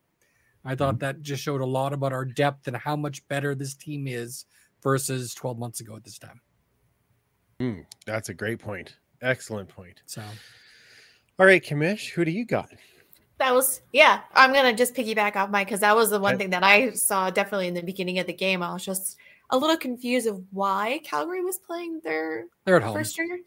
I 0.65 0.75
thought 0.75 0.99
that 0.99 1.21
just 1.21 1.41
showed 1.41 1.61
a 1.61 1.65
lot 1.65 1.93
about 1.93 2.11
our 2.11 2.25
depth 2.25 2.67
and 2.67 2.75
how 2.75 2.95
much 2.95 3.25
better 3.27 3.55
this 3.55 3.75
team 3.75 4.07
is 4.07 4.45
versus 4.81 5.33
12 5.33 5.57
months 5.57 5.79
ago 5.79 5.95
at 5.95 6.03
this 6.03 6.17
time. 6.17 6.41
Hmm, 7.59 7.81
that's 8.05 8.29
a 8.29 8.33
great 8.33 8.59
point. 8.59 8.95
Excellent 9.21 9.69
point. 9.69 10.01
So 10.05 10.23
All 11.37 11.45
right, 11.45 11.63
Kamish, 11.63 12.09
who 12.09 12.25
do 12.25 12.31
you 12.31 12.45
got? 12.45 12.71
That 13.39 13.53
was 13.55 13.81
yeah. 13.93 14.21
I'm 14.35 14.53
gonna 14.53 14.73
just 14.75 14.93
piggyback 14.93 15.35
off 15.35 15.49
Mike 15.49 15.67
because 15.67 15.79
that 15.79 15.95
was 15.95 16.09
the 16.09 16.19
one 16.19 16.37
thing 16.37 16.49
that 16.51 16.63
I 16.63 16.91
saw 16.91 17.29
definitely 17.29 17.67
in 17.69 17.73
the 17.73 17.81
beginning 17.81 18.19
of 18.19 18.27
the 18.27 18.33
game. 18.33 18.61
I 18.61 18.73
was 18.73 18.85
just 18.85 19.17
a 19.49 19.57
little 19.57 19.77
confused 19.77 20.27
of 20.27 20.43
why 20.51 20.99
Calgary 21.03 21.43
was 21.43 21.57
playing 21.57 22.01
their 22.03 22.45
they're 22.65 22.75
at 22.77 22.83
home. 22.83 22.93
first 22.93 23.11
stringer. 23.11 23.37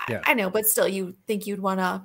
I- 0.00 0.12
Yeah. 0.12 0.22
I, 0.24 0.34
know, 0.34 0.48
but 0.48 0.66
still, 0.66 0.86
you 0.88 1.14
think 1.26 1.46
you'd 1.46 1.60
want 1.60 1.80
to 1.80 2.02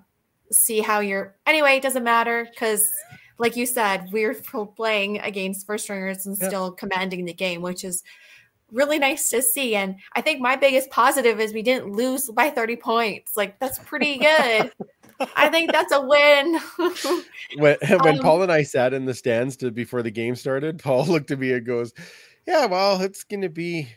see 0.51 0.79
how 0.81 0.99
you're. 0.99 1.35
Anyway, 1.45 1.75
it 1.77 1.83
doesn't 1.83 2.03
matter 2.03 2.47
because, 2.49 2.89
like 3.37 3.55
you 3.55 3.65
said, 3.65 4.07
we're 4.11 4.33
playing 4.75 5.19
against 5.19 5.65
first 5.67 5.83
stringers 5.85 6.25
and 6.25 6.37
Yeah. 6.41 6.47
still 6.47 6.71
commanding 6.71 7.25
the 7.25 7.33
game, 7.33 7.61
which 7.61 7.83
is 7.83 8.03
really 8.71 8.97
nice 8.99 9.29
to 9.29 9.41
see. 9.41 9.75
And 9.75 9.95
I 10.13 10.21
think 10.21 10.39
my 10.41 10.55
biggest 10.55 10.89
positive 10.89 11.39
is 11.39 11.53
we 11.53 11.61
didn't 11.61 11.91
lose 11.93 12.29
by 12.29 12.49
30 12.49 12.77
points. 12.77 13.37
Like 13.37 13.59
that's 13.59 13.79
pretty 13.79 14.17
good. 14.17 14.71
I 15.35 15.49
think 15.49 15.71
that's 15.71 15.91
a 15.93 16.01
win. 16.01 16.59
When, 17.57 17.75
when 18.01 18.17
Um, 18.17 18.19
Paul 18.19 18.43
and 18.43 18.51
I 18.51 18.63
sat 18.63 18.93
in 18.93 19.05
the 19.05 19.13
stands 19.13 19.57
to 19.57 19.71
before 19.71 20.01
the 20.03 20.11
game 20.11 20.35
started, 20.35 20.79
Paul 20.79 21.05
looked 21.07 21.31
at 21.31 21.39
me 21.39 21.51
and 21.51 21.65
goes, 21.65 21.93
"Yeah, 22.47 22.65
well, 22.65 23.01
it's 23.01 23.23
going 23.25 23.41
to 23.41 23.49
be 23.49 23.89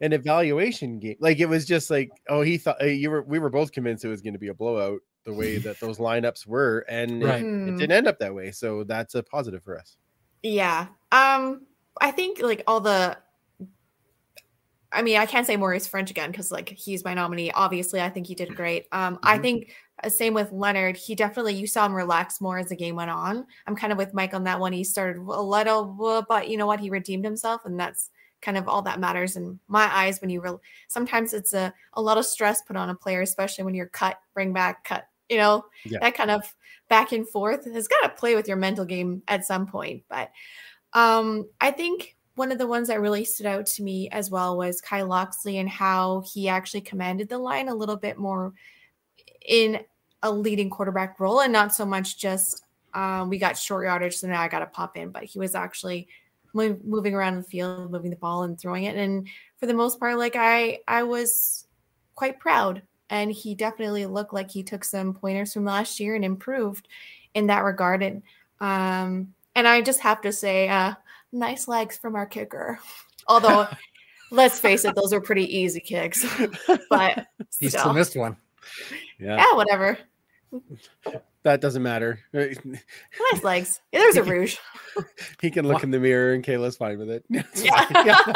an 0.00 0.12
evaluation 0.12 0.98
game." 0.98 1.16
Like 1.20 1.38
it 1.38 1.46
was 1.46 1.64
just 1.64 1.90
like, 1.90 2.10
oh, 2.28 2.42
he 2.42 2.58
thought 2.58 2.82
uh, 2.82 2.86
you 2.86 3.10
were. 3.10 3.22
We 3.22 3.38
were 3.38 3.50
both 3.50 3.70
convinced 3.72 4.04
it 4.04 4.08
was 4.08 4.20
going 4.22 4.32
to 4.32 4.38
be 4.40 4.48
a 4.48 4.54
blowout 4.54 5.00
the 5.24 5.32
way 5.32 5.58
that 5.58 5.78
those 5.78 5.98
lineups 5.98 6.46
were, 6.46 6.84
and 6.88 7.22
it- 7.22 7.26
Right. 7.26 7.40
it, 7.40 7.44
Hmm. 7.44 7.76
didn't 7.76 7.92
end 7.92 8.08
up 8.08 8.18
that 8.18 8.34
way. 8.34 8.50
So 8.50 8.82
that's 8.84 9.14
a 9.14 9.22
positive 9.22 9.62
for 9.62 9.78
us. 9.78 9.96
Yeah. 10.42 10.86
Um, 11.12 11.66
I 12.00 12.10
think 12.10 12.40
like 12.42 12.62
all 12.66 12.80
the 12.80 13.16
I 14.90 15.02
mean, 15.02 15.18
I 15.18 15.26
can't 15.26 15.46
say 15.46 15.56
Maurice 15.56 15.86
Ffrench 15.88 16.10
again 16.10 16.30
because 16.30 16.50
like 16.50 16.70
he's 16.70 17.04
my 17.04 17.12
nominee. 17.14 17.50
Obviously, 17.52 18.00
I 18.00 18.08
think 18.08 18.26
he 18.26 18.34
did 18.34 18.54
great. 18.56 18.86
Um, 18.90 19.18
I 19.22 19.38
Mhm. 19.38 19.42
think 19.42 19.74
same 20.08 20.34
with 20.34 20.52
Leonard. 20.52 20.96
He 20.96 21.14
definitely 21.14 21.54
you 21.54 21.66
saw 21.66 21.86
him 21.86 21.94
relax 21.94 22.40
more 22.40 22.58
as 22.58 22.68
the 22.68 22.76
game 22.76 22.94
went 22.96 23.10
on. 23.10 23.46
I'm 23.66 23.74
kind 23.74 23.92
of 23.92 23.98
with 23.98 24.14
Mike 24.14 24.34
on 24.34 24.44
that 24.44 24.60
one. 24.60 24.72
He 24.72 24.84
started 24.84 25.16
a 25.18 25.42
little, 25.42 25.96
uh, 26.06 26.22
but 26.28 26.48
you 26.48 26.56
know 26.56 26.66
what? 26.66 26.80
He 26.80 26.90
redeemed 26.90 27.24
himself, 27.24 27.62
and 27.64 27.78
that's 27.80 28.10
kind 28.40 28.56
of 28.56 28.68
all 28.68 28.82
that 28.82 29.00
matters 29.00 29.36
in 29.36 29.58
my 29.66 29.92
eyes. 29.92 30.20
When 30.20 30.30
you 30.30 30.40
re- 30.40 30.58
sometimes 30.86 31.34
it's 31.34 31.52
a 31.54 31.72
a 31.94 32.02
lot 32.02 32.18
of 32.18 32.24
stress 32.26 32.62
put 32.62 32.76
on 32.76 32.90
a 32.90 32.94
player, 32.94 33.22
especially 33.22 33.64
when 33.64 33.74
you're 33.74 33.86
cut, 33.86 34.20
bring 34.34 34.52
back, 34.52 34.84
cut. 34.84 35.08
You 35.28 35.38
know 35.38 35.64
Yeah. 35.84 35.98
that 36.00 36.14
kind 36.14 36.30
of 36.30 36.42
back 36.88 37.12
and 37.12 37.28
forth 37.28 37.70
has 37.70 37.88
got 37.88 38.00
to 38.02 38.08
play 38.20 38.34
with 38.34 38.48
your 38.48 38.56
mental 38.56 38.84
game 38.84 39.22
at 39.28 39.44
some 39.44 39.66
point. 39.66 40.04
But 40.08 40.30
um, 40.94 41.48
I 41.60 41.70
think 41.70 42.16
one 42.34 42.52
of 42.52 42.58
the 42.58 42.66
ones 42.66 42.88
that 42.88 43.00
really 43.00 43.24
stood 43.24 43.46
out 43.46 43.66
to 43.66 43.82
me 43.82 44.08
as 44.10 44.30
well 44.30 44.56
was 44.56 44.80
Kai 44.80 45.02
Locksley 45.02 45.58
and 45.58 45.68
how 45.68 46.22
he 46.32 46.48
actually 46.48 46.80
commanded 46.82 47.28
the 47.28 47.36
line 47.38 47.68
a 47.68 47.74
little 47.74 47.96
bit 47.96 48.16
more 48.16 48.54
in 49.46 49.80
a 50.22 50.30
leading 50.30 50.70
quarterback 50.70 51.20
role 51.20 51.40
and 51.40 51.52
not 51.52 51.74
so 51.74 51.84
much 51.84 52.18
just 52.18 52.64
um, 52.94 53.28
we 53.28 53.38
got 53.38 53.56
short 53.56 53.84
yardage, 53.84 54.16
so 54.16 54.26
now 54.26 54.40
I 54.40 54.48
got 54.48 54.60
to 54.60 54.66
pop 54.66 54.96
in. 54.96 55.10
But 55.10 55.24
he 55.24 55.38
was 55.38 55.54
actually 55.54 56.08
mo- 56.52 56.78
moving 56.84 57.14
around 57.14 57.36
the 57.36 57.42
field, 57.42 57.90
moving 57.90 58.10
the 58.10 58.16
ball 58.16 58.42
and 58.42 58.58
throwing 58.58 58.84
it. 58.84 58.96
And 58.96 59.28
for 59.58 59.66
the 59.66 59.74
most 59.74 60.00
part, 60.00 60.18
like 60.18 60.36
I, 60.36 60.80
I 60.88 61.02
was 61.02 61.66
quite 62.14 62.38
proud. 62.40 62.82
And 63.10 63.32
he 63.32 63.54
definitely 63.54 64.04
looked 64.06 64.34
like 64.34 64.50
he 64.50 64.62
took 64.62 64.84
some 64.84 65.14
pointers 65.14 65.54
from 65.54 65.64
last 65.64 65.98
year 65.98 66.14
and 66.14 66.24
improved 66.24 66.88
in 67.34 67.46
that 67.46 67.64
regard. 67.64 68.02
And 68.02 68.22
um, 68.60 69.34
and 69.54 69.66
I 69.66 69.80
just 69.80 70.00
have 70.00 70.20
to 70.22 70.32
say, 70.32 70.68
uh, 70.68 70.94
nice 71.32 71.68
legs 71.68 71.96
from 71.96 72.16
our 72.16 72.26
kicker. 72.26 72.78
Although, 73.28 73.66
let's 74.30 74.58
face 74.58 74.84
it, 74.84 74.94
those 74.94 75.12
are 75.12 75.20
pretty 75.20 75.56
easy 75.56 75.80
kicks. 75.80 76.26
But 76.90 77.26
He 77.58 77.68
still, 77.68 77.92
missed 77.92 78.16
one. 78.16 78.36
Yeah, 79.18 79.36
yeah, 79.36 79.56
whatever. 79.56 79.98
that 81.42 81.60
doesn't 81.60 81.82
matter. 81.82 82.20
Nice 82.32 83.42
legs. 83.42 83.80
Yeah, 83.92 84.00
there's 84.00 84.16
a 84.16 84.22
rouge. 84.22 84.56
he 85.40 85.50
can 85.50 85.66
look 85.66 85.78
Wha- 85.78 85.82
in 85.82 85.90
the 85.90 86.00
mirror, 86.00 86.32
and 86.32 86.44
Kayla's 86.44 86.76
fine 86.76 86.98
with 86.98 87.10
it. 87.10 87.24
Yeah. 87.28 88.32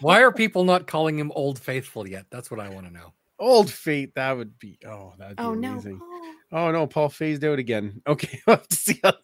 Why 0.00 0.22
are 0.22 0.32
people 0.32 0.64
not 0.64 0.86
calling 0.86 1.18
him 1.18 1.32
Old 1.34 1.58
Faithful 1.58 2.08
yet? 2.08 2.26
That's 2.30 2.50
what 2.50 2.60
I 2.60 2.68
want 2.68 2.86
to 2.86 2.92
know. 2.92 3.12
Old 3.38 3.70
fate, 3.70 4.14
that 4.14 4.36
would 4.36 4.58
be. 4.58 4.78
Oh, 4.86 5.12
that'd 5.18 5.36
be 5.36 5.42
oh 5.42 5.52
amazing. 5.52 5.98
Paul. 5.98 6.24
Oh 6.52 6.70
no, 6.70 6.86
Paul 6.86 7.08
phased 7.08 7.44
out 7.44 7.58
again. 7.58 8.00
Okay, 8.06 8.40
we'll 8.46 8.56
have 8.56 8.68
to 8.68 8.76
see. 8.76 9.00
How... 9.02 9.14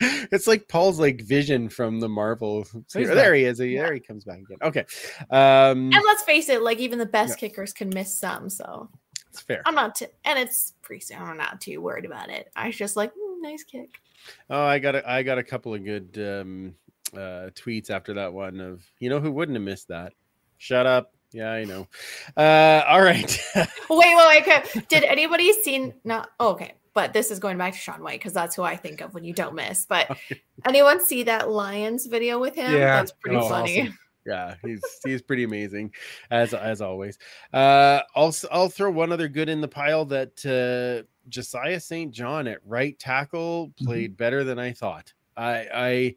it's 0.00 0.48
like 0.48 0.66
Paul's 0.66 0.98
like 0.98 1.22
vision 1.22 1.68
from 1.68 2.00
the 2.00 2.08
Marvel. 2.08 2.66
He's 2.92 3.08
there 3.08 3.32
he 3.32 3.44
is. 3.44 3.60
Yeah. 3.60 3.82
There 3.84 3.94
he 3.94 4.00
comes 4.00 4.24
back 4.24 4.40
again. 4.40 4.58
Okay, 4.60 4.84
um, 5.30 5.92
And 5.92 6.02
let's 6.04 6.24
face 6.24 6.48
it, 6.48 6.62
like 6.62 6.78
even 6.78 6.98
the 6.98 7.06
best 7.06 7.38
kickers 7.38 7.72
can 7.72 7.90
miss 7.90 8.18
some. 8.18 8.50
So 8.50 8.90
it's 9.34 9.42
fair. 9.42 9.62
I'm 9.66 9.74
not, 9.74 9.96
t- 9.96 10.06
and 10.24 10.38
it's 10.38 10.74
preseason. 10.82 11.20
I'm 11.20 11.36
not 11.36 11.60
too 11.60 11.80
worried 11.80 12.04
about 12.04 12.30
it. 12.30 12.50
I 12.54 12.68
was 12.68 12.76
just 12.76 12.96
like, 12.96 13.10
"Mm, 13.12 13.42
nice 13.42 13.64
kick. 13.64 14.00
Oh, 14.48 14.64
I 14.64 14.78
got 14.78 14.94
a, 14.94 15.10
I 15.10 15.22
got 15.22 15.38
a 15.38 15.42
couple 15.42 15.74
of 15.74 15.84
good 15.84 16.16
um, 16.18 16.74
uh, 17.14 17.50
tweets 17.54 17.90
after 17.90 18.14
that 18.14 18.32
one 18.32 18.60
of 18.60 18.84
you 19.00 19.10
know 19.10 19.20
who 19.20 19.32
wouldn't 19.32 19.56
have 19.56 19.64
missed 19.64 19.88
that. 19.88 20.12
Shut 20.58 20.86
up. 20.86 21.12
Yeah, 21.32 21.50
I 21.50 21.64
know. 21.64 21.88
Uh, 22.36 22.84
all 22.86 23.02
right. 23.02 23.40
wait, 23.56 23.68
wait, 23.90 24.16
wait. 24.28 24.42
Okay. 24.42 24.62
Did 24.88 25.02
anybody 25.02 25.52
seen? 25.52 25.94
Not 26.04 26.30
oh, 26.38 26.50
okay, 26.50 26.74
but 26.94 27.12
this 27.12 27.32
is 27.32 27.40
going 27.40 27.58
back 27.58 27.72
to 27.72 27.78
Sean 27.78 28.02
Whyte 28.02 28.20
because 28.20 28.32
that's 28.32 28.54
who 28.54 28.62
I 28.62 28.76
think 28.76 29.00
of 29.00 29.14
when 29.14 29.24
you 29.24 29.32
don't 29.34 29.56
miss. 29.56 29.84
But 29.84 30.16
anyone 30.64 31.04
see 31.04 31.24
that 31.24 31.50
Lions 31.50 32.06
video 32.06 32.38
with 32.38 32.54
him? 32.54 32.72
Yeah, 32.72 32.98
that's 32.98 33.12
pretty 33.12 33.36
that 33.38 33.48
funny. 33.48 33.80
awesome. 33.82 33.98
Yeah, 34.26 34.54
he's 34.64 34.82
he's 35.04 35.22
pretty 35.22 35.44
amazing 35.44 35.92
as 36.30 36.54
as 36.54 36.80
always. 36.80 37.18
Uh, 37.52 38.00
I'll 38.14 38.34
I'll 38.50 38.68
throw 38.68 38.90
one 38.90 39.12
other 39.12 39.28
good 39.28 39.48
in 39.48 39.60
the 39.60 39.68
pile 39.68 40.04
that 40.06 40.44
uh, 40.46 41.06
Josiah 41.28 41.80
St. 41.80 42.12
John 42.12 42.46
at 42.48 42.60
right 42.66 42.98
tackle 42.98 43.72
played 43.82 44.16
better 44.16 44.44
than 44.44 44.58
I 44.58 44.72
thought. 44.72 45.12
I 45.36 45.68
I 45.74 46.14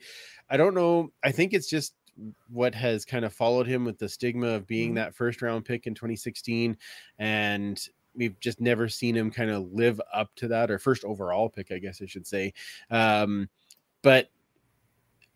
I 0.49 0.57
don't 0.57 0.73
know. 0.75 1.11
I 1.23 1.31
think 1.31 1.53
it's 1.53 1.69
just 1.69 1.93
what 2.49 2.73
has 2.73 3.05
kind 3.05 3.23
of 3.25 3.31
followed 3.33 3.67
him 3.67 3.85
with 3.85 3.99
the 3.99 4.09
stigma 4.09 4.47
of 4.47 4.65
being 4.65 4.93
Mhm. 4.93 4.95
that 4.95 5.15
first 5.15 5.41
round 5.43 5.65
pick 5.65 5.85
in 5.85 5.93
2016 5.93 6.75
and 7.19 7.87
we've 8.15 8.39
just 8.39 8.59
never 8.59 8.89
seen 8.89 9.15
him 9.15 9.29
kind 9.29 9.51
of 9.51 9.71
live 9.71 10.01
up 10.11 10.33
to 10.37 10.47
that 10.47 10.71
or 10.71 10.79
first 10.79 11.03
overall 11.05 11.47
pick 11.47 11.71
i 11.71 11.77
guess 11.77 12.01
i 12.01 12.07
should 12.07 12.25
say 12.25 12.51
um, 12.89 13.47
but 14.01 14.31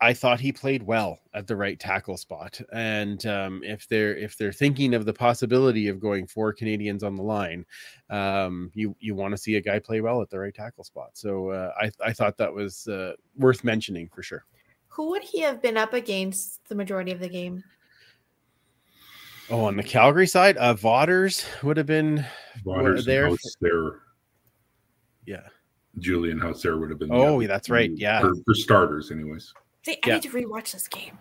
I 0.02 0.12
thought 0.12 0.40
he 0.40 0.50
played 0.50 0.82
well 0.82 1.20
at 1.32 1.46
the 1.46 1.54
right 1.54 1.78
tackle 1.78 2.16
spot, 2.16 2.60
and 2.72 3.24
um, 3.24 3.62
if 3.62 3.86
they're 3.86 4.16
if 4.16 4.36
they're 4.36 4.52
thinking 4.52 4.94
of 4.94 5.04
the 5.04 5.12
possibility 5.12 5.86
of 5.86 6.00
going 6.00 6.26
four 6.26 6.52
Canadians 6.52 7.04
on 7.04 7.14
the 7.14 7.22
line, 7.22 7.64
um, 8.10 8.72
you 8.74 8.96
you 8.98 9.14
want 9.14 9.30
to 9.30 9.38
see 9.38 9.54
a 9.54 9.60
guy 9.60 9.78
play 9.78 10.00
well 10.00 10.20
at 10.20 10.28
the 10.28 10.40
right 10.40 10.52
tackle 10.54 10.82
spot. 10.82 11.10
So 11.12 11.50
uh, 11.50 11.72
I 11.80 11.92
I 12.04 12.12
thought 12.12 12.36
that 12.38 12.52
was 12.52 12.88
uh, 12.88 13.12
worth 13.38 13.62
mentioning 13.62 14.08
for 14.12 14.24
sure. 14.24 14.44
Who 14.88 15.10
would 15.10 15.22
he 15.22 15.40
have 15.42 15.62
been 15.62 15.76
up 15.76 15.92
against 15.94 16.68
the 16.68 16.74
majority 16.74 17.12
of 17.12 17.20
the 17.20 17.28
game? 17.28 17.62
Oh, 19.50 19.66
on 19.66 19.76
the 19.76 19.84
Calgary 19.84 20.26
side, 20.26 20.56
uh, 20.56 20.74
Vaughters 20.74 21.44
would 21.62 21.76
have 21.76 21.86
been 21.86 22.26
Waters 22.64 23.04
there- 23.04 23.28
there, 23.28 23.30
Howsare 23.30 23.52
there, 23.60 24.00
yeah. 25.26 25.48
Julian 25.98 26.40
Howsare 26.40 26.62
there 26.62 26.76
would 26.78 26.90
have 26.90 26.98
been. 26.98 27.12
Oh, 27.12 27.36
other 27.36 27.46
that's 27.46 27.70
right, 27.70 27.90
yeah. 27.94 28.20
for, 28.20 28.34
for 28.44 28.54
starters, 28.54 29.10
anyways. 29.10 29.52
See, 29.84 29.98
I 30.04 30.08
Yeah. 30.08 30.14
need 30.14 30.22
to 30.24 30.30
rewatch 30.30 30.72
this 30.72 30.88
game. 30.88 31.18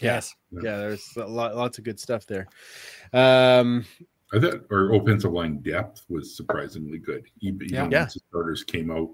Yes. 0.00 0.34
Yeah, 0.50 0.76
there's 0.78 1.16
a 1.16 1.26
lot, 1.26 1.56
lots 1.56 1.78
of 1.78 1.84
good 1.84 1.98
stuff 1.98 2.26
there. 2.26 2.46
Um, 3.12 3.84
I 4.32 4.38
thought 4.40 4.66
our 4.70 4.92
offensive 4.94 5.32
line 5.32 5.58
depth 5.60 6.04
was 6.08 6.36
surprisingly 6.36 6.98
good. 6.98 7.24
Even, 7.40 7.62
even 7.62 7.74
Yeah. 7.74 7.88
Yeah. 7.90 8.00
once 8.02 8.14
the 8.14 8.20
starters 8.28 8.64
came 8.64 8.90
out, 8.90 9.12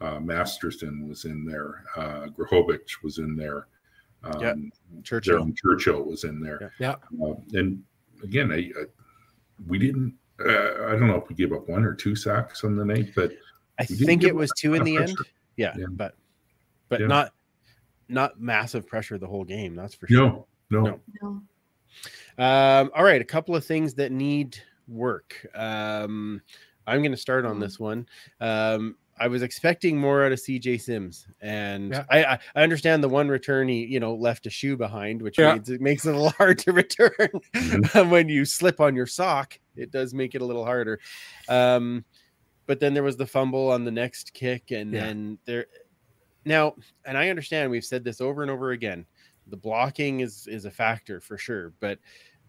uh, 0.00 0.20
Masterson 0.20 1.08
was 1.08 1.24
in 1.24 1.44
there, 1.44 1.84
uh, 1.96 2.26
Grahovich 2.26 3.02
was 3.02 3.18
in 3.18 3.36
there, 3.36 3.68
um, 4.22 4.40
Yeah. 4.40 4.54
Churchill. 5.02 5.44
Darren 5.44 5.56
Churchill 5.56 6.02
was 6.04 6.24
in 6.24 6.40
there. 6.40 6.72
Yeah. 6.78 6.96
Uh, 7.22 7.34
and 7.52 7.82
again, 8.22 8.50
I, 8.52 8.70
I 8.80 8.84
we 9.66 9.78
didn't. 9.78 10.14
Uh, 10.40 10.48
I 10.88 10.92
don't 10.92 11.06
know 11.06 11.16
if 11.16 11.28
we 11.28 11.36
gave 11.36 11.52
up 11.52 11.68
one 11.68 11.84
or 11.84 11.94
two 11.94 12.16
sacks 12.16 12.64
on 12.64 12.74
the 12.74 12.84
night, 12.84 13.12
but 13.14 13.32
I 13.78 13.84
think 13.84 14.24
it 14.24 14.34
was 14.34 14.50
two 14.58 14.74
in 14.74 14.82
the 14.82 14.96
enough 14.96 15.10
end. 15.10 15.18
Yeah, 15.56 15.74
Yeah. 15.78 15.86
but 15.90 16.16
but 16.88 17.00
Yeah. 17.00 17.06
not 17.06 17.32
not 18.08 18.40
massive 18.40 18.86
pressure 18.86 19.18
the 19.18 19.26
whole 19.26 19.44
game. 19.44 19.74
That's 19.74 19.94
for 19.94 20.06
sure. 20.06 20.18
no, 20.26 20.46
no, 20.70 20.82
No. 20.82 21.00
No. 21.22 21.42
Um, 22.36 22.90
all 22.94 23.04
right, 23.04 23.20
a 23.20 23.24
couple 23.24 23.54
of 23.54 23.64
things 23.64 23.94
that 23.94 24.10
need 24.10 24.58
work. 24.88 25.46
Um, 25.54 26.42
I'm 26.86 27.00
going 27.00 27.12
to 27.12 27.16
start 27.16 27.46
on 27.46 27.56
Mm. 27.56 27.60
this 27.60 27.78
one. 27.78 28.06
Um, 28.40 28.96
I 29.16 29.28
was 29.28 29.42
expecting 29.42 29.96
more 29.96 30.24
out 30.24 30.32
of 30.32 30.40
CJ 30.40 30.76
Sims, 30.80 31.28
and 31.40 31.92
Yeah. 31.92 32.04
I, 32.10 32.24
I 32.24 32.38
I 32.56 32.62
understand 32.64 33.04
the 33.04 33.08
one 33.08 33.28
return 33.28 33.68
he 33.68 33.84
you 33.86 34.00
know 34.00 34.12
left 34.16 34.44
a 34.46 34.50
shoe 34.50 34.76
behind, 34.76 35.22
which 35.22 35.38
Yeah. 35.38 35.52
means 35.54 35.70
it 35.70 35.80
makes 35.80 36.04
it 36.04 36.10
a 36.10 36.16
little 36.16 36.30
hard 36.38 36.58
to 36.58 36.72
return 36.72 37.12
Mhm. 37.54 38.10
when 38.10 38.28
you 38.28 38.44
slip 38.44 38.80
on 38.80 38.96
your 38.96 39.06
sock. 39.06 39.58
It 39.76 39.92
does 39.92 40.12
make 40.12 40.34
it 40.34 40.42
a 40.42 40.44
little 40.44 40.64
harder. 40.64 40.98
Um, 41.48 42.04
but 42.66 42.80
then 42.80 42.92
there 42.94 43.02
was 43.04 43.16
the 43.16 43.26
fumble 43.26 43.70
on 43.70 43.84
the 43.84 43.92
next 43.92 44.34
kick, 44.34 44.72
and 44.72 44.92
Yeah. 44.92 45.04
then 45.04 45.38
there. 45.44 45.66
Now, 46.44 46.74
and 47.04 47.16
I 47.16 47.30
understand 47.30 47.70
we've 47.70 47.84
said 47.84 48.04
this 48.04 48.20
over 48.20 48.42
and 48.42 48.50
over 48.50 48.72
again. 48.72 49.06
The 49.48 49.56
blocking 49.56 50.20
is 50.20 50.46
is 50.46 50.64
a 50.64 50.70
factor 50.70 51.20
for 51.20 51.36
sure, 51.36 51.72
but 51.80 51.98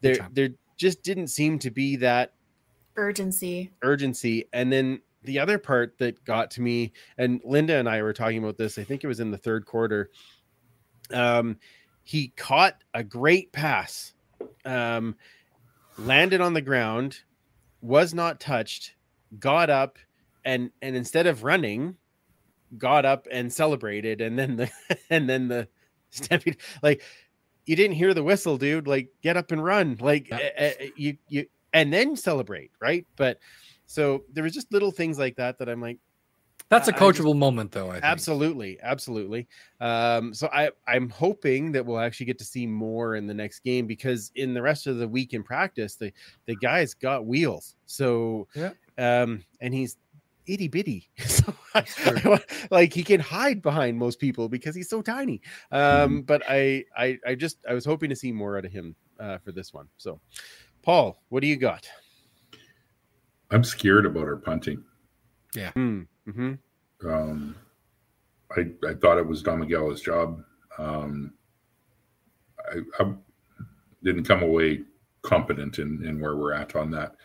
there 0.01 0.17
there 0.31 0.49
just 0.77 1.03
didn't 1.03 1.27
seem 1.27 1.59
to 1.59 1.71
be 1.71 1.95
that 1.97 2.33
Urgency. 2.97 3.71
urgency. 3.83 4.45
And 4.53 4.71
then 4.71 5.01
the 5.23 5.39
other 5.39 5.57
part 5.57 5.97
that 5.97 6.23
got 6.23 6.51
to 6.51 6.61
me, 6.61 6.93
and 7.17 7.41
Linda 7.43 7.75
and 7.75 7.89
I 7.89 8.01
were 8.01 8.13
talking 8.13 8.37
about 8.37 8.57
this, 8.57 8.77
I 8.77 8.83
think 8.83 9.03
it 9.03 9.07
was 9.07 9.19
in 9.19 9.31
the 9.31 9.37
third 9.37 9.65
quarter. 9.65 10.11
Um, 11.11 11.57
he 12.03 12.29
caught 12.29 12.83
a 12.93 13.03
great 13.03 13.51
pass, 13.51 14.13
um, 14.63 15.15
landed 15.97 16.39
on 16.39 16.53
the 16.53 16.61
ground, 16.61 17.19
was 17.81 18.13
not 18.13 18.39
touched, 18.39 18.95
got 19.39 19.69
up, 19.69 19.97
and 20.45 20.71
and 20.81 20.95
instead 20.95 21.27
of 21.27 21.43
running, 21.43 21.97
got 22.78 23.05
up 23.05 23.28
and 23.32 23.51
celebrated, 23.51 24.21
and 24.21 24.38
then 24.38 24.55
the 24.57 24.69
and 25.09 25.30
then 25.30 25.47
the 25.47 25.67
stampede 26.09 26.57
like 26.84 27.01
you 27.65 27.76
didn't 27.76 27.95
hear 27.95 28.13
the 28.13 28.23
whistle, 28.23 28.57
dude. 28.57 28.88
Like 28.88 29.09
get 29.21 29.38
up 29.38 29.51
and 29.51 29.63
run, 29.63 29.97
like 29.99 30.30
Yeah. 30.30 30.38
eh, 30.55 30.73
eh, 30.80 30.89
you 30.95 31.17
you 31.28 31.45
and 31.73 31.91
then 31.91 32.15
celebrate, 32.15 32.71
right? 32.80 33.05
But 33.15 33.39
so 33.86 34.23
there 34.34 34.43
was 34.43 34.53
just 34.53 34.71
little 34.71 34.91
things 34.91 35.19
like 35.19 35.36
that 35.38 35.57
that 35.59 35.67
I'm 35.69 35.82
like, 35.82 35.97
That's 36.69 36.88
a 36.88 36.93
I- 36.93 36.95
I 36.95 36.99
just- 37.11 37.21
coachable 37.21 37.36
moment, 37.38 37.71
though. 37.71 37.89
I 37.89 37.93
think. 37.93 38.05
absolutely, 38.05 38.80
absolutely. 38.82 39.47
Um, 39.82 40.34
so 40.34 40.47
I 40.53 40.69
I'm 40.88 41.09
hoping 41.09 41.71
that 41.73 41.86
we'll 41.86 41.99
actually 41.99 42.28
get 42.28 42.38
to 42.39 42.45
see 42.45 42.65
more 42.65 43.15
in 43.15 43.28
the 43.28 43.34
next 43.34 43.59
game 43.59 43.86
because 43.88 44.32
in 44.36 44.53
the 44.53 44.61
rest 44.61 44.88
of 44.88 44.97
the 44.97 45.07
week 45.07 45.34
in 45.34 45.43
practice, 45.43 45.95
the 45.95 46.11
the 46.45 46.55
guy's 46.55 46.93
got 46.93 47.26
wheels. 47.26 47.76
So 47.88 48.47
Yeah. 48.55 48.71
um, 48.97 49.43
and 49.61 49.73
he's 49.73 49.97
itty 50.47 50.67
bitty, 50.67 51.09
so 51.25 51.53
I- 51.73 52.39
like 52.71 52.93
he 52.93 53.03
can 53.03 53.19
hide 53.19 53.61
behind 53.61 53.97
most 53.97 54.19
people 54.19 54.49
because 54.49 54.75
he's 54.75 54.89
so 54.89 55.01
tiny. 55.01 55.41
Um, 55.71 56.21
but 56.21 56.43
I 56.47 56.85
I 56.97 57.17
I 57.25 57.35
just 57.35 57.57
I 57.69 57.73
was 57.73 57.85
hoping 57.85 58.09
to 58.09 58.15
see 58.15 58.31
more 58.31 58.57
out 58.57 58.65
of 58.65 58.71
him 58.71 58.95
uh, 59.19 59.37
for 59.39 59.51
this 59.51 59.73
one. 59.73 59.87
So, 59.97 60.19
Paul, 60.81 61.21
what 61.29 61.41
do 61.41 61.47
you 61.47 61.57
got? 61.57 61.87
I'm 63.51 63.63
scared 63.63 64.05
about 64.05 64.23
our 64.25 64.37
punting. 64.37 64.83
Mm, 65.53 66.07
hmm 66.25 66.53
Um, 67.07 67.55
I 68.51 68.71
I 68.87 68.93
thought 68.95 69.17
it 69.17 69.27
was 69.27 69.41
Don 69.43 69.59
Miguel's 69.59 70.01
job. 70.01 70.43
Um, 70.77 71.33
I, 72.71 72.79
I 72.99 73.13
didn't 74.03 74.25
come 74.25 74.43
away 74.43 74.81
competent 75.21 75.79
in, 75.79 76.05
in 76.05 76.19
where 76.19 76.35
we're 76.35 76.53
at 76.53 76.75
on 76.75 76.91
that. 76.91 77.15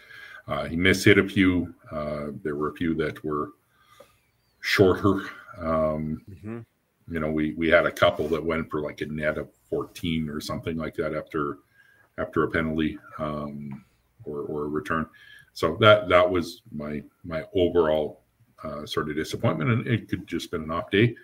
Uh, 0.50 0.66
he 0.66 0.76
mishit 0.76 1.24
a 1.24 1.28
few. 1.28 1.72
Uh, 1.92 2.26
there 2.42 2.56
were 2.56 2.70
a 2.70 2.74
few 2.74 2.94
that 2.96 3.22
were 3.24 3.52
shorter. 4.60 5.22
Um, 5.58 6.22
hmm 6.42 6.60
you 7.10 7.18
know, 7.18 7.30
we 7.30 7.54
we 7.54 7.68
had 7.68 7.86
a 7.86 7.90
couple 7.90 8.28
that 8.28 8.44
went 8.44 8.70
for 8.70 8.80
like 8.80 9.00
a 9.00 9.06
net 9.06 9.36
of 9.36 9.50
14 9.68 10.28
or 10.28 10.40
something 10.40 10.76
like 10.76 10.94
that 10.94 11.14
after 11.14 11.58
after 12.18 12.44
a 12.44 12.50
penalty 12.50 12.98
um, 13.18 13.84
or 14.24 14.42
or 14.42 14.64
a 14.64 14.68
return. 14.68 15.06
So 15.52 15.76
that 15.80 16.08
that 16.08 16.30
was 16.30 16.62
my 16.70 17.02
my 17.24 17.44
overall 17.54 18.22
uh, 18.62 18.86
sort 18.86 19.10
of 19.10 19.16
disappointment, 19.16 19.70
and 19.70 19.86
it 19.88 20.08
could 20.08 20.26
just 20.26 20.50
been 20.50 20.62
an 20.62 20.70
off 20.70 20.90
day. 20.90 21.16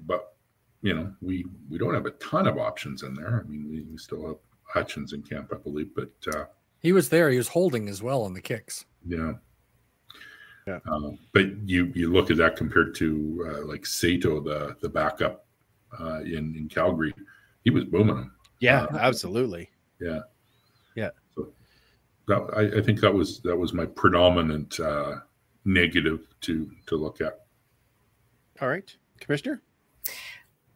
But 0.00 0.34
you 0.82 0.94
know, 0.94 1.12
we 1.20 1.46
we 1.70 1.78
don't 1.78 1.94
have 1.94 2.06
a 2.06 2.12
ton 2.12 2.48
of 2.48 2.58
options 2.58 3.04
in 3.04 3.14
there. 3.14 3.44
I 3.44 3.48
mean, 3.48 3.70
we, 3.70 3.82
we 3.82 3.98
still 3.98 4.26
have 4.26 4.36
Hutchins 4.64 5.12
in 5.12 5.22
camp, 5.22 5.52
I 5.54 5.58
believe, 5.58 5.90
but 5.94 6.10
uh, 6.34 6.46
He 6.82 6.92
was 6.92 7.08
there. 7.08 7.30
He 7.30 7.36
was 7.38 7.48
holding 7.48 7.88
as 7.88 8.02
well 8.02 8.22
on 8.22 8.34
the 8.34 8.40
kicks. 8.40 8.84
yeah. 9.06 9.34
Yeah. 10.66 10.78
Uh, 10.88 11.10
but 11.32 11.46
you 11.68 11.86
you 11.94 12.12
look 12.12 12.30
at 12.30 12.36
that 12.36 12.54
compared 12.54 12.94
to 12.96 13.48
uh, 13.50 13.66
like 13.66 13.84
Sato, 13.84 14.40
the 14.40 14.76
the 14.80 14.88
backup 14.88 15.44
uh, 15.98 16.20
in 16.20 16.54
in 16.56 16.68
Calgary, 16.68 17.12
he 17.64 17.70
was 17.70 17.84
booming 17.84 18.14
them. 18.14 18.32
Yeah, 18.60 18.84
Uh, 18.84 18.98
absolutely. 18.98 19.70
Yeah. 20.00 20.20
Yeah. 20.94 21.10
So 21.34 21.48
that 22.28 22.42
I, 22.56 22.78
I 22.78 22.80
think 22.80 23.00
that 23.00 23.12
was 23.12 23.40
that 23.40 23.56
was 23.56 23.72
my 23.72 23.86
predominant 23.86 24.78
uh, 24.78 25.16
negative 25.64 26.28
to 26.42 26.70
to 26.86 26.96
look 26.96 27.20
at. 27.20 27.40
All 28.60 28.68
right, 28.68 28.94
Commissioner. 29.18 29.60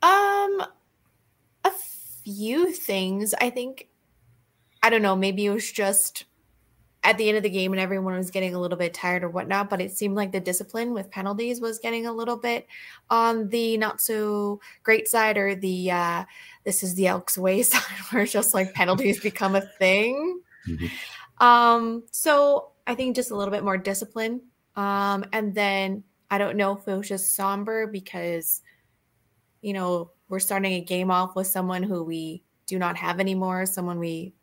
Um, 0.02 0.62
a 1.62 1.70
few 2.24 2.72
things. 2.72 3.34
I 3.40 3.50
think, 3.50 3.86
I 4.87 4.91
don't 4.91 5.03
know, 5.03 5.16
maybe 5.16 5.47
it 5.47 5.51
was 5.51 5.72
just 5.72 6.26
at 7.03 7.18
the 7.18 7.28
end 7.28 7.37
of 7.37 7.43
the 7.43 7.51
game 7.51 7.72
and 7.72 7.80
everyone 7.80 8.16
was 8.16 8.30
getting 8.30 8.55
a 8.55 8.61
little 8.61 8.78
bit 8.78 8.95
tired 8.95 9.24
or 9.24 9.28
whatnot, 9.28 9.68
but 9.68 9.80
it 9.80 9.91
seemed 9.91 10.14
like 10.14 10.30
the 10.30 10.39
discipline 10.39 10.93
with 10.93 11.11
penalties 11.11 11.61
was 11.61 11.80
getting 11.80 12.07
a 12.07 12.12
little 12.12 12.37
bit 12.37 12.68
on 13.11 13.49
the 13.49 13.76
not 13.78 14.01
so 14.01 14.61
great 14.84 15.09
side 15.09 15.37
or 15.37 15.57
the, 15.57 15.91
uh, 15.91 16.24
this 16.62 16.84
is 16.84 16.95
the 16.95 17.09
Elks 17.09 17.37
way 17.37 17.62
side 17.64 17.82
where 18.11 18.22
it's 18.22 18.30
just 18.30 18.55
like 18.55 18.74
penalties 18.74 19.18
become 19.18 19.57
a 19.57 19.61
thing. 19.61 20.41
Mhm. 20.68 20.91
Um, 21.45 22.05
so 22.12 22.68
I 22.87 22.95
think 22.95 23.16
just 23.16 23.32
a 23.32 23.37
little 23.37 23.53
bit 23.53 23.64
more 23.64 23.76
discipline. 23.76 24.41
Um, 24.76 25.24
and 25.32 25.53
then 25.53 26.05
I 26.30 26.39
don't 26.39 26.57
know 26.57 26.76
if 26.76 26.87
it 26.87 26.97
was 26.97 27.09
just 27.09 27.34
somber 27.34 27.89
because, 27.89 28.62
you 29.62 29.72
know, 29.72 30.12
we're 30.28 30.39
starting 30.39 30.74
a 30.74 30.80
game 30.80 31.11
off 31.11 31.34
with 31.34 31.49
someone 31.49 31.82
who 31.82 32.05
we 32.05 32.45
do 32.66 32.78
not 32.78 32.97
have 32.97 33.18
anymore, 33.18 33.66
someone 33.66 33.99
we 33.99 34.34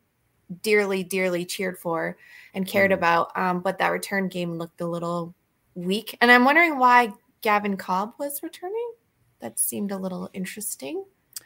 dearly, 0.62 1.04
dearly 1.04 1.46
cheered 1.46 1.78
for 1.78 2.18
and 2.54 2.68
cared 2.68 2.92
Mhm. 2.92 2.96
about. 2.96 3.38
Um, 3.38 3.62
but 3.62 3.78
that 3.80 3.90
return 3.90 4.28
game 4.28 4.58
looked 4.58 4.82
a 4.82 4.88
little 4.88 5.34
weak. 5.76 6.18
And 6.22 6.32
I'm 6.32 6.46
wondering 6.46 6.78
why 6.78 7.14
Gavin 7.42 7.78
Cobb 7.78 8.14
was 8.20 8.42
returning. 8.44 8.92
That 9.40 9.58
seemed 9.60 9.92
a 9.92 9.98
little 9.98 10.30
interesting. 10.34 11.04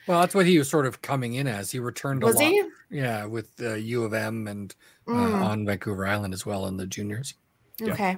Well, 0.08 0.22
that's 0.22 0.36
what 0.36 0.46
he 0.46 0.58
was 0.58 0.70
sort 0.70 0.86
of 0.86 1.02
coming 1.02 1.34
in 1.36 1.48
as. 1.48 1.72
He 1.72 1.80
returned 1.80 2.24
a 2.24 2.28
Was 2.28 2.36
lot. 2.36 2.44
he? 2.46 2.64
Yeah, 2.90 3.26
with 3.26 3.52
uh, 3.62 3.74
U 3.76 4.04
of 4.04 4.14
M 4.14 4.48
and 4.48 4.74
uh, 5.08 5.12
Mm. 5.12 5.42
on 5.42 5.66
Vancouver 5.66 6.06
Island 6.06 6.34
as 6.34 6.46
well 6.46 6.68
in 6.68 6.78
the 6.78 6.86
juniors. 6.88 7.34
Yeah. 7.80 7.94
Okay. 7.94 8.18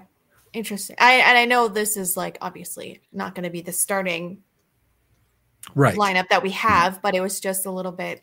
Interesting. 0.53 0.95
I 0.99 1.13
and 1.15 1.37
I 1.37 1.45
know 1.45 1.67
this 1.67 1.95
is 1.95 2.17
like 2.17 2.37
obviously 2.41 3.01
not 3.11 3.35
going 3.35 3.43
to 3.43 3.49
be 3.51 3.61
the 3.61 3.71
starting 3.71 4.43
Right. 5.75 5.95
lineup 5.95 6.29
that 6.29 6.41
we 6.41 6.51
have, 6.51 7.01
but 7.01 7.13
it 7.15 7.21
was 7.21 7.39
just 7.39 7.65
a 7.65 7.71
little 7.71 7.91
bit 7.91 8.21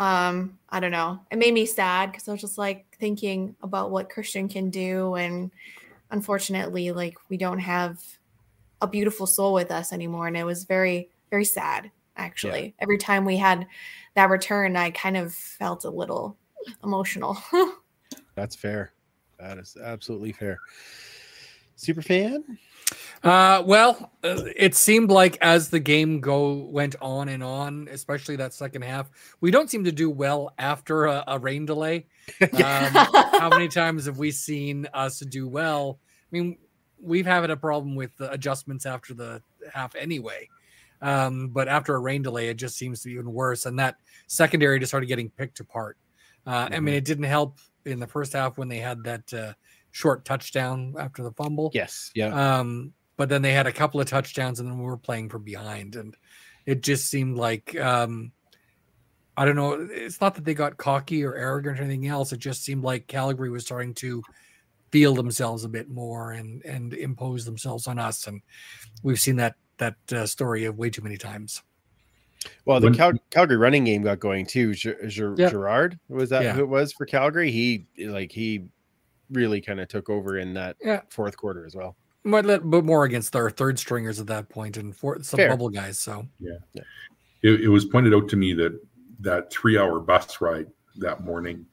um 0.00 0.58
I 0.70 0.80
don't 0.80 0.92
know. 0.92 1.20
It 1.30 1.36
made 1.36 1.52
me 1.52 1.66
sad 1.66 2.10
because 2.10 2.26
I 2.26 2.32
was 2.32 2.40
just 2.40 2.56
like 2.56 2.86
thinking 2.98 3.54
about 3.62 3.90
what 3.90 4.08
Christian 4.08 4.48
can 4.48 4.70
do 4.70 5.14
and 5.14 5.50
unfortunately 6.10 6.90
like 6.90 7.16
we 7.28 7.36
don't 7.36 7.58
have 7.58 8.02
a 8.80 8.86
beautiful 8.86 9.26
soul 9.26 9.52
with 9.52 9.70
us 9.70 9.92
anymore 9.92 10.26
and 10.26 10.38
it 10.38 10.44
was 10.44 10.64
very 10.64 11.10
very 11.28 11.44
sad 11.44 11.90
actually. 12.16 12.74
Every 12.78 12.96
time 12.96 13.26
we 13.26 13.36
had 13.36 13.66
that 14.14 14.30
return 14.30 14.74
I 14.74 14.90
kind 14.90 15.18
of 15.18 15.34
felt 15.34 15.84
a 15.84 15.90
little 15.90 16.34
emotional. 16.82 17.36
That's 18.34 18.56
fair. 18.56 18.92
That 19.38 19.58
is 19.58 19.76
absolutely 19.82 20.32
fair. 20.32 20.60
Super 21.80 22.02
fan? 22.02 22.58
Uh, 23.22 23.62
well, 23.64 24.12
uh, 24.22 24.42
it 24.54 24.74
seemed 24.74 25.10
like 25.10 25.38
as 25.40 25.70
the 25.70 25.80
game 25.80 26.20
go 26.20 26.52
went 26.52 26.94
on 27.00 27.30
and 27.30 27.42
on, 27.42 27.88
especially 27.90 28.36
that 28.36 28.52
second 28.52 28.82
half, 28.82 29.10
we 29.40 29.50
don't 29.50 29.70
seem 29.70 29.84
to 29.84 29.92
do 29.92 30.10
well 30.10 30.52
after 30.58 31.06
a, 31.06 31.24
a 31.26 31.38
rain 31.38 31.64
delay. 31.64 32.06
Um, 32.42 32.92
how 33.32 33.48
many 33.48 33.66
times 33.66 34.04
have 34.06 34.18
we 34.18 34.30
seen 34.30 34.86
us 34.94 35.18
do 35.20 35.48
well? 35.48 35.98
I 36.02 36.28
mean, 36.30 36.58
we've 37.00 37.26
had 37.26 37.50
a 37.50 37.56
problem 37.56 37.96
with 37.96 38.14
the 38.18 38.30
adjustments 38.30 38.86
after 38.86 39.14
the 39.14 39.42
half 39.72 39.96
anyway. 39.96 40.48
Um, 41.02 41.48
but 41.48 41.66
after 41.66 41.94
a 41.94 41.98
rain 41.98 42.22
delay, 42.22 42.48
it 42.48 42.56
just 42.56 42.76
seems 42.76 43.00
to 43.00 43.08
be 43.08 43.14
even 43.14 43.32
worse. 43.32 43.66
And 43.66 43.78
that 43.78 43.96
secondary 44.26 44.78
just 44.78 44.90
started 44.90 45.06
getting 45.06 45.30
picked 45.30 45.60
apart. 45.60 45.96
Uh, 46.46 46.68
I 46.70 46.78
mean, 46.78 46.94
it 46.94 47.04
didn't 47.04 47.24
help 47.24 47.58
in 47.84 47.98
the 47.98 48.06
first 48.06 48.34
half 48.34 48.58
when 48.58 48.68
they 48.68 48.78
had 48.78 49.02
that 49.04 49.34
uh, 49.34 49.52
short 49.92 50.24
touchdown 50.24 50.94
after 50.98 51.22
the 51.22 51.32
fumble. 51.32 51.70
Yes. 51.74 52.10
Yeah. 52.14 52.58
Um, 52.58 52.92
but 53.16 53.28
then 53.28 53.42
they 53.42 53.52
had 53.52 53.66
a 53.66 53.72
couple 53.72 54.00
of 54.00 54.06
touchdowns, 54.08 54.60
and 54.60 54.68
then 54.70 54.78
we 54.78 54.84
were 54.84 54.96
playing 54.96 55.28
from 55.28 55.42
behind, 55.44 55.96
and 55.96 56.16
it 56.66 56.82
just 56.82 57.08
seemed 57.08 57.36
like 57.36 57.78
um, 57.78 58.32
I 59.36 59.44
don't 59.44 59.56
know. 59.56 59.88
It's 59.90 60.20
not 60.20 60.34
that 60.36 60.44
they 60.44 60.54
got 60.54 60.76
cocky 60.76 61.24
or 61.24 61.34
arrogant 61.34 61.78
or 61.78 61.82
anything 61.82 62.06
else. 62.06 62.32
It 62.32 62.38
just 62.40 62.62
seemed 62.64 62.82
like 62.84 63.06
Calgary 63.06 63.50
was 63.50 63.64
starting 63.64 63.94
to 63.94 64.22
feel 64.90 65.14
themselves 65.14 65.64
a 65.64 65.68
bit 65.68 65.88
more 65.88 66.32
and 66.32 66.64
and 66.64 66.92
impose 66.94 67.44
themselves 67.44 67.86
on 67.86 67.98
us, 67.98 68.26
and 68.26 68.40
we've 69.02 69.20
seen 69.20 69.36
that 69.36 69.54
that 69.78 69.96
uh, 70.12 70.26
story 70.26 70.64
of 70.64 70.78
way 70.78 70.90
too 70.90 71.02
many 71.02 71.16
times. 71.16 71.62
Well, 72.64 72.80
the 72.80 72.86
When- 72.86 72.94
Cal- 72.94 73.12
Calgary 73.30 73.56
running 73.58 73.84
game 73.84 74.02
got 74.02 74.18
going 74.18 74.46
too. 74.46 74.72
Ger- 74.74 75.06
Ger- 75.08 75.34
Yeah. 75.36 75.50
Gerard 75.50 75.98
was 76.08 76.30
that 76.30 76.42
Yeah. 76.42 76.52
who 76.54 76.60
it 76.62 76.68
was 76.68 76.92
for 76.92 77.04
Calgary? 77.04 77.50
He 77.50 77.86
like 77.98 78.32
he 78.32 78.64
really 79.32 79.60
kind 79.60 79.80
of 79.80 79.88
took 79.88 80.08
over 80.10 80.38
in 80.38 80.54
that 80.54 80.76
Yeah. 80.82 81.02
fourth 81.08 81.36
quarter 81.36 81.64
as 81.66 81.74
well. 81.74 81.96
But, 82.24 82.44
let- 82.44 82.68
but 82.68 82.84
more 82.84 83.04
against 83.04 83.34
our 83.36 83.50
third 83.50 83.78
stringers 83.78 84.20
at 84.20 84.26
that 84.26 84.48
point 84.48 84.76
and 84.76 84.94
for 84.94 85.22
some 85.22 85.38
Fair. 85.38 85.48
bubble 85.50 85.70
guys. 85.70 85.98
So 85.98 86.26
It, 87.42 87.62
it 87.62 87.68
was 87.68 87.84
pointed 87.86 88.12
out 88.14 88.28
to 88.28 88.36
me 88.36 88.52
that 88.54 88.78
that 89.20 89.50
three 89.52 89.78
hour 89.78 90.00
bus 90.00 90.40
ride 90.40 90.66
that 90.96 91.22
morning 91.24 91.64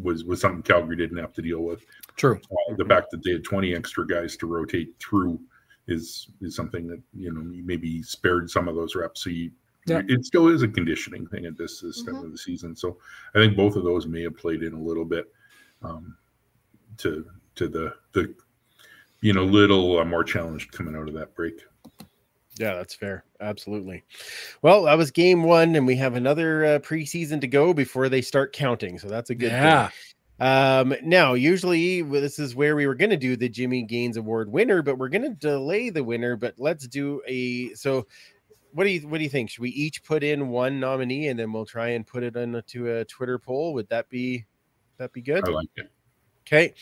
was 0.00 0.24
was 0.24 0.40
something 0.40 0.62
Calgary 0.62 0.96
didn't 0.96 1.18
have 1.18 1.32
to 1.32 1.42
deal 1.42 1.60
with. 1.64 1.84
true. 2.16 2.36
Uh, 2.70 2.74
the 2.76 2.84
fact 2.84 3.10
that 3.10 3.22
they 3.24 3.32
had 3.32 3.42
20 3.44 3.74
extra 3.74 4.06
guys 4.06 4.36
to 4.36 4.46
rotate 4.46 4.94
through 5.00 5.40
is 5.88 6.28
is 6.40 6.54
something 6.54 6.86
that 6.86 7.00
you 7.12 7.32
know 7.32 7.40
maybe 7.42 8.02
spared 8.02 8.48
some 8.48 8.68
of 8.68 8.76
those 8.76 8.94
reps. 8.94 9.22
So 9.24 9.30
you, 9.30 9.50
Yeah. 9.86 10.02
it 10.08 10.24
still 10.24 10.46
is 10.48 10.62
a 10.62 10.68
conditioning 10.68 11.26
thing 11.26 11.46
at 11.46 11.56
this, 11.56 11.80
this 11.80 12.02
time 12.04 12.16
Mhm. 12.16 12.24
of 12.26 12.32
the 12.32 12.38
season. 12.38 12.76
So 12.76 12.98
I 13.34 13.38
think 13.38 13.56
both 13.56 13.74
of 13.74 13.82
those 13.82 14.06
may 14.06 14.22
have 14.22 14.36
played 14.36 14.62
in 14.62 14.74
a 14.74 14.80
little 14.80 15.04
bit 15.04 15.32
um, 15.82 16.16
to 17.00 17.26
to 17.56 17.68
the 17.68 17.94
the 18.12 18.34
you 19.20 19.32
know 19.32 19.44
little 19.44 19.98
uh, 19.98 20.04
more 20.04 20.24
challenged 20.24 20.72
coming 20.72 20.96
out 20.96 21.08
of 21.08 21.14
that 21.14 21.34
break. 21.34 21.60
Yeah, 22.58 22.74
that's 22.74 22.94
fair. 22.94 23.24
Absolutely. 23.40 24.04
Well, 24.60 24.82
that 24.82 24.98
was 24.98 25.10
game 25.10 25.44
one, 25.44 25.76
and 25.76 25.86
we 25.86 25.96
have 25.96 26.14
another 26.14 26.64
uh, 26.64 26.78
preseason 26.80 27.40
to 27.40 27.46
go 27.46 27.72
before 27.72 28.08
they 28.08 28.20
start 28.20 28.52
counting. 28.52 28.98
So 28.98 29.08
that's 29.08 29.30
a 29.30 29.34
good 29.34 29.52
Yeah. 29.52 29.88
thing. 29.88 29.96
Um, 30.40 30.94
now, 31.02 31.34
usually 31.34 32.02
this 32.02 32.38
is 32.38 32.54
where 32.54 32.74
we 32.74 32.86
were 32.86 32.94
going 32.94 33.10
to 33.10 33.16
do 33.16 33.36
the 33.36 33.48
Jimmy 33.48 33.82
Gaines 33.82 34.16
Award 34.16 34.50
winner, 34.50 34.82
but 34.82 34.96
we're 34.96 35.10
going 35.10 35.22
to 35.22 35.30
delay 35.30 35.90
the 35.90 36.02
winner. 36.04 36.36
But 36.36 36.54
let's 36.58 36.86
do 36.86 37.22
a 37.26 37.74
so. 37.74 38.06
What 38.72 38.84
do 38.84 38.90
you 38.90 39.00
what 39.08 39.18
do 39.18 39.24
you 39.24 39.30
think? 39.30 39.50
Should 39.50 39.62
we 39.62 39.70
each 39.70 40.02
put 40.04 40.22
in 40.22 40.48
one 40.48 40.80
nominee 40.80 41.28
and 41.28 41.38
then 41.38 41.52
we'll 41.52 41.66
try 41.66 41.88
and 41.88 42.06
put 42.06 42.22
it 42.22 42.36
into 42.36 42.90
a 42.90 43.04
Twitter 43.04 43.38
poll? 43.38 43.74
Would 43.74 43.88
that 43.88 44.08
be 44.08 44.44
that 44.96 45.12
be 45.12 45.20
good? 45.20 45.44
I 45.44 45.50
like 45.50 45.68
it. 45.76 45.90
Okay. 46.52 46.74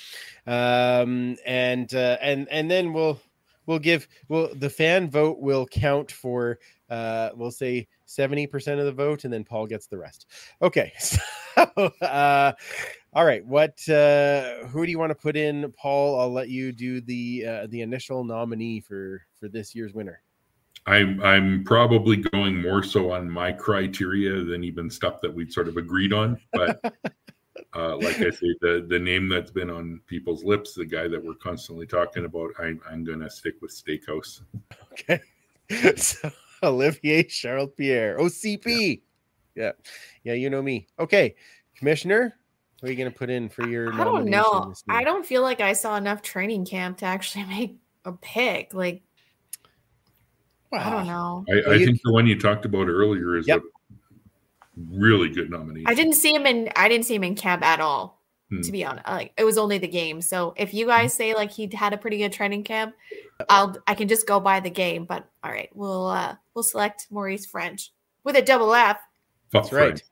Um, 0.47 1.37
and 1.45 1.93
uh, 1.95 2.17
and 2.23 2.49
and 2.51 2.71
then 2.71 2.93
we'll 2.93 3.21
we'll 3.67 3.79
give 3.79 4.09
well 4.29 4.49
the 4.55 4.71
fan 4.71 5.09
vote 5.11 5.39
will 5.39 5.67
count 5.67 6.11
for 6.11 6.59
uh 6.91 7.29
we'll 7.35 7.51
say 7.51 7.87
70% 8.07 8.79
of 8.79 8.87
the 8.87 8.93
vote 8.93 9.25
and 9.25 9.33
then 9.33 9.45
Paul 9.45 9.67
gets 9.67 9.87
the 9.87 9.99
rest. 9.99 10.27
Okay. 10.61 10.93
So 11.59 11.91
uh 12.03 12.53
all 13.13 13.25
right, 13.25 13.45
what 13.45 13.77
uh 13.89 14.65
who 14.69 14.87
do 14.87 14.93
you 14.93 14.99
want 14.99 15.11
to 15.11 15.17
put 15.17 15.37
in 15.37 15.73
Paul? 15.73 16.21
I'll 16.21 16.33
let 16.33 16.49
you 16.49 16.71
do 16.71 17.01
the 17.01 17.45
uh, 17.47 17.67
the 17.69 17.81
initial 17.81 18.23
nominee 18.23 18.79
for 18.79 19.23
for 19.41 19.49
this 19.49 19.75
year's 19.75 19.93
winner. 19.93 20.23
I'm 20.87 21.21
I'm 21.21 21.65
probably 21.65 22.19
going 22.19 22.63
more 22.63 22.85
so 22.85 23.11
on 23.11 23.29
my 23.29 23.51
criteria 23.51 24.45
than 24.45 24.63
even 24.63 24.89
stuff 24.89 25.21
that 25.21 25.35
we'd 25.35 25.53
sort 25.53 25.67
of 25.67 25.77
agreed 25.77 26.13
on. 26.13 26.39
But 26.53 26.81
uh, 27.77 27.97
like 27.97 28.17
I 28.21 28.31
say, 28.31 28.55
the 28.61 28.87
the 28.89 28.99
name 28.99 29.29
that's 29.29 29.51
been 29.51 29.71
on 29.71 30.01
people's 30.07 30.43
lips, 30.45 30.75
the 30.75 30.87
guy 30.87 31.07
that 31.09 31.23
we're 31.23 31.35
constantly 31.35 31.87
talking 31.87 32.25
about, 32.25 32.51
I, 32.59 32.75
I'm 32.91 33.05
going 33.05 33.21
to 33.21 33.29
stick 33.31 33.55
with 33.61 33.71
Steakhouse. 33.71 34.41
Okay. 34.93 35.21
so 35.97 36.31
Olivier 36.63 37.23
Charles 37.25 37.71
Pierre, 37.77 38.19
OCP. 38.19 39.03
Yeah. 39.55 39.73
yeah. 40.25 40.33
you 40.35 40.49
know 40.51 40.63
me. 40.63 40.87
Okay. 40.99 41.35
Commissioner, 41.77 42.37
what 42.81 42.89
are 42.89 42.93
you 42.93 42.99
going 42.99 43.13
to 43.13 43.17
put 43.17 43.29
in 43.31 43.49
for 43.49 43.67
your 43.69 43.93
I 43.93 44.05
don't 44.05 44.27
know. 44.27 44.73
I 44.89 45.05
don't 45.05 45.25
feel 45.27 45.43
like 45.43 45.61
I 45.61 45.73
saw 45.75 45.97
enough 45.97 46.23
training 46.23 46.65
camp 46.65 46.99
to 46.99 47.05
actually 47.05 47.45
make 47.49 47.77
a 48.05 48.13
pick. 48.13 48.73
Like 48.73 49.03
I 50.73 50.91
don't 50.91 51.07
know. 51.07 51.45
I, 51.51 51.55
Well, 51.55 51.71
I 51.71 51.75
you- 51.75 51.87
think 51.87 52.01
the 52.03 52.13
one 52.13 52.27
you 52.27 52.39
talked 52.39 52.65
about 52.65 52.89
earlier 52.89 53.37
is 53.37 53.47
Yep. 53.47 53.61
a 53.61 53.63
really 54.91 55.29
good 55.29 55.51
nomination. 55.51 55.87
I 55.87 55.95
didn't 55.95 56.15
see 56.15 56.35
him 56.35 56.47
in 56.47 56.71
I 56.77 56.89
didn't 56.89 57.07
see 57.07 57.15
him 57.15 57.25
in 57.25 57.35
camp 57.35 57.63
at 57.63 57.81
all. 57.81 58.19
Hmm. 58.51 58.63
To 58.63 58.73
be 58.73 58.85
honest, 58.85 59.07
like 59.07 59.33
it 59.37 59.45
was 59.45 59.59
only 59.59 59.79
the 59.79 59.89
game. 59.89 60.23
So 60.23 60.55
if 60.57 60.73
you 60.73 60.87
guys 60.87 61.13
say 61.13 61.35
like 61.35 61.51
he 61.51 61.69
had 61.73 61.93
a 61.93 61.99
pretty 61.99 62.19
good 62.19 62.33
training 62.33 62.65
camp, 62.65 62.95
I'll 63.49 63.77
I 63.87 63.95
can 63.95 64.09
just 64.09 64.27
go 64.27 64.41
by 64.41 64.61
the 64.61 64.71
game. 64.71 65.05
But 65.05 65.29
all 65.45 65.51
right, 65.51 65.69
we'll 65.75 66.07
uh 66.07 66.37
we'll 66.55 66.63
select 66.63 67.07
Maurice 67.11 67.47
Ffrench 67.47 67.91
with 68.25 68.37
a 68.37 68.43
double 68.43 68.75
F 68.75 68.99
That's 69.51 69.73
right. 69.73 70.03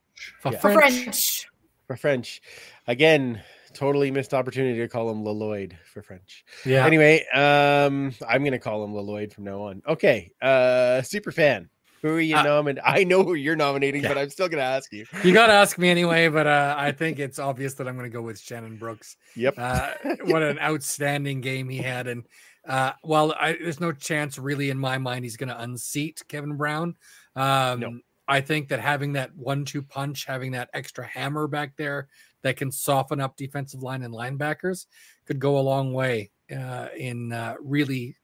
For 0.41 0.53
Yeah. 0.53 0.59
French. 0.59 0.79
French. 1.03 1.47
For 1.87 1.97
French. 1.97 2.43
Again, 2.87 3.43
totally 3.73 4.11
missed 4.11 4.35
opportunity 4.35 4.79
to 4.81 4.89
call 4.89 5.11
him 5.11 5.23
Leloid 5.23 5.75
for 5.93 6.03
French. 6.03 6.45
Yeah. 6.65 6.85
Anyway, 6.87 7.25
um, 7.35 8.13
I'm 8.27 8.43
going 8.43 8.53
to 8.53 8.59
call 8.59 8.83
him 8.83 8.93
Leloid 8.93 9.33
from 9.33 9.45
now 9.45 9.63
on. 9.63 9.83
Okay. 9.87 10.33
Uh, 10.41 11.03
super 11.03 11.31
fan. 11.31 11.69
Who 12.07 12.15
are 12.17 12.21
you 12.21 12.37
Uh, 12.37 12.43
nominating? 12.43 12.83
I 12.87 13.05
know 13.05 13.23
who 13.25 13.35
you're 13.35 13.57
nominating, 13.57 14.03
Yeah. 14.03 14.09
but 14.09 14.19
I'm 14.19 14.31
still 14.31 14.49
going 14.49 14.59
to 14.61 14.65
ask 14.65 14.93
you. 14.93 15.07
You 15.25 15.33
got 15.33 15.49
to 15.49 15.53
ask 15.53 15.79
me 15.79 15.89
anyway, 15.89 16.29
but 16.29 16.47
uh, 16.47 16.75
I 16.79 16.93
think 16.93 17.19
it's 17.19 17.39
obvious 17.39 17.75
that 17.75 17.89
I'm 17.89 17.97
going 17.97 18.11
to 18.11 18.15
go 18.15 18.23
with 18.23 18.39
Shannon 18.39 18.77
Brooks. 18.77 19.17
Yep. 19.35 19.55
Uh, 19.59 19.93
what 20.25 20.43
an 20.43 20.59
outstanding 20.59 21.41
game 21.41 21.69
he 21.69 21.79
had. 21.79 22.07
And 22.07 22.25
uh, 22.69 22.93
while 23.03 23.33
I, 23.39 23.53
there's 23.53 23.81
no 23.81 23.93
chance 23.93 24.39
really 24.39 24.71
in 24.71 24.79
my 24.79 24.99
mind 24.99 25.25
he's 25.25 25.37
going 25.37 25.49
to 25.49 25.61
unseat 25.61 26.23
Kevin 26.29 26.57
Brown, 26.57 26.97
um, 27.35 27.81
No. 27.81 27.99
I 28.29 28.41
think 28.41 28.69
that 28.69 28.81
having 28.81 29.13
that 29.13 29.35
one 29.37 29.65
two 29.65 29.83
punch, 29.83 30.25
having 30.25 30.53
that 30.53 30.69
extra 30.75 31.07
hammer 31.07 31.47
back 31.47 31.77
there 31.77 32.09
that 32.43 32.57
can 32.57 32.73
soften 32.73 33.21
up 33.21 33.37
defensive 33.37 33.83
line 33.83 34.03
and 34.03 34.13
linebackers 34.13 34.87
could 35.27 35.39
go 35.39 35.59
a 35.59 35.61
long 35.61 35.93
way 35.93 36.31
uh, 36.57 36.89
in 36.97 37.33
uh, 37.33 37.55
really 37.61 38.17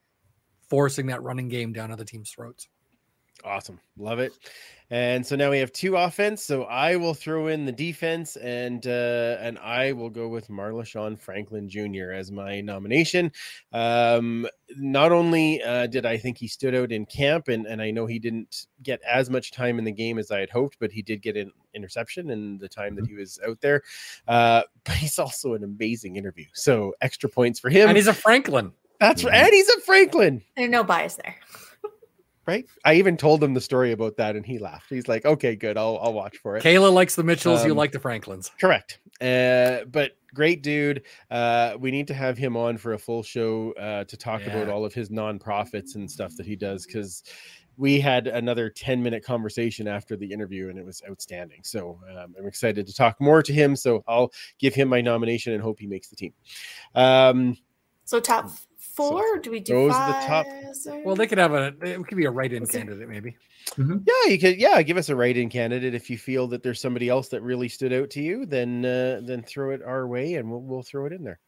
forcing 0.68 1.06
that 1.06 1.22
running 1.22 1.48
game 1.48 1.72
down 1.72 1.92
other 1.92 2.04
team's 2.04 2.30
throats. 2.30 2.66
Awesome. 3.44 3.80
Love 3.96 4.18
it. 4.18 4.32
And 4.90 5.26
so 5.26 5.36
now 5.36 5.50
we 5.50 5.58
have 5.58 5.72
two 5.72 5.96
offense. 5.96 6.44
So 6.44 6.64
I 6.64 6.96
will 6.96 7.14
throw 7.14 7.46
in 7.46 7.64
the 7.64 7.72
defense 7.72 8.36
and 8.36 8.86
uh 8.86 9.38
and 9.40 9.58
I 9.58 9.92
will 9.92 10.10
go 10.10 10.28
with 10.28 10.48
Marlashon 10.48 11.18
Franklin 11.18 11.68
Jr. 11.68 12.12
as 12.12 12.30
my 12.30 12.60
nomination. 12.60 13.32
Um 13.72 14.46
not 14.76 15.10
only 15.10 15.62
uh 15.62 15.86
did 15.86 16.04
I 16.04 16.18
think 16.18 16.36
he 16.36 16.46
stood 16.46 16.74
out 16.74 16.92
in 16.92 17.06
camp 17.06 17.48
and, 17.48 17.66
and 17.66 17.80
I 17.80 17.90
know 17.90 18.04
he 18.04 18.18
didn't 18.18 18.66
get 18.82 19.00
as 19.02 19.30
much 19.30 19.50
time 19.50 19.78
in 19.78 19.84
the 19.84 19.92
game 19.92 20.18
as 20.18 20.30
I 20.30 20.40
had 20.40 20.50
hoped, 20.50 20.76
but 20.78 20.92
he 20.92 21.00
did 21.00 21.22
get 21.22 21.38
an 21.38 21.52
interception 21.74 22.28
in 22.28 22.58
the 22.58 22.68
time 22.68 22.94
that 22.96 23.06
he 23.06 23.14
was 23.14 23.40
out 23.48 23.60
there. 23.62 23.82
Uh 24.28 24.62
but 24.84 24.94
he's 24.96 25.18
also 25.18 25.54
an 25.54 25.64
amazing 25.64 26.16
interview. 26.16 26.46
So 26.52 26.94
extra 27.00 27.30
points 27.30 27.58
for 27.58 27.70
him. 27.70 27.88
And 27.88 27.96
he's 27.96 28.08
a 28.08 28.14
Franklin. 28.14 28.72
That's 29.00 29.24
right. 29.24 29.34
And 29.34 29.52
he's 29.52 29.70
a 29.70 29.80
Franklin 29.80 30.42
There's 30.54 30.70
no 30.70 30.84
bias 30.84 31.16
there. 31.16 31.36
Right? 32.52 32.66
I 32.84 32.94
even 32.94 33.16
told 33.16 33.42
him 33.42 33.54
the 33.54 33.60
story 33.60 33.92
about 33.92 34.16
that, 34.16 34.36
and 34.36 34.44
he 34.44 34.58
laughed. 34.58 34.88
He's 34.90 35.08
like, 35.08 35.24
"Okay, 35.24 35.56
good, 35.56 35.76
I'll 35.76 35.98
I'll 36.02 36.12
watch 36.12 36.36
for 36.38 36.56
it." 36.56 36.62
Kayla 36.62 36.92
likes 36.92 37.14
the 37.14 37.22
Mitchells. 37.22 37.64
you 37.64 37.72
Um, 37.72 37.76
like 37.78 37.92
the 37.92 37.98
Franklins. 37.98 38.50
Correct. 38.60 39.00
Uh, 39.20 39.84
but 39.90 40.12
great 40.34 40.62
dude. 40.62 41.02
Uh, 41.30 41.74
we 41.78 41.90
need 41.90 42.06
to 42.08 42.14
have 42.14 42.36
him 42.36 42.56
on 42.56 42.76
for 42.76 42.94
a 42.94 42.98
full 42.98 43.22
show 43.22 43.72
uh, 43.72 44.04
to 44.04 44.16
talk 44.16 44.44
about 44.46 44.68
all 44.68 44.84
of 44.84 44.92
his 44.94 45.10
nonprofits 45.10 45.94
and 45.94 46.10
stuff 46.10 46.36
that 46.36 46.46
he 46.46 46.56
does 46.56 46.86
because 46.86 47.22
we 47.78 48.00
had 48.00 48.26
another 48.26 48.68
10 48.68 49.02
minute 49.02 49.24
conversation 49.24 49.88
after 49.88 50.16
the 50.16 50.30
interview 50.30 50.68
and 50.68 50.78
it 50.78 50.84
was 50.84 51.02
outstanding. 51.08 51.60
So 51.62 51.98
um, 52.10 52.34
I'm 52.38 52.46
excited 52.46 52.86
to 52.86 52.94
talk 52.94 53.18
more 53.20 53.42
to 53.42 53.52
him. 53.52 53.76
So 53.76 54.04
I'll 54.06 54.30
give 54.58 54.74
him 54.74 54.88
my 54.88 55.00
nomination 55.00 55.52
and 55.54 55.62
hope 55.62 55.80
he 55.80 55.86
makes 55.86 56.08
the 56.08 56.16
team. 56.16 56.34
Um, 56.94 57.56
So 58.04 58.20
top 58.20 58.50
four? 58.94 59.38
do 59.38 59.50
we 59.50 59.60
do 59.60 59.72
those 59.74 59.92
are 59.94 60.06
the 60.20 60.26
top- 60.26 60.46
fives 60.46 60.86
Well, 61.04 61.14
they 61.16 61.26
could 61.26 61.38
have 61.38 61.52
a. 61.52 61.74
It 61.82 62.06
could 62.06 62.16
be 62.18 62.24
a 62.26 62.30
write-in 62.30 62.62
Is 62.64 62.68
there- 62.70 62.80
candidate, 62.82 63.08
maybe. 63.08 63.36
yeah, 63.78 64.28
you 64.30 64.38
could. 64.38 64.58
Yeah, 64.58 64.82
give 64.82 64.96
us 64.96 65.08
a 65.08 65.16
write-in 65.16 65.48
candidate 65.48 65.94
if 65.94 66.10
you 66.10 66.18
feel 66.18 66.46
that 66.48 66.62
there's 66.62 66.80
somebody 66.80 67.08
else 67.08 67.28
that 67.28 67.42
really 67.42 67.68
stood 67.68 67.92
out 67.92 68.10
to 68.10 68.22
you. 68.22 68.44
Then, 68.46 68.84
uh, 68.84 69.20
then 69.24 69.42
throw 69.42 69.70
it 69.70 69.82
our 69.82 70.06
way, 70.06 70.34
and 70.34 70.50
we'll 70.50 70.62
we'll 70.62 70.82
throw 70.82 71.06
it 71.06 71.12
in 71.12 71.22
there. 71.24 71.38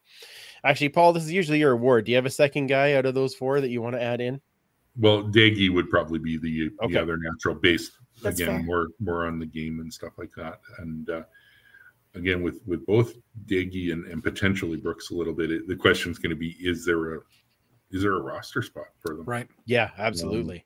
Actually, 0.65 0.89
Paul, 0.91 1.13
this 1.13 1.25
is 1.25 1.33
usually 1.33 1.59
your 1.59 1.73
award. 1.73 2.05
Do 2.07 2.13
you 2.13 2.17
have 2.17 2.27
a 2.27 2.31
second 2.31 2.69
guy 2.69 2.95
out 2.95 3.05
of 3.07 3.15
those 3.15 3.35
four 3.35 3.61
that 3.61 3.69
you 3.71 3.83
want 3.83 3.95
to 3.97 4.03
add 4.03 4.21
in? 4.21 4.41
Well, 4.97 5.25
Daggy 5.25 5.73
would 5.75 5.91
probably 5.91 6.19
be 6.21 6.39
the 6.39 6.71
Okay. 6.83 6.95
the 6.95 7.03
other 7.03 7.17
natural 7.19 7.57
base. 7.57 7.91
That's 8.23 8.41
again 8.41 8.59
fair. 8.59 8.63
more 8.65 8.89
more 9.01 9.27
on 9.27 9.39
the 9.41 9.47
game 9.47 9.81
and 9.81 9.93
stuff 9.93 10.13
like 10.19 10.31
that. 10.37 10.61
And 10.79 11.11
uh, 11.11 11.23
again 12.15 12.43
with 12.43 12.61
with 12.67 12.85
both 12.87 13.15
Diggy 13.47 13.93
and, 13.93 14.05
and 14.07 14.23
potentially 14.23 14.77
Brooks 14.77 15.11
a 15.11 15.15
little 15.15 15.35
bit, 15.35 15.51
it, 15.51 15.69
the 15.69 15.77
question 15.77 16.11
is 16.11 16.19
going 16.19 16.31
to 16.31 16.37
be: 16.37 16.57
Is 16.61 16.85
there 16.85 17.15
a 17.15 17.19
is 17.91 18.03
there 18.03 18.15
a 18.15 18.21
roster 18.21 18.63
spot 18.63 18.87
for 19.01 19.17
them? 19.17 19.25
Right. 19.25 19.49
Yeah, 19.67 19.91
absolutely. 19.99 20.65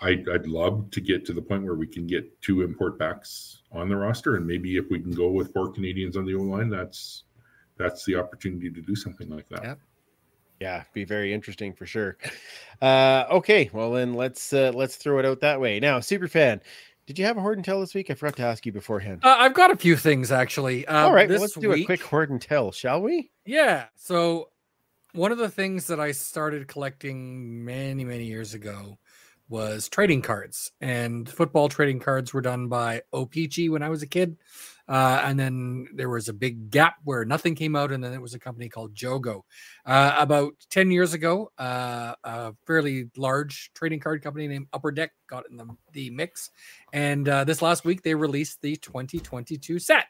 I'd, 0.00 0.28
I'd 0.28 0.46
love 0.46 0.90
to 0.90 1.00
get 1.00 1.24
to 1.26 1.32
the 1.32 1.40
point 1.40 1.64
where 1.64 1.76
we 1.76 1.86
can 1.86 2.06
get 2.06 2.40
two 2.42 2.62
import 2.62 2.98
backs 2.98 3.62
on 3.72 3.88
the 3.88 3.96
roster, 3.96 4.36
and 4.36 4.46
maybe 4.46 4.76
if 4.76 4.90
we 4.90 5.00
can 5.00 5.12
go 5.12 5.30
with 5.30 5.52
four 5.52 5.72
Canadians 5.72 6.16
on 6.16 6.26
the 6.26 6.34
O 6.34 6.40
line, 6.42 6.68
that's 6.68 7.24
that's 7.78 8.04
the 8.04 8.16
opportunity 8.16 8.70
to 8.70 8.82
do 8.82 8.94
something 8.94 9.28
like 9.28 9.48
that. 9.48 9.62
Yeah. 9.62 9.74
yeah, 10.60 10.82
be 10.92 11.04
very 11.04 11.32
interesting 11.32 11.72
for 11.72 11.86
sure. 11.86 12.18
Uh, 12.82 13.24
okay, 13.30 13.70
well 13.72 13.92
then 13.92 14.14
let's 14.14 14.52
uh, 14.52 14.72
let's 14.74 14.96
throw 14.96 15.18
it 15.18 15.24
out 15.24 15.40
that 15.40 15.60
way. 15.60 15.80
Now, 15.80 16.00
super 16.00 16.28
fan, 16.28 16.60
did 17.06 17.18
you 17.18 17.24
have 17.26 17.36
a 17.36 17.40
hoard 17.40 17.58
and 17.58 17.64
tell 17.64 17.80
this 17.80 17.94
week? 17.94 18.10
I 18.10 18.14
forgot 18.14 18.36
to 18.36 18.44
ask 18.44 18.64
you 18.64 18.72
beforehand. 18.72 19.20
Uh, 19.24 19.36
I've 19.38 19.54
got 19.54 19.70
a 19.70 19.76
few 19.76 19.96
things 19.96 20.32
actually. 20.32 20.86
Um, 20.86 21.06
All 21.06 21.12
right, 21.12 21.28
well, 21.28 21.40
let's 21.40 21.54
do 21.54 21.72
a 21.72 21.84
quick 21.84 22.02
hoard 22.02 22.30
and 22.30 22.40
tell, 22.40 22.72
shall 22.72 23.02
we? 23.02 23.30
Yeah. 23.44 23.86
So 23.94 24.48
one 25.12 25.32
of 25.32 25.38
the 25.38 25.48
things 25.48 25.86
that 25.88 26.00
I 26.00 26.12
started 26.12 26.66
collecting 26.66 27.64
many, 27.64 28.04
many 28.04 28.24
years 28.24 28.54
ago 28.54 28.98
was 29.48 29.88
trading 29.88 30.22
cards. 30.22 30.72
And 30.80 31.28
football 31.28 31.68
trading 31.68 32.00
cards 32.00 32.32
were 32.32 32.40
done 32.40 32.68
by 32.68 33.02
OPC 33.12 33.70
when 33.70 33.82
I 33.82 33.90
was 33.90 34.02
a 34.02 34.06
kid. 34.06 34.36
Uh, 34.88 35.22
and 35.24 35.38
then 35.38 35.88
there 35.94 36.10
was 36.10 36.28
a 36.28 36.32
big 36.32 36.70
gap 36.70 36.96
where 37.04 37.24
nothing 37.24 37.54
came 37.54 37.74
out, 37.74 37.92
and 37.92 38.04
then 38.04 38.12
it 38.12 38.20
was 38.20 38.34
a 38.34 38.38
company 38.38 38.68
called 38.68 38.94
Jogo. 38.94 39.42
Uh, 39.86 40.14
about 40.18 40.54
10 40.70 40.90
years 40.90 41.14
ago, 41.14 41.50
uh, 41.58 42.14
a 42.24 42.54
fairly 42.66 43.10
large 43.16 43.70
trading 43.74 44.00
card 44.00 44.22
company 44.22 44.46
named 44.46 44.66
Upper 44.72 44.92
Deck 44.92 45.12
got 45.26 45.44
in 45.50 45.56
the, 45.56 45.66
the 45.92 46.10
mix. 46.10 46.50
And 46.92 47.28
uh, 47.28 47.44
this 47.44 47.62
last 47.62 47.84
week, 47.84 48.02
they 48.02 48.14
released 48.14 48.60
the 48.60 48.76
2022 48.76 49.78
set. 49.78 50.06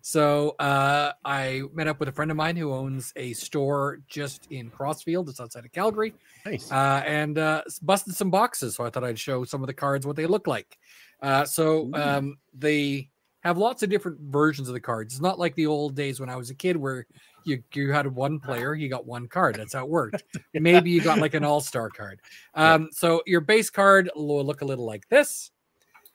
So 0.00 0.50
uh, 0.58 1.12
I 1.24 1.62
met 1.74 1.88
up 1.88 2.00
with 2.00 2.08
a 2.08 2.12
friend 2.12 2.30
of 2.30 2.36
mine 2.36 2.56
who 2.56 2.72
owns 2.72 3.12
a 3.16 3.32
store 3.32 3.98
just 4.06 4.46
in 4.50 4.70
Crossfield, 4.70 5.28
it's 5.28 5.40
outside 5.40 5.64
of 5.64 5.72
Calgary, 5.72 6.14
Nice. 6.46 6.70
uh, 6.70 7.02
and 7.04 7.36
uh, 7.36 7.62
busted 7.82 8.14
some 8.14 8.30
boxes. 8.30 8.76
So 8.76 8.84
I 8.84 8.90
thought 8.90 9.04
I'd 9.04 9.18
show 9.18 9.44
some 9.44 9.62
of 9.62 9.66
the 9.66 9.74
cards 9.74 10.06
what 10.06 10.16
they 10.16 10.26
look 10.26 10.46
like. 10.46 10.78
Uh, 11.20 11.44
so 11.44 11.90
um, 11.94 12.38
they 12.54 13.10
have 13.48 13.58
lots 13.58 13.82
of 13.82 13.90
different 13.90 14.18
versions 14.20 14.68
of 14.68 14.74
the 14.74 14.80
cards. 14.80 15.14
It's 15.14 15.22
not 15.22 15.38
like 15.38 15.54
the 15.54 15.66
old 15.66 15.94
days 15.94 16.20
when 16.20 16.28
I 16.30 16.36
was 16.36 16.50
a 16.50 16.54
kid 16.54 16.76
where 16.76 17.06
you 17.44 17.62
you 17.74 17.92
had 17.92 18.06
one 18.06 18.38
player, 18.38 18.74
you 18.74 18.88
got 18.88 19.06
one 19.06 19.26
card. 19.26 19.56
That's 19.56 19.74
how 19.74 19.84
it 19.84 19.88
worked. 19.90 20.22
Maybe 20.54 20.90
you 20.90 21.00
got 21.02 21.18
like 21.18 21.34
an 21.34 21.44
all 21.44 21.60
star 21.60 21.88
card. 21.90 22.20
Um, 22.54 22.88
So 22.92 23.22
your 23.26 23.40
base 23.40 23.70
card 23.70 24.10
will 24.14 24.44
look 24.44 24.62
a 24.62 24.64
little 24.64 24.84
like 24.86 25.08
this. 25.08 25.50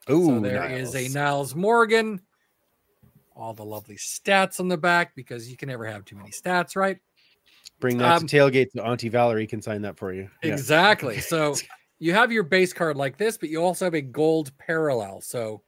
Ooh, 0.10 0.26
So 0.26 0.40
there 0.40 0.70
is 0.70 0.94
Nyles. 0.94 1.16
a 1.16 1.20
Nyles 1.20 1.56
Morgan. 1.56 2.22
All 3.36 3.54
the 3.54 3.66
lovely 3.66 3.96
stats 3.96 4.60
on 4.60 4.68
the 4.68 4.78
back 4.78 5.16
because 5.16 5.50
you 5.50 5.58
can 5.58 5.70
never 5.70 5.86
have 5.86 6.06
too 6.06 6.16
many 6.16 6.30
stats, 6.30 6.76
right? 6.76 6.98
Bring 7.80 7.98
that 7.98 8.22
um, 8.22 8.28
to 8.28 8.38
tailgate. 8.38 8.68
So 8.76 8.84
Auntie 8.84 9.10
Valerie 9.10 9.48
can 9.48 9.62
sign 9.62 9.82
that 9.82 9.98
for 9.98 10.14
you. 10.14 10.30
Yeah. 10.44 10.54
Exactly. 10.54 11.20
So 11.22 11.56
you 12.00 12.14
have 12.14 12.32
your 12.32 12.44
base 12.44 12.74
card 12.74 12.98
like 12.98 13.18
this, 13.18 13.38
but 13.38 13.50
you 13.50 13.64
also 13.64 13.86
have 13.86 13.94
a 13.94 14.02
gold 14.02 14.56
parallel. 14.58 15.22
So 15.22 15.62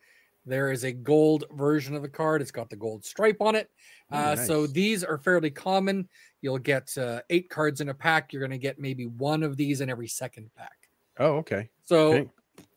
there 0.45 0.71
is 0.71 0.83
a 0.83 0.91
gold 0.91 1.45
version 1.51 1.95
of 1.95 2.01
the 2.01 2.09
card. 2.09 2.41
It's 2.41 2.51
got 2.51 2.69
the 2.69 2.75
gold 2.75 3.03
stripe 3.05 3.37
on 3.41 3.55
it. 3.55 3.69
Uh, 4.11 4.35
So 4.35 4.67
these 4.67 5.03
are 5.03 5.17
fairly 5.17 5.49
common. 5.49 6.07
You'll 6.41 6.59
get 6.59 6.95
uh, 6.97 7.21
eight 7.29 7.49
cards 7.49 7.81
in 7.81 7.89
a 7.89 7.93
pack. 7.93 8.31
You're 8.31 8.41
going 8.41 8.51
to 8.51 8.57
get 8.59 8.79
maybe 8.79 9.05
one 9.07 9.41
of 9.43 9.57
these 9.57 9.81
in 9.81 9.89
every 9.89 10.07
second 10.07 10.51
pack. 10.55 10.77
Oh, 11.19 11.37
okay. 11.37 11.69
So 11.85 12.13
Okay. 12.13 12.29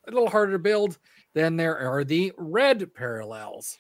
a 0.06 0.10
little 0.10 0.30
harder 0.30 0.52
to 0.52 0.58
build. 0.58 0.98
Then 1.34 1.56
there 1.56 1.78
are 1.78 2.04
the 2.04 2.32
red 2.38 2.94
parallels. 2.94 3.78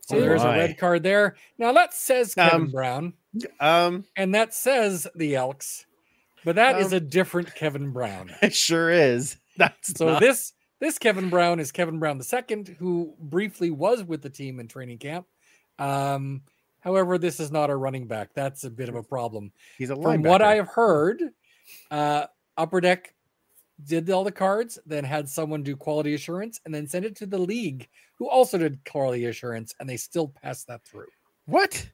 So 0.00 0.16
Oh 0.16 0.20
there's 0.20 0.42
a 0.42 0.48
red 0.48 0.78
card 0.78 1.02
there. 1.02 1.36
Now 1.58 1.72
that 1.74 1.92
says 1.94 2.34
Kevin 2.34 2.62
Um, 2.62 2.70
Brown, 2.70 3.12
Um, 3.60 4.04
and 4.16 4.34
that 4.34 4.54
says 4.54 5.06
the 5.14 5.36
Elks, 5.36 5.84
but 6.44 6.56
that 6.56 6.80
is 6.80 6.88
Um, 6.88 6.96
a 6.96 7.00
different 7.00 7.54
Kevin 7.54 7.92
Brown. 7.92 8.32
it 8.42 8.54
sure 8.54 8.90
is. 8.90 9.36
That's 9.58 9.96
So 9.96 10.06
not- 10.12 10.20
this 10.20 10.54
this 10.80 10.98
Kevin 10.98 11.28
Brown 11.30 11.60
is 11.60 11.72
Kevin 11.72 11.98
Brown 11.98 12.20
II, 12.20 12.76
who 12.78 13.14
briefly 13.18 13.70
was 13.70 14.02
with 14.04 14.22
the 14.22 14.30
team 14.30 14.60
in 14.60 14.68
training 14.68 14.98
camp. 14.98 15.26
Um, 15.78 16.42
however, 16.80 17.18
this 17.18 17.40
is 17.40 17.50
not 17.50 17.70
a 17.70 17.76
running 17.76 18.06
back. 18.06 18.30
That's 18.34 18.64
a 18.64 18.70
bit 18.70 18.88
of 18.88 18.94
a 18.94 19.02
problem. 19.02 19.52
he's 19.76 19.90
a 19.90 19.96
From 19.96 20.22
what. 20.22 20.42
I 20.42 20.56
have 20.56 20.68
heard, 20.68 21.22
uh, 21.90 22.26
Upper 22.56 22.80
Deck 22.80 23.14
did 23.84 24.10
all 24.10 24.24
the 24.24 24.32
cards, 24.32 24.78
then 24.86 25.04
had 25.04 25.28
someone 25.28 25.62
do 25.62 25.76
quality 25.76 26.14
assurance, 26.14 26.60
and 26.64 26.74
then 26.74 26.86
sent 26.88 27.04
it 27.04 27.14
to 27.16 27.26
the 27.26 27.38
league, 27.38 27.88
who 28.16 28.28
also 28.28 28.58
did 28.58 28.84
quality 28.84 29.26
assurance, 29.26 29.74
and 29.78 29.88
they 29.88 29.96
still 29.96 30.28
passed 30.28 30.66
that 30.66 30.84
through. 30.84 31.06
What? 31.46 31.88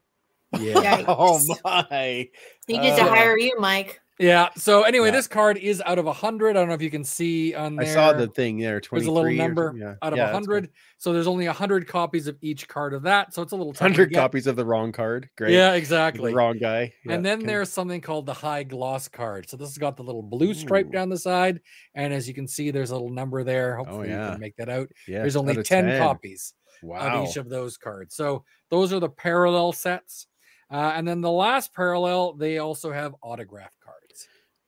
Yeah. 0.59 1.05
Oh 1.09 1.41
Yikes. 1.49 1.61
my! 1.91 2.28
Needed 2.68 2.97
to 2.97 3.03
Uh, 3.03 3.09
hire 3.09 3.39
you, 3.39 3.57
Mike. 3.59 4.01
Yeah. 4.21 4.51
So 4.57 4.85
anyway, 4.85 5.09
Yeah. 5.09 5.12
this 5.12 5.27
card 5.27 5.57
is 5.59 5.83
out 5.85 5.99
of 5.99 6.07
a 6.07 6.12
hundred. 6.12 6.51
I 6.51 6.53
don't 6.61 6.69
know 6.69 6.75
if 6.75 6.83
you 6.83 6.91
can 6.91 7.03
see 7.03 7.53
on 7.55 7.77
I 7.81 7.85
there. 7.85 7.95
saw 7.95 8.12
the 8.12 8.29
thing 8.29 8.59
there. 8.59 8.81
There's 8.89 9.07
a 9.07 9.11
little 9.11 9.33
number 9.33 9.75
Yeah. 9.77 9.95
out 10.03 10.12
of 10.12 10.19
yeah, 10.19 10.31
hundred. 10.31 10.71
So 10.99 11.12
there's 11.12 11.27
only 11.27 11.47
a 11.47 11.53
hundred 11.53 11.89
copies 11.89 12.29
of 12.29 12.37
each 12.41 12.69
card 12.69 12.95
of 12.95 13.03
that. 13.03 13.35
So 13.35 13.43
it's 13.43 13.51
a 13.53 13.57
little 13.57 13.73
cool. 13.73 13.79
tough 13.79 13.89
to 13.89 13.93
Hundred 13.95 14.15
copies 14.15 14.47
of 14.47 14.55
the 14.55 14.65
wrong 14.65 14.93
card. 14.93 15.29
Great. 15.37 15.53
Yeah, 15.55 15.73
The 15.73 15.79
exactly. 15.79 16.33
wrong 16.33 16.59
guy. 16.59 16.93
And 17.09 17.27
then 17.27 17.39
okay. 17.39 17.47
there's 17.49 17.71
something 17.73 18.01
called 18.01 18.27
the 18.27 18.35
high 18.35 18.62
gloss 18.62 19.09
card. 19.09 19.51
So 19.51 19.57
this 19.57 19.69
has 19.69 19.79
got 19.79 19.97
the 19.97 20.05
little 20.05 20.23
blue 20.23 20.55
stripe 20.55 20.87
Ooh. 20.87 20.93
down 20.93 21.09
the 21.09 21.19
side, 21.19 21.61
and 21.97 22.12
as 22.12 22.29
you 22.29 22.35
can 22.35 22.47
see, 22.47 22.71
there's 22.71 22.91
a 22.91 22.95
little 22.95 23.11
number 23.11 23.43
there. 23.43 23.77
Hopefully, 23.77 24.11
you 24.11 24.15
Oh, 24.15 24.19
yeah. 24.19 24.31
can 24.33 24.41
make 24.41 24.57
that 24.57 24.69
out. 24.69 24.89
yeah, 25.09 25.21
there's 25.23 25.35
only 25.37 25.57
of 25.57 25.65
10, 25.67 25.99
copies 25.99 26.55
Wow. 26.83 27.23
of 27.23 27.29
each 27.29 27.37
of 27.37 27.49
those 27.49 27.77
cards. 27.77 28.15
So 28.15 28.45
those 28.71 28.93
are 28.93 29.01
the 29.01 29.09
parallel 29.09 29.73
sets. 29.73 30.29
Uh, 30.71 30.93
and 30.95 31.07
then 31.07 31.21
the 31.21 31.31
last 31.31 31.75
parallel, 31.75 32.33
they 32.35 32.59
also 32.59 32.91
have 32.93 33.15
autograph 33.23 33.77
cards. 33.85 34.01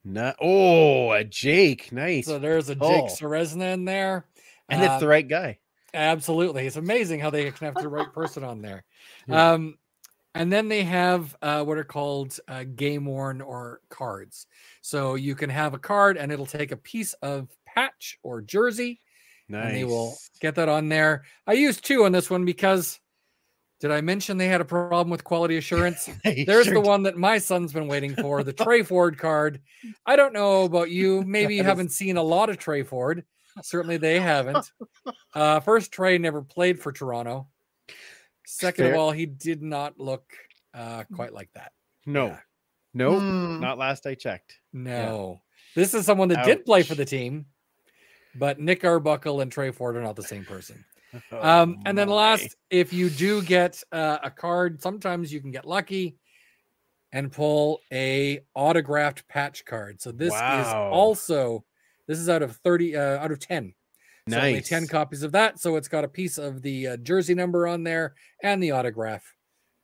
Na- 0.08 0.34
oh, 0.40 1.10
a 1.12 1.24
Jake. 1.24 1.90
Nice. 1.90 2.26
So 2.26 2.38
there's 2.38 2.68
a 2.68 2.74
Jake 2.76 2.82
Oh. 2.84 3.06
Serezna 3.06 3.74
in 3.74 3.84
there. 3.84 4.24
and 4.68 4.82
it's 4.82 4.90
Uh, 4.92 4.98
the 5.00 5.08
right 5.08 5.26
guy. 5.28 5.58
Absolutely. 5.94 6.66
It's 6.66 6.76
amazing 6.76 7.20
how 7.20 7.30
they 7.30 7.50
can 7.50 7.66
have 7.66 7.74
the 7.82 7.88
right 7.88 8.12
person 8.12 8.42
on 8.44 8.62
there. 8.62 8.84
Yeah. 9.28 9.52
Um, 9.52 9.78
and 10.34 10.52
then 10.52 10.68
they 10.68 10.82
have 10.84 11.34
uh, 11.40 11.64
what 11.64 11.78
are 11.78 11.84
called 11.84 12.38
uh, 12.46 12.64
game 12.64 13.06
worn 13.06 13.40
or 13.40 13.80
cards. 13.88 14.46
So 14.82 15.14
you 15.14 15.34
can 15.34 15.48
have 15.50 15.72
a 15.74 15.78
card 15.78 16.16
and 16.18 16.30
it'll 16.30 16.46
take 16.46 16.70
a 16.72 16.76
piece 16.76 17.14
of 17.14 17.48
patch 17.64 18.18
or 18.22 18.42
jersey 18.42 19.00
Nice. 19.48 19.66
and 19.68 19.76
they 19.76 19.84
will 19.84 20.16
get 20.40 20.56
that 20.56 20.68
on 20.68 20.88
there. 20.90 21.24
I 21.46 21.54
used 21.54 21.84
two 21.84 22.04
on 22.04 22.12
this 22.12 22.28
one 22.28 22.44
because 22.44 23.00
did 23.80 23.90
I 23.90 24.00
mention 24.00 24.36
they 24.38 24.48
had 24.48 24.60
a 24.60 24.64
problem 24.64 25.10
with 25.10 25.22
quality 25.24 25.56
assurance? 25.58 26.08
There's 26.24 26.64
sure 26.64 26.74
the 26.74 26.80
did. 26.80 26.86
one 26.86 27.02
that 27.04 27.16
my 27.16 27.38
son's 27.38 27.72
been 27.72 27.88
waiting 27.88 28.14
for, 28.16 28.42
the 28.42 28.52
Tre 28.64 28.82
Ford 28.82 29.18
card. 29.18 29.60
I 30.06 30.16
don't 30.16 30.32
know 30.32 30.64
about 30.64 30.90
you. 30.90 31.22
Maybe 31.26 31.54
you 31.56 31.62
haven't 31.64 31.92
seen 31.92 32.16
a 32.16 32.22
lot 32.22 32.48
of 32.50 32.58
Tre 32.58 32.82
Ford, 32.82 33.24
certainly 33.62 33.96
they 33.98 34.18
haven't. 34.20 34.70
Uh, 35.34 35.60
first, 35.60 35.92
Tre 35.92 36.18
never 36.18 36.42
played 36.42 36.80
for 36.80 36.90
Toronto. 36.92 37.48
Second 38.46 38.84
Fair. 38.86 38.94
of 38.94 39.00
all, 39.00 39.10
he 39.10 39.26
did 39.26 39.62
not 39.62 39.98
look 39.98 40.32
uh, 40.72 41.04
quite 41.14 41.32
like 41.32 41.50
that. 41.54 41.72
No, 42.06 42.26
Yeah. 42.28 42.38
no, 42.94 43.18
Hmm. 43.18 43.60
not 43.60 43.76
last 43.78 44.06
I 44.06 44.14
checked. 44.14 44.54
No, 44.72 45.40
this 45.74 45.92
is 45.94 46.06
someone 46.06 46.28
that 46.28 46.44
did 46.44 46.64
play 46.64 46.82
for 46.82 46.94
the 46.94 47.04
team, 47.04 47.46
but 48.36 48.60
Nick 48.60 48.84
Arbuckle 48.84 49.40
and 49.40 49.50
Tre 49.50 49.70
Ford 49.72 49.96
are 49.96 50.02
not 50.02 50.14
the 50.16 50.22
same 50.22 50.44
person. 50.44 50.84
Oh, 51.32 51.40
Um, 51.62 51.78
and 51.86 51.96
then 51.96 52.08
last, 52.08 52.56
if 52.70 52.92
you 52.92 53.10
do 53.10 53.42
get 53.42 53.82
uh, 53.92 54.18
a 54.22 54.30
card, 54.30 54.80
sometimes 54.82 55.32
you 55.32 55.40
can 55.40 55.50
get 55.50 55.66
lucky 55.66 56.16
and 57.12 57.32
pull 57.32 57.80
a 57.92 58.40
autographed 58.54 59.26
patch 59.28 59.64
card. 59.64 60.00
So 60.00 60.12
this 60.12 60.32
is 60.60 60.66
also 60.92 61.64
this 62.06 62.18
is 62.18 62.28
out 62.28 62.42
of 62.42 62.56
thirty 62.56 62.96
uh, 62.96 63.18
out 63.18 63.30
of 63.32 63.38
ten. 63.40 63.74
So 64.28 64.36
only 64.48 64.60
ten 64.62 64.86
copies 64.86 65.22
of 65.22 65.32
that. 65.32 65.60
So 65.60 65.76
it's 65.76 65.88
got 65.88 66.04
a 66.04 66.08
piece 66.08 66.36
of 66.38 66.60
the 66.62 66.88
uh, 66.88 66.96
jersey 66.98 67.34
number 67.34 67.66
on 67.66 67.84
there 67.84 68.14
and 68.42 68.62
the 68.62 68.72
autograph. 68.72 69.24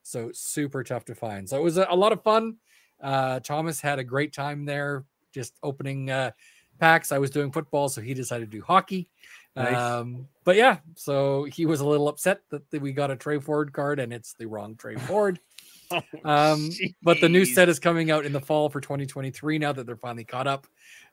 So 0.03 0.31
super 0.35 0.83
tough 0.83 1.05
to 1.07 1.15
find. 1.15 1.49
So 1.49 1.57
it 1.57 1.63
was 1.63 1.77
a, 1.79 1.87
a 1.89 1.97
lot 1.97 2.13
of 2.13 2.23
fun. 2.23 2.57
Uh, 3.01 3.41
Thomas 3.41 3.81
had 3.81 3.99
a 3.99 4.05
great 4.05 4.33
time 4.33 4.65
there, 4.65 5.05
just 5.33 5.55
opening 5.63 6.11
uh, 6.11 6.33
packs. 6.81 7.13
I 7.13 7.19
was 7.19 7.31
doing 7.31 7.53
football, 7.53 7.89
so 7.89 8.01
he 8.01 8.15
decided 8.15 8.51
to 8.51 8.57
do 8.59 8.65
hockey. 8.65 9.09
Nice. 9.55 9.77
Um, 9.77 10.29
but 10.45 10.57
yeah, 10.57 10.79
so 10.95 11.45
he 11.45 11.67
was 11.67 11.81
a 11.81 11.87
little 11.87 12.09
upset 12.09 12.41
that 12.51 12.81
we 12.81 12.93
got 12.93 13.11
a 13.11 13.17
Tre 13.17 13.39
Ford 13.39 13.73
card 13.73 14.01
and 14.01 14.13
it's 14.13 14.35
the 14.35 14.47
wrong 14.47 14.77
Tre 14.77 14.97
Ford. 15.09 15.39
Um, 16.25 16.71
but 17.03 17.21
the 17.21 17.29
new 17.29 17.45
set 17.45 17.69
is 17.69 17.79
coming 17.79 18.11
out 18.11 18.25
in 18.25 18.33
the 18.33 18.41
fall 18.41 18.71
for 18.71 18.81
2023 18.81 19.59
now 19.59 19.73
that 19.73 19.87
they're 19.87 19.97
finally 19.97 20.25
caught 20.25 20.47
up. 20.47 20.67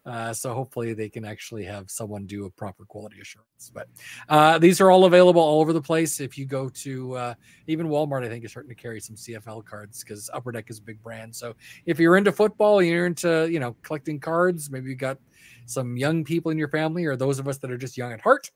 Uh, 0.05 0.33
so 0.33 0.53
hopefully 0.53 0.93
they 0.93 1.09
can 1.09 1.25
actually 1.25 1.63
have 1.65 1.89
someone 1.91 2.25
do 2.25 2.45
a 2.45 2.49
proper 2.49 2.85
quality 2.85 3.19
assurance. 3.21 3.69
But 3.73 3.87
uh, 4.29 4.57
these 4.57 4.79
are 4.81 4.89
all 4.89 5.05
available 5.05 5.41
all 5.41 5.59
over 5.61 5.73
the 5.73 5.81
place. 5.81 6.19
If 6.19 6.37
you 6.37 6.45
go 6.45 6.69
to 6.69 7.13
uh, 7.15 7.33
even 7.67 7.87
Walmart, 7.87 8.25
I 8.25 8.29
think 8.29 8.45
is 8.45 8.51
starting 8.51 8.69
to 8.69 8.75
carry 8.75 8.99
some 9.01 9.15
CFL 9.15 9.65
cards 9.65 10.03
because 10.03 10.29
Upper 10.33 10.51
Deck 10.51 10.69
is 10.69 10.79
a 10.79 10.81
big 10.81 11.01
brand. 11.03 11.35
So 11.35 11.53
if 11.85 11.99
you're 11.99 12.17
into 12.17 12.31
football, 12.31 12.81
you're 12.81 13.05
into 13.05 13.47
you 13.51 13.59
know 13.59 13.75
collecting 13.83 14.19
cards. 14.19 14.71
Maybe 14.71 14.89
you 14.89 14.95
got 14.95 15.17
some 15.65 15.97
young 15.97 16.23
people 16.23 16.49
in 16.51 16.57
your 16.57 16.69
family, 16.69 17.05
or 17.05 17.15
those 17.15 17.37
of 17.37 17.47
us 17.47 17.57
that 17.59 17.69
are 17.71 17.77
just 17.77 17.97
young 17.97 18.11
at 18.11 18.21
heart. 18.21 18.49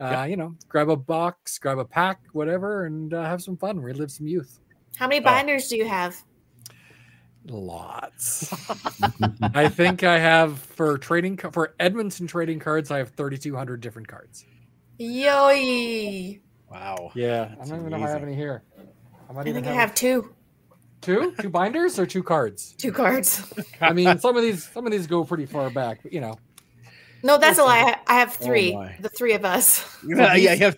Uh, 0.00 0.26
You 0.28 0.36
know, 0.36 0.54
grab 0.68 0.90
a 0.90 0.96
box, 0.96 1.58
grab 1.58 1.78
a 1.78 1.84
pack, 1.84 2.20
whatever, 2.32 2.84
and 2.86 3.14
uh, 3.14 3.24
have 3.24 3.42
some 3.42 3.56
fun, 3.56 3.80
relive 3.80 4.10
some 4.10 4.26
youth. 4.26 4.60
How 4.96 5.08
many 5.08 5.20
Oh. 5.20 5.24
binders 5.24 5.68
do 5.68 5.76
you 5.76 5.86
have? 5.86 6.22
Lots. 7.50 8.52
I 9.54 9.68
think 9.68 10.02
I 10.04 10.18
have 10.18 10.58
for 10.58 10.98
trading 10.98 11.36
for 11.36 11.74
Edmonton 11.80 12.26
trading 12.26 12.58
cards. 12.58 12.90
I 12.90 12.98
have 12.98 13.10
3,200 13.10 13.80
different 13.80 14.08
cards. 14.08 14.44
Yoy! 14.98 16.40
Wow. 16.70 17.12
Yeah, 17.14 17.54
I 17.60 17.66
don't 17.66 17.80
even 17.80 17.90
know 17.90 17.96
if 17.98 18.02
I 18.04 18.10
have 18.10 18.22
any 18.22 18.34
here. 18.34 18.62
I 19.28 19.32
might 19.32 19.46
I 19.46 19.50
even 19.50 19.64
think 19.64 19.66
I 19.76 19.80
have 19.80 19.94
two. 19.94 20.34
Two, 21.00 21.32
two 21.40 21.48
binders 21.48 21.98
or 21.98 22.06
two 22.06 22.22
cards. 22.22 22.74
two 22.78 22.90
cards. 22.92 23.52
I 23.80 23.92
mean, 23.92 24.18
some 24.18 24.36
of 24.36 24.42
these, 24.42 24.68
some 24.68 24.84
of 24.84 24.92
these 24.92 25.06
go 25.06 25.24
pretty 25.24 25.46
far 25.46 25.70
back, 25.70 26.00
but 26.02 26.12
you 26.12 26.20
know, 26.20 26.36
No, 27.22 27.38
that's 27.38 27.58
a 27.58 27.62
lie. 27.64 27.96
I 28.06 28.14
I 28.16 28.18
have 28.18 28.34
three. 28.34 28.74
my. 28.74 28.96
the 29.00 29.08
three 29.08 29.34
of 29.34 29.44
us. 29.44 29.84
Yeah, 30.06 30.34
yeah, 30.34 30.52
yeah. 30.54 30.72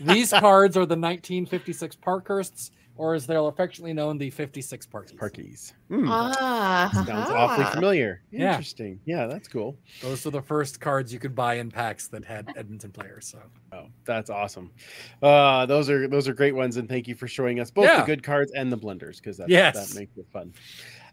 these 0.00 0.30
cards 0.30 0.76
are 0.76 0.86
the 0.86 0.96
1956 0.96 1.96
Parkhursts, 1.96 2.70
or 2.96 3.14
as 3.14 3.26
they're 3.26 3.38
affectionately 3.40 3.92
known, 3.92 4.18
the 4.18 4.30
56 4.30 4.86
Parkies. 4.86 5.16
Parkies. 5.16 5.72
Hmm. 5.88 6.06
Ah, 6.08 6.90
Sounds 6.92 7.30
awfully 7.30 7.64
familiar. 7.66 8.22
Yeah. 8.30 8.50
Interesting. 8.52 9.00
Yeah, 9.04 9.26
that's 9.26 9.48
cool. 9.48 9.76
Those 10.02 10.24
were 10.24 10.30
the 10.30 10.42
first 10.42 10.80
cards 10.80 11.12
you 11.12 11.18
could 11.18 11.34
buy 11.34 11.54
in 11.54 11.70
packs 11.70 12.08
that 12.08 12.24
had 12.24 12.48
Edmonton 12.56 12.90
players. 12.92 13.26
So 13.28 13.38
Oh, 13.72 13.86
that's 14.04 14.30
awesome. 14.30 14.70
Uh, 15.22 15.66
those 15.66 15.90
are 15.90 16.08
those 16.08 16.28
are 16.28 16.34
great 16.34 16.54
ones, 16.54 16.76
and 16.78 16.88
thank 16.88 17.06
you 17.08 17.14
for 17.14 17.28
showing 17.28 17.60
us 17.60 17.70
both 17.70 17.84
Yeah. 17.86 18.00
the 18.00 18.06
good 18.06 18.22
cards 18.22 18.52
and 18.56 18.72
the 18.72 18.76
blunders 18.76 19.20
because 19.20 19.36
that 19.38 19.48
Yes. 19.48 19.74
that 19.92 19.98
makes 19.98 20.16
it 20.16 20.26
fun. 20.32 20.52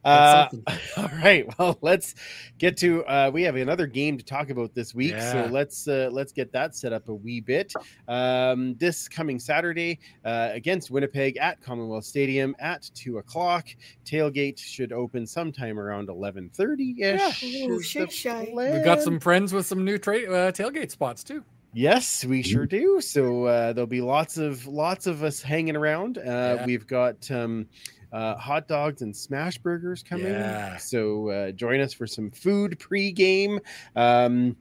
Uh, 0.03 0.47
all 0.97 1.09
right, 1.23 1.47
well, 1.57 1.77
let's 1.81 2.15
get 2.57 2.77
to. 2.77 3.03
Uh, 3.05 3.31
we 3.33 3.43
have 3.43 3.55
another 3.55 3.87
game 3.87 4.17
to 4.17 4.23
talk 4.25 4.49
about 4.49 4.73
this 4.73 4.93
week, 4.93 5.11
Yeah. 5.11 5.31
so 5.31 5.51
let's 5.51 5.87
uh, 5.87 6.09
let's 6.11 6.31
get 6.31 6.51
that 6.51 6.75
set 6.75 6.91
up 6.93 7.07
a 7.09 7.13
wee 7.13 7.39
bit. 7.39 7.73
Um, 8.07 8.75
this 8.75 9.07
coming 9.07 9.39
Saturday 9.39 9.99
uh, 10.25 10.49
against 10.51 10.91
Winnipeg 10.91 11.37
at 11.37 11.61
Commonwealth 11.61 12.05
Stadium 12.05 12.55
at 12.59 12.89
two 12.93 13.17
o'clock. 13.19 13.67
Tailgate 14.05 14.59
should 14.59 14.91
open 14.91 15.25
sometime 15.25 15.79
around 15.79 16.09
eleven 16.09 16.49
thirty 16.53 16.95
ish. 17.01 17.43
Ooh, 17.43 17.81
we've 18.73 18.85
got 18.85 19.01
some 19.01 19.19
friends 19.19 19.53
with 19.53 19.65
some 19.65 19.85
new 19.85 19.97
trade 19.97 20.27
uh, 20.27 20.51
tailgate 20.51 20.91
spots 20.91 21.23
too. 21.23 21.43
Yes, 21.75 22.23
we 22.23 22.43
sure 22.43 22.67
do. 22.67 23.01
So 23.01 23.45
uh, 23.45 23.73
there'll 23.73 23.87
be 23.87 24.01
lots 24.01 24.37
of 24.37 24.67
lots 24.67 25.07
of 25.07 25.23
us 25.23 25.41
hanging 25.41 25.75
around. 25.75 26.19
Uh, 26.19 26.21
Yeah. 26.59 26.65
We've 26.67 26.85
got 26.85 27.31
um, 27.31 27.65
uh, 28.13 28.35
hot 28.35 28.67
dogs 28.67 29.01
and 29.01 29.15
smash 29.15 29.57
burgers 29.57 30.03
coming. 30.03 30.27
Yeah. 30.27 30.77
So 30.77 31.29
uh, 31.29 31.51
join 31.51 31.81
us 31.81 31.93
for 31.93 32.05
some 32.05 32.29
food 32.29 32.77
pre-game. 32.79 33.59
Um, 33.95 34.55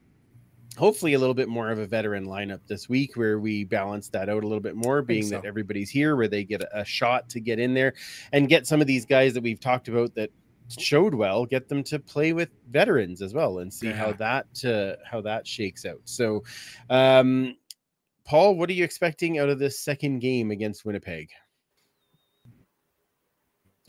hopefully, 0.79 1.13
a 1.13 1.19
little 1.19 1.35
bit 1.35 1.49
more 1.49 1.71
of 1.71 1.79
a 1.79 1.87
veteran 1.87 2.27
lineup 2.27 2.61
this 2.67 2.89
week, 2.89 3.15
where 3.17 3.39
we 3.39 3.65
balance 3.65 4.09
that 4.09 4.31
out 4.31 4.43
a 4.43 4.47
little 4.47 4.61
bit 4.61 4.75
more, 4.75 5.03
being 5.03 5.29
that 5.29 5.45
everybody's 5.45 5.91
here, 5.91 6.17
where 6.17 6.29
they 6.29 6.45
get 6.45 6.63
a, 6.73 6.85
shot 6.85 7.29
to 7.29 7.41
get 7.41 7.59
in 7.59 7.75
there 7.75 7.93
and 8.33 8.49
get 8.49 8.67
some 8.67 8.81
of 8.81 8.87
these 8.87 9.05
guys 9.05 9.35
that 9.35 9.43
we've 9.43 9.61
talked 9.61 9.89
about 9.89 10.15
that 10.15 10.31
showed 10.79 11.13
well 11.13 11.45
get 11.45 11.69
them 11.69 11.83
to 11.83 11.99
play 11.99 12.33
with 12.33 12.49
veterans 12.71 13.21
as 13.21 13.35
well 13.35 13.59
and 13.59 13.73
see 13.73 13.91
how 13.91 14.11
that 14.13 14.47
uh, 14.65 14.97
how 15.05 15.21
that 15.21 15.47
shakes 15.47 15.85
out 15.85 16.01
so 16.05 16.43
um 16.89 17.55
paul 18.25 18.55
what 18.55 18.71
are 18.71 18.73
you 18.73 18.85
expecting 18.85 19.39
out 19.39 19.51
of 19.51 19.59
this 19.59 19.79
second 19.79 20.21
game 20.21 20.51
against 20.51 20.87
winnipeg 20.87 21.29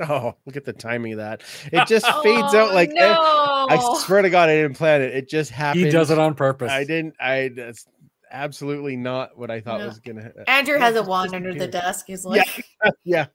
oh 0.01 0.35
look 0.45 0.55
at 0.57 0.65
the 0.65 0.73
timing 0.73 1.13
of 1.13 1.17
that 1.19 1.41
it 1.71 1.87
just 1.87 2.05
fades 2.23 2.53
out 2.55 2.71
Oh, 2.71 2.73
like 2.73 2.91
no. 2.93 3.03
i 3.69 3.77
swear 4.05 4.21
to 4.23 4.29
god 4.29 4.49
i 4.49 4.55
didn't 4.55 4.75
plan 4.77 5.01
it 5.01 5.13
it 5.13 5.29
just 5.29 5.51
happened 5.51 5.85
He 5.85 5.91
does 5.91 6.09
it 6.11 6.17
on 6.17 6.33
purpose. 6.33 6.71
i 6.71 6.83
didn't 6.83 7.15
i 7.19 7.49
that's 7.55 7.85
absolutely 8.31 8.95
not 8.95 9.37
what 9.37 9.51
i 9.51 9.59
thought 9.61 9.79
No. 9.79 9.85
was 9.87 9.99
gonna 9.99 10.23
happen. 10.23 10.43
Andrew 10.47 10.79
has 10.79 10.95
a 10.95 11.03
wand 11.03 11.35
under 11.35 11.53
the 11.53 11.67
desk. 11.67 12.05
He's 12.07 12.25
like, 12.25 12.65
yeah 13.03 13.27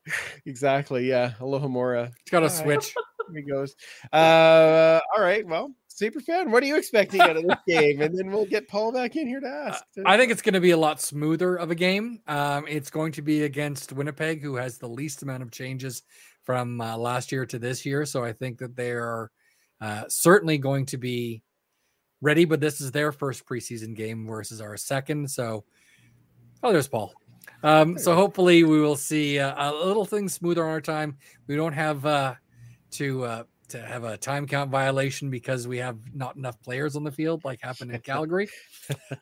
exactly 0.45 1.07
yeah 1.07 1.31
alohomora 1.39 2.11
It's 2.21 2.31
got 2.31 2.43
a 2.43 2.47
All 2.47 2.49
right. 2.49 2.81
switch. 2.83 2.93
There 3.31 3.43
he 3.43 3.47
goes. 3.47 3.75
Uh, 4.11 4.99
all 5.15 5.21
right. 5.23 5.45
Well, 5.45 5.71
super 5.87 6.19
fan, 6.19 6.49
what 6.49 6.63
are 6.63 6.65
you 6.65 6.77
expecting 6.77 7.21
out 7.21 7.37
of 7.37 7.43
this 7.43 7.57
game? 7.67 8.01
And 8.01 8.17
then 8.17 8.31
we'll 8.31 8.47
get 8.47 8.67
Paul 8.67 8.91
back 8.91 9.15
in 9.15 9.27
here 9.27 9.39
to 9.39 9.47
ask. 9.47 9.83
I 10.03 10.17
think 10.17 10.31
it's 10.31 10.41
going 10.41 10.55
to 10.55 10.59
be 10.59 10.71
a 10.71 10.77
lot 10.77 10.99
smoother 10.99 11.55
of 11.55 11.69
a 11.69 11.75
game. 11.75 12.21
Um, 12.27 12.65
it's 12.67 12.89
going 12.89 13.11
to 13.11 13.21
be 13.21 13.43
against 13.43 13.93
Winnipeg, 13.93 14.41
who 14.41 14.55
has 14.55 14.79
the 14.79 14.87
least 14.89 15.21
amount 15.21 15.43
of 15.43 15.51
changes 15.51 16.01
from 16.49 16.81
uh, 16.81 16.97
last 16.97 17.31
year 17.31 17.45
to 17.45 17.59
this 17.59 17.85
year. 17.85 18.07
So 18.07 18.23
I 18.23 18.33
think 18.33 18.57
that 18.57 18.75
they 18.75 18.89
are 18.89 19.29
uh, 19.81 20.05
certainly 20.07 20.57
going 20.57 20.87
to 20.87 20.97
be 20.97 21.43
ready. 22.21 22.43
But 22.43 22.59
this 22.59 22.81
is 22.81 22.91
their 22.91 23.11
first 23.11 23.45
preseason 23.45 23.95
game 23.95 24.25
versus 24.25 24.59
our 24.59 24.75
second. 24.75 25.29
So, 25.29 25.63
oh, 26.63 26.71
there's 26.71 26.87
Paul. 26.87 27.13
Um, 27.61 27.99
so 27.99 28.15
hopefully 28.15 28.63
we 28.63 28.81
will 28.81 28.95
see 28.95 29.37
uh, 29.37 29.53
a 29.57 29.69
little 29.71 30.05
thing 30.05 30.27
smoother 30.27 30.65
on 30.65 30.71
our 30.71 30.81
time. 30.81 31.17
We 31.45 31.55
don't 31.55 31.73
have 31.73 32.03
uh, 32.03 32.33
to 32.93 33.25
uh, 33.25 33.43
to 33.67 33.79
have 33.79 34.03
a 34.03 34.17
time 34.17 34.47
count 34.47 34.71
violation 34.71 35.29
because 35.29 35.67
we 35.67 35.77
have 35.77 35.99
not 36.15 36.35
enough 36.35 36.59
players 36.63 36.95
on 36.95 37.03
the 37.03 37.11
field, 37.11 37.45
like 37.45 37.61
happened 37.61 37.91
in 37.91 38.01
Calgary. 38.01 38.49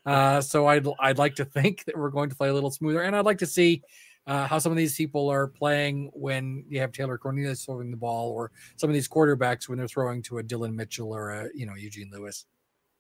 Uh, 0.06 0.40
so 0.40 0.66
I'd 0.66 0.88
I'd 0.98 1.18
like 1.18 1.36
to 1.36 1.44
think 1.44 1.84
that 1.84 1.98
we're 1.98 2.10
going 2.10 2.30
to 2.30 2.36
play 2.38 2.48
a 2.48 2.54
little 2.54 2.72
smoother, 2.72 3.02
and 3.02 3.14
I'd 3.14 3.26
like 3.26 3.40
to 3.40 3.46
see 3.46 3.84
uh, 4.28 4.46
how 4.46 4.60
some 4.60 4.72
of 4.72 4.78
these 4.78 4.96
people 4.96 5.30
are 5.30 5.48
playing 5.48 6.12
when 6.14 6.66
you 6.68 6.80
have 6.80 6.92
Taylor 6.92 7.18
Cornelius 7.18 7.66
throwing 7.66 7.90
the 7.90 7.98
ball, 7.98 8.30
or 8.30 8.52
some 8.76 8.90
of 8.90 8.94
these 8.94 9.08
quarterbacks 9.08 9.70
when 9.70 9.78
they're 9.78 9.88
throwing 9.88 10.22
to 10.24 10.38
a 10.40 10.44
Dillon 10.44 10.76
Mitchell 10.76 11.14
or 11.14 11.32
a 11.32 11.50
you 11.56 11.66
know 11.66 11.76
Eugene 11.76 12.12
Lewis. 12.12 12.46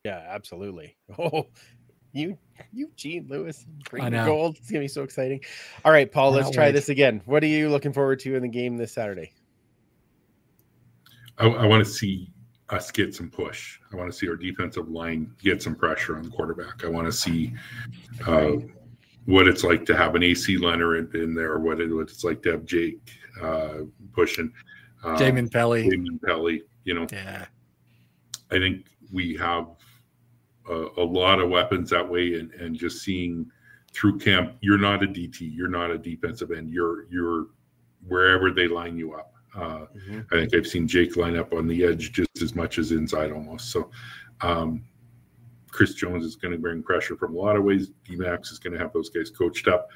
Yeah, 0.03 0.25
absolutely. 0.28 0.97
Oh, 1.19 1.47
you, 2.13 2.38
Eugene 2.73 3.28
Lewis, 3.30 3.65
bring 3.89 4.05
the 4.05 4.09
know. 4.09 4.25
gold. 4.25 4.57
It's 4.57 4.71
gonna 4.71 4.86
be 4.86 4.88
so 4.88 5.03
exciting. 5.03 5.41
All 5.86 5.91
right, 5.91 6.11
Paul. 6.11 6.32
Let's 6.32 6.49
try 6.49 6.67
wait. 6.67 6.71
this 6.71 6.89
again. 6.89 7.21
What 7.25 7.43
are 7.43 7.47
you 7.47 7.69
looking 7.69 7.93
forward 7.93 8.19
to 8.21 8.36
in 8.36 8.41
the 8.41 8.47
game 8.47 8.78
this 8.78 8.93
Saturday? 8.93 9.34
I, 11.38 11.47
I 11.47 11.65
want 11.67 11.86
to 11.86 11.91
see 11.91 12.32
us 12.69 12.91
get 12.91 13.13
some 13.13 13.30
push. 13.30 13.80
I 13.91 13.95
want 13.95 14.11
to 14.11 14.17
see 14.17 14.28
our 14.28 14.36
defensive 14.36 14.89
line 14.89 15.32
get 15.41 15.61
some 15.61 15.75
pressure 15.75 16.17
on 16.17 16.23
the 16.23 16.30
quarterback. 16.30 16.84
I 16.84 16.88
want 16.88 17.07
to 17.07 17.11
see 17.11 17.53
uh, 18.25 18.53
what 19.28 19.45
it's 19.45 19.63
like 19.65 19.86
to 19.86 19.95
have 19.95 20.15
an 20.15 20.23
AC 20.23 20.57
Leonard 20.57 21.13
in 21.13 21.36
there, 21.36 21.59
what, 21.59 21.82
it, 21.82 21.93
what 21.93 22.09
it's 22.09 22.23
like 22.23 22.41
to 22.43 22.51
have 22.51 22.65
Jake 22.65 23.11
uh, 23.41 23.80
pushing. 24.13 24.51
Uh, 25.03 25.17
Jamin 25.17 25.51
Pelly, 25.51 25.89
Damon 25.89 26.17
Pelly, 26.25 26.63
you 26.86 26.93
know, 26.93 27.05
yeah, 27.11 27.45
I 28.51 28.57
think 28.57 28.86
we 29.11 29.36
have 29.36 29.67
a, 30.69 30.88
a 30.97 31.03
lot 31.03 31.39
of 31.41 31.49
weapons 31.49 31.89
that 31.89 32.07
way, 32.07 32.39
and, 32.39 32.51
and 32.53 32.73
just 32.73 33.03
seeing 33.03 33.51
through 33.91 34.17
camp, 34.17 34.55
you're 34.61 34.78
not 34.78 35.03
a 35.03 35.07
DT, 35.07 35.41
you're 35.41 35.67
not 35.67 35.91
a 35.91 35.97
defensive 35.97 36.51
end, 36.51 36.69
you're 36.69 37.05
you're 37.11 37.47
wherever 38.07 38.49
they 38.49 38.67
line 38.69 38.97
you 38.97 39.13
up. 39.13 39.34
Uh, 39.53 39.86
I 40.32 40.36
think 40.36 40.55
I've 40.55 40.67
seen 40.67 40.88
Jake 40.88 41.17
line 41.17 41.36
up 41.36 41.51
on 41.51 41.67
the 41.67 41.84
edge 41.84 42.13
just 42.13 42.41
as 42.41 42.55
much 42.55 42.78
as 42.78 42.91
inside 42.91 43.32
almost. 43.32 43.71
So 43.71 43.91
um, 44.41 44.84
Chris 45.72 45.93
Jones 45.93 46.24
is 46.24 46.36
going 46.36 46.51
to 46.51 46.57
bring 46.57 46.84
pressure 46.84 47.15
from 47.15 47.36
a 47.36 47.38
lot 47.38 47.55
of 47.55 47.63
ways. 47.63 47.89
DMAX 48.07 48.51
is 48.51 48.59
going 48.59 48.74
to 48.74 48.80
have 48.80 48.93
those 48.93 49.09
guys 49.09 49.30
coached 49.30 49.68
up, 49.68 49.89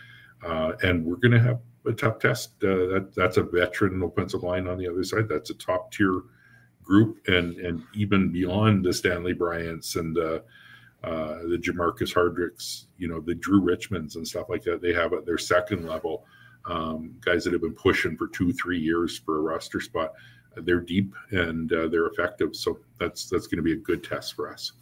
uh, 0.45 0.73
and 0.83 1.05
we're 1.05 1.15
going 1.15 1.31
to 1.31 1.39
have 1.39 1.59
a 1.85 1.93
tough 1.93 2.19
test. 2.19 2.51
Uh, 2.63 2.87
that 2.87 3.11
that's 3.15 3.37
a 3.37 3.43
veteran 3.43 4.01
offensive 4.01 4.43
line 4.43 4.67
on 4.67 4.77
the 4.77 4.87
other 4.87 5.03
side. 5.03 5.27
That's 5.29 5.49
a 5.49 5.55
top 5.55 5.91
tier 5.91 6.21
group, 6.83 7.17
and 7.27 7.57
and 7.57 7.83
even 7.93 8.31
beyond 8.31 8.85
the 8.85 8.93
Stanley 8.93 9.33
Bryants 9.33 9.95
and 9.95 10.17
uh, 10.17 10.39
uh, 11.03 11.39
the 11.47 11.59
Jermarcus 11.59 12.13
Hardricks, 12.13 12.85
you 12.97 13.07
know, 13.07 13.19
the 13.19 13.35
Drew 13.35 13.61
Richmonds 13.61 14.15
and 14.15 14.27
stuff 14.27 14.49
like 14.49 14.63
that. 14.63 14.81
They 14.81 14.93
have 14.93 15.13
at 15.13 15.25
their 15.25 15.37
second 15.37 15.87
level 15.87 16.25
um, 16.65 17.15
guys 17.21 17.43
that 17.43 17.53
have 17.53 17.61
been 17.61 17.73
pushing 17.73 18.15
for 18.17 18.27
two, 18.27 18.53
three 18.53 18.79
years 18.79 19.17
for 19.17 19.37
a 19.37 19.41
roster 19.41 19.81
spot. 19.81 20.13
They're 20.55 20.81
deep 20.81 21.13
and 21.31 21.71
uh, 21.71 21.87
they're 21.87 22.07
effective, 22.07 22.55
so 22.55 22.77
that's 22.99 23.29
that's 23.29 23.47
going 23.47 23.57
to 23.57 23.63
be 23.63 23.73
a 23.73 23.77
good 23.77 24.03
test 24.03 24.35
for 24.35 24.51
us. 24.51 24.73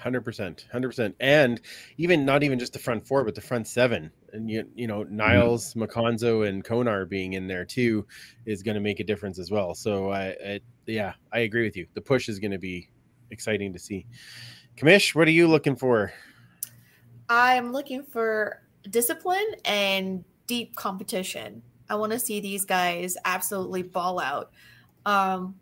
Hundred 0.00 0.22
percent, 0.22 0.66
hundred 0.72 0.88
percent, 0.88 1.14
and 1.20 1.60
even 1.98 2.24
not 2.24 2.42
even 2.42 2.58
just 2.58 2.72
the 2.72 2.78
front 2.78 3.06
four, 3.06 3.22
but 3.22 3.34
the 3.34 3.40
front 3.42 3.68
seven, 3.68 4.10
and 4.32 4.50
you 4.50 4.66
you 4.74 4.86
know 4.86 5.04
Nyles, 5.04 5.76
mm-hmm. 5.76 5.82
Makonzo, 5.82 6.48
and 6.48 6.64
Konar 6.64 7.04
being 7.04 7.34
in 7.34 7.46
there 7.46 7.66
too 7.66 8.06
is 8.46 8.62
going 8.62 8.76
to 8.76 8.80
make 8.80 9.00
a 9.00 9.04
difference 9.04 9.38
as 9.38 9.50
well. 9.50 9.74
So 9.74 10.10
I, 10.10 10.28
I, 10.44 10.60
yeah, 10.86 11.12
I 11.34 11.40
agree 11.40 11.64
with 11.64 11.76
you. 11.76 11.86
The 11.92 12.00
push 12.00 12.30
is 12.30 12.38
going 12.38 12.52
to 12.52 12.58
be 12.58 12.88
exciting 13.30 13.74
to 13.74 13.78
see. 13.78 14.06
Kamish, 14.76 15.14
what 15.14 15.28
are 15.28 15.32
you 15.32 15.46
looking 15.46 15.76
for? 15.76 16.12
I'm 17.28 17.70
looking 17.70 18.02
for 18.02 18.62
discipline 18.88 19.54
and 19.66 20.24
deep 20.46 20.76
competition. 20.76 21.62
I 21.90 21.96
want 21.96 22.12
to 22.12 22.18
see 22.18 22.40
these 22.40 22.64
guys 22.64 23.16
absolutely 23.26 23.82
ball 23.82 24.18
out. 24.18 24.50
Um, 25.04 25.56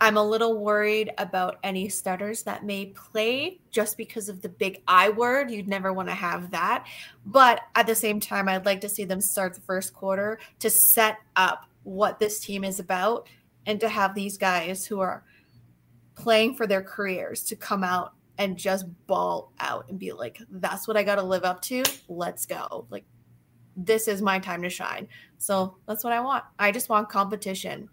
I'm 0.00 0.16
a 0.16 0.24
little 0.24 0.58
worried 0.58 1.12
about 1.18 1.58
any 1.62 1.88
stutters 1.88 2.42
that 2.42 2.64
may 2.64 2.86
play 2.86 3.60
just 3.70 3.96
because 3.96 4.28
of 4.28 4.42
the 4.42 4.48
big 4.48 4.82
I 4.88 5.10
word. 5.10 5.50
You'd 5.50 5.68
never 5.68 5.92
want 5.92 6.08
to 6.08 6.14
have 6.14 6.50
that. 6.50 6.86
But 7.24 7.62
at 7.74 7.86
the 7.86 7.94
same 7.94 8.20
time, 8.20 8.48
I'd 8.48 8.66
like 8.66 8.80
to 8.82 8.88
see 8.88 9.04
them 9.04 9.20
start 9.20 9.54
the 9.54 9.60
first 9.60 9.94
quarter 9.94 10.38
to 10.58 10.68
set 10.68 11.18
up 11.36 11.66
what 11.84 12.18
this 12.18 12.40
team 12.40 12.64
is 12.64 12.80
about 12.80 13.28
and 13.66 13.78
to 13.80 13.88
have 13.88 14.14
these 14.14 14.36
guys 14.36 14.84
who 14.84 15.00
are 15.00 15.24
playing 16.16 16.54
for 16.54 16.66
their 16.66 16.82
careers 16.82 17.42
to 17.44 17.56
come 17.56 17.84
out 17.84 18.14
and 18.38 18.56
just 18.56 18.86
ball 19.06 19.52
out 19.60 19.88
and 19.88 19.98
be 19.98 20.12
like, 20.12 20.38
that's 20.50 20.88
what 20.88 20.96
I 20.96 21.02
got 21.02 21.16
to 21.16 21.22
live 21.22 21.44
up 21.44 21.62
to. 21.62 21.84
Let's 22.08 22.46
go. 22.46 22.86
Like, 22.90 23.04
this 23.76 24.08
is 24.08 24.20
my 24.22 24.38
time 24.38 24.62
to 24.62 24.70
shine. 24.70 25.08
So 25.38 25.76
that's 25.86 26.04
what 26.04 26.12
I 26.12 26.20
want. 26.20 26.44
I 26.58 26.72
just 26.72 26.88
want 26.88 27.08
competition. 27.08 27.88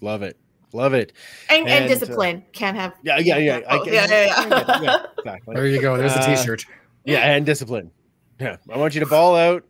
Love 0.00 0.22
it. 0.22 0.36
Love 0.72 0.94
it. 0.94 1.12
And, 1.48 1.60
and, 1.60 1.68
and 1.68 1.84
uh, 1.84 1.88
discipline. 1.88 2.36
Uh, 2.36 2.50
Can't 2.52 2.76
have. 2.76 2.94
Yeah, 3.02 3.18
yeah, 3.18 3.38
yeah. 3.38 3.60
I 3.68 3.82
yeah, 3.84 4.06
yeah, 4.06 4.06
yeah. 4.10 4.80
yeah, 4.82 5.06
exactly. 5.18 5.54
There 5.54 5.66
you 5.66 5.80
go. 5.80 5.96
There's 5.96 6.12
a 6.12 6.20
uh, 6.20 6.36
t-shirt. 6.36 6.64
Yeah, 7.04 7.20
and 7.20 7.46
discipline. 7.46 7.90
Yeah. 8.38 8.56
I 8.72 8.78
want 8.78 8.94
you 8.94 9.00
to 9.00 9.06
ball 9.06 9.34
out 9.34 9.64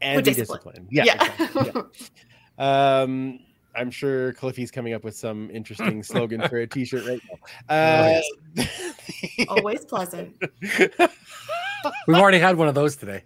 and 0.00 0.16
With 0.16 0.24
be 0.24 0.34
disciplined. 0.34 0.88
Yeah. 0.90 1.04
yeah. 1.04 1.32
Exactly. 1.38 1.82
yeah. 2.58 3.00
Um, 3.02 3.40
I'm 3.74 3.90
sure 3.90 4.32
Cliffy's 4.32 4.70
coming 4.70 4.94
up 4.94 5.04
with 5.04 5.16
some 5.16 5.50
interesting 5.50 6.02
slogan 6.02 6.46
for 6.48 6.58
a 6.58 6.66
T-shirt 6.66 7.06
right 7.06 7.20
now. 7.68 8.20
Uh, 8.58 8.64
Always 9.48 9.84
pleasant. 9.84 10.34
We've 10.60 12.16
already 12.16 12.38
had 12.38 12.56
one 12.56 12.68
of 12.68 12.74
those 12.74 12.96
today. 12.96 13.22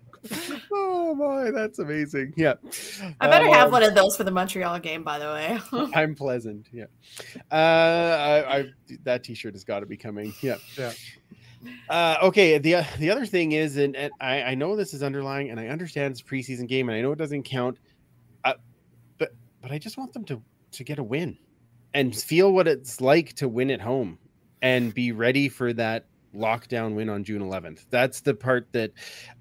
Oh 0.77 1.15
my, 1.15 1.51
that's 1.51 1.79
amazing. 1.79 2.35
Yeah. 2.37 2.55
I 3.21 3.29
better 3.29 3.47
um, 3.47 3.53
have 3.53 3.73
one 3.73 3.83
of 3.83 3.95
those 3.95 4.17
for 4.17 4.25
the 4.25 4.31
Montreal 4.31 4.81
game, 4.81 5.05
by 5.05 5.19
the 5.19 5.27
way. 5.27 5.59
I'm 5.95 6.15
pleasant. 6.15 6.67
Yeah. 6.73 6.87
Uh, 7.51 7.55
I, 7.55 8.59
I 8.59 8.65
that 9.05 9.25
T-shirt 9.25 9.55
has 9.55 9.65
got 9.65 9.81
to 9.81 9.87
be 9.87 9.97
coming. 9.97 10.35
Yeah. 10.41 10.57
Yeah. 10.77 10.93
Uh, 11.89 12.17
okay. 12.23 12.59
The 12.59 12.85
the 12.99 13.11
other 13.11 13.27
thing 13.27 13.53
is, 13.53 13.77
and, 13.77 13.97
and 13.97 14.13
I, 14.21 14.43
I 14.43 14.55
know 14.55 14.77
this 14.77 14.93
is 14.93 15.03
underlying, 15.03 15.51
and 15.51 15.61
I 15.61 15.69
understand 15.69 16.13
it's 16.13 16.21
a 16.21 16.25
preseason 16.25 16.69
game, 16.69 16.89
and 16.89 16.99
I 16.99 17.01
know 17.01 17.13
it 17.13 17.19
doesn't 17.19 17.45
count 17.45 17.79
but 19.19 19.33
but 19.61 19.73
I 19.73 19.79
just 19.79 19.97
want 19.97 20.13
them 20.13 20.25
to 20.27 20.43
to 20.73 20.85
get 20.85 20.99
a 20.99 21.03
win 21.03 21.39
and 21.93 22.15
feel 22.15 22.53
what 22.53 22.67
it's 22.67 23.01
like 23.01 23.35
to 23.35 23.49
win 23.49 23.71
at 23.71 23.81
home 23.81 24.19
and 24.63 24.93
be 24.93 25.13
ready 25.13 25.49
for 25.49 25.73
that 25.75 26.07
lockdown 26.35 26.95
win 26.95 27.09
on 27.09 27.25
June 27.25 27.43
11th. 27.43 27.87
That's 27.91 28.21
the 28.21 28.35
part 28.35 28.69
that 28.73 28.93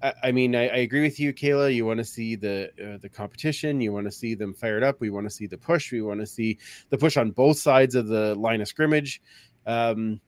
I, 0.02 0.12
I 0.24 0.32
mean. 0.32 0.54
I, 0.54 0.68
I, 0.68 0.76
agree 0.78 1.02
with 1.02 1.18
you, 1.18 1.32
Kayla. 1.32 1.74
You 1.74 1.86
want 1.86 1.98
to 1.98 2.04
see 2.04 2.36
the 2.36 2.70
uh, 2.82 2.98
the 2.98 3.08
competition. 3.08 3.80
You 3.80 3.92
want 3.92 4.06
to 4.06 4.12
see 4.12 4.34
them 4.34 4.54
fired 4.54 4.82
up. 4.82 5.00
We 5.00 5.10
want 5.10 5.26
to 5.26 5.30
see 5.30 5.46
the 5.46 5.58
push. 5.58 5.92
We 5.92 6.02
want 6.02 6.20
to 6.20 6.26
see 6.26 6.58
the 6.90 6.98
push 6.98 7.16
on 7.16 7.30
both 7.30 7.58
sides 7.58 7.94
of 7.94 8.06
the 8.06 8.34
line 8.34 8.60
of 8.60 8.68
scrimmage. 8.68 9.20
Um, 9.66 10.20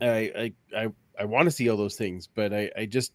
I 0.00 0.52
I 0.74 0.76
I, 0.76 0.88
I 1.18 1.24
want 1.24 1.46
to 1.46 1.50
see 1.50 1.68
all 1.68 1.76
those 1.76 1.96
things, 1.96 2.28
but 2.32 2.52
I 2.52 2.70
I 2.76 2.86
just 2.86 3.12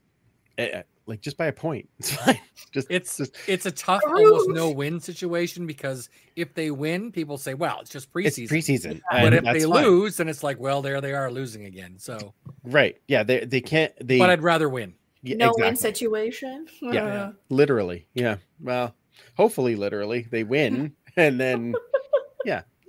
I, 0.58 0.84
like 1.10 1.22
just 1.22 1.38
by 1.38 1.48
a 1.48 1.52
point. 1.52 1.90
It's 2.00 2.12
fine. 2.12 2.40
Just 2.72 2.88
it's 2.90 3.18
just, 3.18 3.36
it's 3.48 3.66
a 3.66 3.72
tough 3.72 4.02
almost 4.06 4.50
no 4.50 4.70
win 4.70 5.00
situation 5.00 5.66
because 5.66 6.10
if 6.36 6.54
they 6.54 6.72
win, 6.72 7.12
people 7.12 7.38
say, 7.38 7.56
"Well, 7.56 7.80
it's 7.82 7.90
just 7.90 8.14
preseason." 8.14 8.44
It's 8.44 8.52
preseason. 8.52 9.02
But 9.12 9.34
if 9.34 9.44
they 9.44 9.64
fine. 9.64 9.84
lose, 9.84 10.18
then 10.18 10.30
it's 10.30 10.44
like, 10.44 10.60
"Well, 10.60 10.82
there 10.82 11.02
they 11.02 11.14
are 11.14 11.32
losing 11.32 11.66
again." 11.66 11.96
So 11.98 12.34
right, 12.64 12.98
yeah, 13.08 13.24
they 13.24 13.46
they 13.46 13.62
can't. 13.62 13.92
They 14.00 14.20
but 14.20 14.30
I'd 14.30 14.44
rather 14.44 14.70
win. 14.70 14.94
Yeah, 15.22 15.36
no 15.36 15.48
exactly. 15.48 15.66
win 15.66 15.76
situation. 15.76 16.68
yeah, 16.82 16.92
yeah, 16.94 17.32
literally. 17.50 18.08
Yeah. 18.14 18.38
Well, 18.62 18.96
hopefully, 19.36 19.76
literally, 19.76 20.28
they 20.30 20.44
win, 20.44 20.94
and 21.18 21.40
then 21.40 21.74
yeah, 21.74 21.89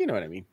you 0.01 0.07
know 0.07 0.15
what 0.15 0.23
I 0.23 0.29
mean. 0.29 0.47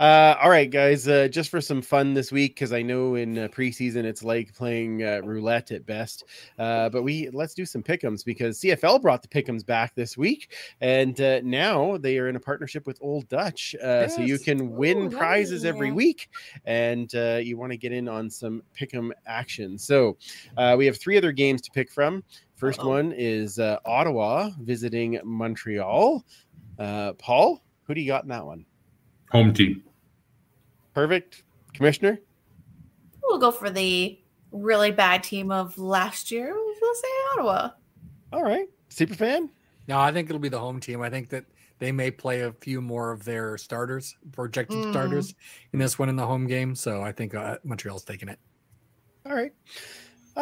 Uh, 0.00 0.34
all 0.42 0.50
right, 0.50 0.68
guys, 0.70 1.06
uh, 1.06 1.28
just 1.28 1.48
for 1.48 1.60
some 1.60 1.80
fun 1.80 2.12
this 2.12 2.32
week, 2.32 2.56
because 2.56 2.72
I 2.72 2.82
know 2.82 3.14
in 3.14 3.38
uh, 3.38 3.48
preseason 3.48 4.04
it's 4.04 4.24
like 4.24 4.52
playing 4.52 5.04
uh, 5.04 5.20
roulette 5.22 5.70
at 5.70 5.86
best. 5.86 6.24
Uh, 6.58 6.88
but 6.88 7.02
we 7.02 7.28
let's 7.30 7.54
do 7.54 7.64
some 7.64 7.84
pickums 7.84 8.24
because 8.24 8.60
CFL 8.60 9.00
brought 9.00 9.22
the 9.22 9.28
pickums 9.28 9.64
back 9.64 9.94
this 9.94 10.16
week, 10.16 10.54
and 10.80 11.20
uh, 11.20 11.40
now 11.44 11.98
they 11.98 12.18
are 12.18 12.28
in 12.28 12.34
a 12.34 12.40
partnership 12.40 12.84
with 12.84 12.98
Old 13.00 13.28
Dutch, 13.28 13.76
yes. 13.78 14.16
so 14.16 14.22
you 14.22 14.40
can 14.40 14.72
win 14.72 15.04
Ooh, 15.04 15.10
prizes 15.16 15.64
every 15.64 15.92
week, 15.92 16.28
and 16.64 17.12
you 17.12 17.56
want 17.56 17.70
to 17.70 17.78
get 17.78 17.92
in 17.92 18.08
on 18.08 18.28
some 18.28 18.62
pickum 18.76 19.12
action. 19.26 19.78
So 19.78 20.16
we 20.76 20.84
have 20.86 20.98
three 20.98 21.16
other 21.16 21.30
games 21.30 21.62
to 21.62 21.70
pick 21.70 21.92
from. 21.92 22.24
1st 22.60 22.84
one 22.84 23.12
is 23.12 23.60
Ottawa 23.60 24.50
visiting 24.60 25.20
Montreal. 25.22 26.24
Paul, 26.78 27.62
who 27.84 27.94
do 27.94 28.00
you 28.00 28.08
got 28.08 28.24
in 28.24 28.30
that 28.30 28.44
one? 28.44 28.64
Home 29.32 29.54
team. 29.54 29.82
Perfect. 30.94 31.42
Commissioner? 31.72 32.20
We'll 33.22 33.38
go 33.38 33.50
for 33.50 33.70
the 33.70 34.18
really 34.52 34.90
bad 34.90 35.22
team 35.22 35.50
of 35.52 35.78
last 35.78 36.30
year. 36.30 36.52
We'll 36.52 36.94
say 36.94 37.08
Ottawa. 37.32 37.70
All 38.32 38.42
right. 38.42 38.68
Super 38.88 39.14
fan? 39.14 39.50
No, 39.86 39.98
I 39.98 40.12
think 40.12 40.28
it'll 40.28 40.40
be 40.40 40.48
the 40.48 40.58
home 40.58 40.80
team. 40.80 41.00
I 41.00 41.10
think 41.10 41.28
that 41.30 41.44
they 41.78 41.92
may 41.92 42.10
play 42.10 42.40
a 42.40 42.52
few 42.52 42.80
more 42.80 43.10
of 43.10 43.24
their 43.24 43.56
starters, 43.56 44.16
projected 44.32 44.78
mm. 44.78 44.90
starters, 44.90 45.34
in 45.72 45.78
this 45.78 45.98
one 45.98 46.08
in 46.08 46.16
the 46.16 46.26
home 46.26 46.46
game. 46.46 46.74
So 46.74 47.02
I 47.02 47.12
think 47.12 47.34
uh, 47.34 47.58
Montreal's 47.64 48.04
taking 48.04 48.28
it. 48.28 48.38
All 49.26 49.34
right. 49.34 49.52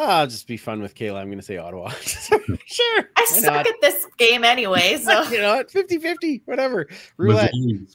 Ah, 0.01 0.19
I'll 0.19 0.27
just 0.27 0.47
be 0.47 0.55
fun 0.55 0.81
with 0.81 0.95
Kayla. 0.95 1.17
I'm 1.17 1.27
going 1.27 1.39
to 1.39 1.45
say 1.45 1.57
Ottawa. 1.57 1.89
sure. 1.99 3.09
I 3.17 3.25
suck 3.25 3.53
not? 3.53 3.67
at 3.67 3.81
this 3.81 4.07
game 4.17 4.45
anyway. 4.45 4.97
So, 5.09 5.23
you 5.23 5.39
know, 5.39 5.61
50 5.67 5.97
50, 5.97 6.43
whatever. 6.45 6.87
Roulette. 7.17 7.51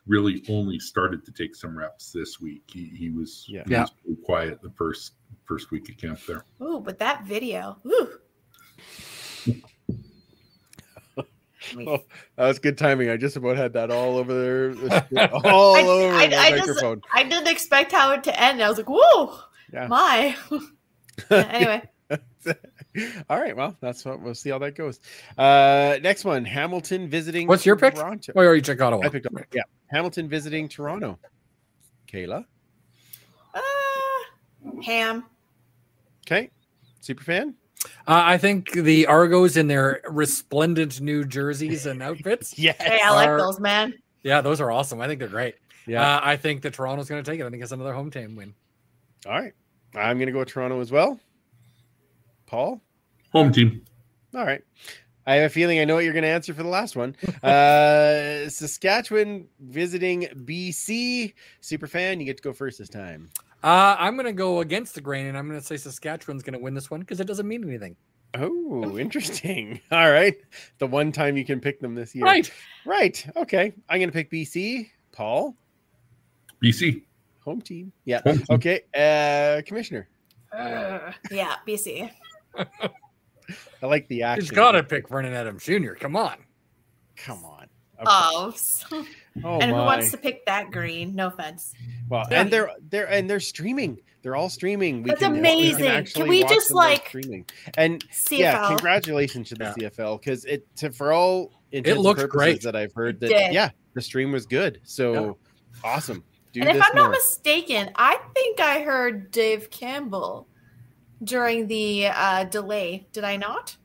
really 0.06 0.42
only 0.50 0.78
started 0.78 1.24
to 1.24 1.32
take 1.32 1.54
some 1.54 1.76
reps 1.78 2.12
this 2.12 2.40
week. 2.40 2.64
He, 2.66 2.86
he 2.94 3.08
was, 3.08 3.46
yeah. 3.48 3.62
He 3.66 3.72
yeah. 3.72 3.86
was 4.04 4.18
quiet 4.24 4.60
the 4.60 4.70
first 4.70 5.14
first 5.44 5.70
week 5.70 5.88
of 5.88 5.96
camp 5.96 6.18
there. 6.26 6.44
Oh, 6.60 6.80
but 6.80 6.98
that 6.98 7.24
video. 7.24 7.78
Ooh. 7.86 8.08
Oh, 11.78 12.04
that 12.36 12.46
was 12.46 12.58
good 12.58 12.76
timing. 12.76 13.08
I 13.08 13.16
just 13.16 13.36
about 13.36 13.56
had 13.56 13.72
that 13.72 13.90
all 13.90 14.18
over 14.18 14.34
there, 14.34 14.74
all 15.32 15.76
I, 15.76 15.82
over 15.82 16.14
I, 16.14 16.24
I 16.24 16.50
microphone. 16.50 17.00
Just, 17.00 17.14
I 17.14 17.22
didn't 17.22 17.48
expect 17.48 17.90
how 17.90 18.12
it 18.12 18.22
to 18.24 18.38
end. 18.38 18.62
I 18.62 18.68
was 18.68 18.76
like, 18.76 18.90
"Whoa, 18.90 19.38
yeah. 19.72 19.86
my!" 19.86 20.36
yeah, 21.30 21.48
anyway, 21.50 21.82
All 23.30 23.40
right. 23.40 23.56
Well, 23.56 23.76
that's 23.80 24.04
what 24.04 24.20
we'll 24.20 24.34
see 24.34 24.50
how 24.50 24.58
that 24.58 24.74
goes. 24.74 25.00
Uh, 25.36 25.98
next 26.02 26.24
one 26.24 26.44
Hamilton 26.44 27.08
visiting. 27.08 27.46
Toronto. 27.46 27.52
What's 27.52 27.66
your 27.66 27.76
pick? 27.76 27.94
Toronto. 27.94 28.32
Oh, 28.36 28.52
you 28.52 28.60
check 28.60 28.80
Ottawa. 28.80 29.04
I 29.04 29.08
picked 29.08 29.26
Ottawa. 29.26 29.42
Yeah. 29.52 29.62
Hamilton 29.90 30.28
visiting 30.28 30.68
Toronto. 30.68 31.18
Kayla. 32.12 32.44
Uh, 33.54 33.60
Ham. 34.84 35.24
Okay. 36.26 36.50
Super 37.00 37.24
fan. 37.24 37.54
Uh, 38.06 38.22
I 38.24 38.38
think 38.38 38.72
the 38.72 39.06
Argos 39.06 39.56
in 39.56 39.66
their 39.66 40.00
resplendent 40.08 41.00
new 41.00 41.24
jerseys 41.24 41.86
and 41.86 42.02
outfits. 42.02 42.58
yes. 42.58 42.76
Hey, 42.80 43.00
I 43.02 43.10
like 43.10 43.38
those, 43.38 43.60
man. 43.60 43.94
Yeah, 44.22 44.40
those 44.40 44.60
are 44.60 44.70
awesome. 44.70 45.00
I 45.00 45.06
think 45.06 45.20
they're 45.20 45.28
great. 45.28 45.56
Yeah. 45.86 46.16
Uh, 46.16 46.20
I 46.22 46.36
think 46.36 46.62
that 46.62 46.72
Toronto's 46.72 47.08
going 47.08 47.22
to 47.22 47.30
take 47.30 47.40
it. 47.40 47.44
I 47.44 47.50
think 47.50 47.62
it's 47.62 47.72
another 47.72 47.92
home 47.92 48.10
team 48.10 48.36
win. 48.36 48.54
All 49.26 49.32
right. 49.32 49.52
I'm 49.94 50.16
going 50.16 50.26
to 50.26 50.32
go 50.32 50.40
with 50.40 50.48
Toronto 50.48 50.80
as 50.80 50.90
well. 50.90 51.20
Paul? 52.46 52.80
Home 53.32 53.52
team. 53.52 53.84
All 54.34 54.44
right. 54.44 54.62
I 55.26 55.36
have 55.36 55.50
a 55.50 55.54
feeling 55.54 55.80
I 55.80 55.84
know 55.84 55.94
what 55.94 56.04
you're 56.04 56.12
going 56.12 56.24
to 56.24 56.28
answer 56.28 56.52
for 56.52 56.62
the 56.62 56.68
last 56.68 56.96
one. 56.96 57.16
Uh, 57.42 58.48
Saskatchewan 58.48 59.46
visiting 59.60 60.22
BC. 60.44 61.34
Super 61.60 61.86
fan, 61.86 62.20
you 62.20 62.26
get 62.26 62.38
to 62.38 62.42
go 62.42 62.52
first 62.52 62.78
this 62.78 62.88
time. 62.88 63.30
Uh, 63.62 63.96
I'm 63.98 64.14
going 64.14 64.26
to 64.26 64.32
go 64.32 64.60
against 64.60 64.94
the 64.94 65.00
grain, 65.00 65.26
and 65.26 65.36
I'm 65.36 65.48
going 65.48 65.60
to 65.60 65.64
say 65.64 65.76
Saskatchewan's 65.76 66.42
going 66.42 66.54
to 66.54 66.58
win 66.58 66.74
this 66.74 66.90
one 66.90 67.00
because 67.00 67.20
it 67.20 67.26
doesn't 67.26 67.46
mean 67.46 67.64
anything. 67.66 67.96
Oh, 68.34 68.98
interesting. 68.98 69.80
All 69.90 70.10
right. 70.10 70.36
The 70.78 70.86
one 70.86 71.12
time 71.12 71.36
you 71.36 71.44
can 71.44 71.60
pick 71.60 71.80
them 71.80 71.94
this 71.94 72.14
year. 72.14 72.24
Right. 72.24 72.50
Right. 72.84 73.24
Okay. 73.36 73.72
I'm 73.88 73.98
going 73.98 74.10
to 74.10 74.12
pick 74.12 74.30
BC. 74.30 74.90
Paul, 75.12 75.54
BC. 76.62 77.02
home 77.40 77.60
team. 77.60 77.92
Yeah. 78.04 78.20
Home 78.24 78.38
team. 78.38 78.46
Okay. 78.50 78.80
Uh, 78.94 79.62
Commissioner. 79.66 80.08
Uh, 80.52 81.12
yeah, 81.30 81.56
BC. 81.66 82.10
I 83.82 83.86
like 83.86 84.08
the 84.08 84.22
action. 84.22 84.42
He's 84.44 84.50
got 84.50 84.72
to 84.72 84.82
pick 84.82 85.08
Vernon 85.08 85.34
Adams 85.34 85.64
Jr. 85.64 85.92
Come 85.94 86.16
on. 86.16 86.36
Come 87.16 87.44
on. 87.44 87.66
Okay. 88.00 88.06
Oh, 88.06 88.52
so- 88.56 89.04
Oh, 89.42 89.58
and 89.58 89.72
who 89.72 89.76
wants 89.76 90.12
to 90.12 90.16
pick 90.16 90.46
that 90.46 90.70
green? 90.70 91.14
No 91.16 91.26
offense. 91.26 91.74
Well, 92.08 92.24
Yeah. 92.30 92.40
and 92.42 92.50
they're 92.52 92.70
they're 92.88 93.10
and 93.10 93.28
they're 93.28 93.40
streaming. 93.40 93.98
They're 94.22 94.36
all 94.36 94.48
streaming. 94.48 95.02
We 95.02 95.10
That's 95.10 95.20
can, 95.22 95.32
we 95.32 95.38
amazing. 95.40 96.04
Can 96.06 96.28
we 96.28 96.44
just, 96.44 96.70
like, 96.70 97.08
streaming? 97.08 97.44
And 97.76 98.02
CFL. 98.10 98.38
yeah, 98.38 98.68
congratulations 98.68 99.48
to 99.48 99.56
the 99.56 99.74
Yeah. 99.76 99.88
CFL 99.90 100.20
because 100.20 100.44
it 100.44 100.64
to, 100.76 100.92
for 100.92 101.12
all 101.12 101.52
it 101.72 101.84
looked 101.98 102.20
and 102.20 102.30
purposes 102.30 102.60
great. 102.60 102.62
that 102.62 102.76
I've 102.76 102.92
heard 102.92 103.18
that 103.20 103.52
yeah 103.52 103.70
the 103.94 104.00
stream 104.00 104.30
was 104.30 104.46
good. 104.46 104.80
So 104.84 105.36
awesome. 105.82 106.22
Do 106.52 106.60
and 106.60 106.68
if 106.68 106.80
I'm 106.80 106.94
not 106.94 107.10
mistaken, 107.10 107.90
I 107.96 108.16
think 108.34 108.60
I 108.60 108.82
heard 108.82 109.32
Dave 109.32 109.68
Campbell 109.70 110.46
during 111.24 111.66
the 111.66 112.06
uh, 112.08 112.44
delay. 112.44 113.06
Did 113.12 113.24
I 113.24 113.36
not? 113.36 113.76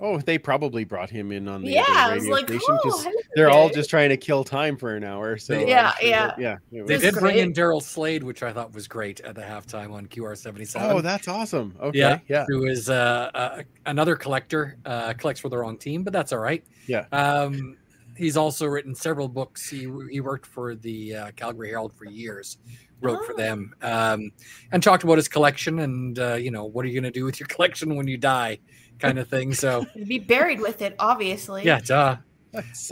oh, 0.00 0.16
they 0.20 0.38
probably 0.38 0.84
brought 0.84 1.10
him 1.10 1.32
in 1.32 1.48
on 1.48 1.60
the 1.60 1.72
yeah, 1.72 1.82
other 1.88 2.12
I 2.12 2.14
was 2.14 2.22
radio 2.22 2.34
like, 2.36 2.46
station 2.46 2.78
'cause 2.84 2.92
oh, 2.94 2.98
hello 3.02 3.14
they're 3.34 3.50
all 3.50 3.68
just 3.68 3.90
trying 3.90 4.10
to 4.10 4.16
kill 4.16 4.44
time 4.44 4.76
for 4.76 4.94
an 4.94 5.02
hour. 5.02 5.36
So 5.36 5.58
Yeah, 5.58 5.92
sure 5.94 6.08
yeah. 6.08 6.26
that- 6.28 6.38
yeah. 6.38 6.56
They 6.70 6.82
was- 6.82 6.88
That's 6.88 7.02
did 7.02 7.14
bring 7.20 7.38
in. 7.38 7.52
Daryl 7.52 7.82
Slade, 7.82 8.22
which 8.22 8.44
I 8.44 8.52
thought 8.52 8.72
was 8.72 8.86
great 8.86 9.18
at 9.22 9.34
the 9.34 9.40
halftime 9.42 9.92
on 9.92 10.06
QR77. 10.06 10.82
Oh, 10.92 11.00
that's 11.00 11.26
awesome. 11.26 11.74
Okay, 11.80 11.98
Yeah. 11.98 12.20
yeah. 12.28 12.44
who 12.46 12.66
is 12.66 12.88
uh, 12.88 13.30
uh, 13.34 13.62
another 13.86 14.14
collector, 14.14 14.76
uh, 14.86 15.14
collects 15.14 15.40
for 15.40 15.48
the 15.48 15.58
wrong 15.58 15.76
team, 15.76 16.04
but 16.04 16.12
that's 16.12 16.32
all 16.32 16.38
right. 16.38 16.62
Yeah. 16.86 17.06
Um, 17.10 17.76
he's 18.18 18.36
also 18.36 18.66
written 18.66 18.94
several 18.94 19.28
books. 19.28 19.68
He, 19.68 19.90
he 20.10 20.20
worked 20.20 20.46
for 20.46 20.74
the 20.74 21.14
uh, 21.14 21.30
Calgary 21.36 21.68
Herald 21.68 21.94
for 21.94 22.04
years, 22.04 22.58
wrote 23.00 23.24
for 23.24 23.32
Oh. 23.32 23.36
them, 23.36 23.74
um, 23.82 24.30
and 24.72 24.82
talked 24.82 25.04
about 25.04 25.16
his 25.16 25.28
collection 25.28 25.78
and, 25.78 26.18
uh, 26.18 26.34
you 26.34 26.50
know, 26.50 26.64
what 26.64 26.84
are 26.84 26.88
you 26.88 26.94
going 27.00 27.10
to 27.10 27.18
do 27.18 27.24
with 27.24 27.38
your 27.40 27.46
collection 27.54 27.94
when 27.96 28.06
you 28.08 28.18
die, 28.18 28.58
kind 28.98 29.18
of 29.18 29.28
thing. 29.28 29.54
So, 29.54 29.86
be 30.06 30.18
buried 30.18 30.60
with 30.60 30.82
it, 30.82 30.94
obviously. 30.98 31.64
yeah, 31.64 31.80
duh. 31.80 32.16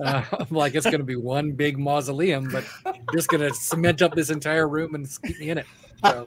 Uh, 0.04 0.22
I'm 0.38 0.46
like, 0.54 0.74
it's 0.74 0.84
going 0.84 0.98
to 0.98 1.02
be 1.04 1.16
one 1.16 1.52
big 1.52 1.78
mausoleum, 1.78 2.46
but 2.52 2.62
just 3.14 3.28
going 3.28 3.40
to 3.40 3.54
cement 3.54 4.02
up 4.02 4.14
this 4.14 4.28
entire 4.28 4.68
room 4.68 4.94
and 4.94 5.08
keep 5.24 5.38
me 5.40 5.48
in 5.48 5.56
it. 5.58 5.66
So, 6.04 6.26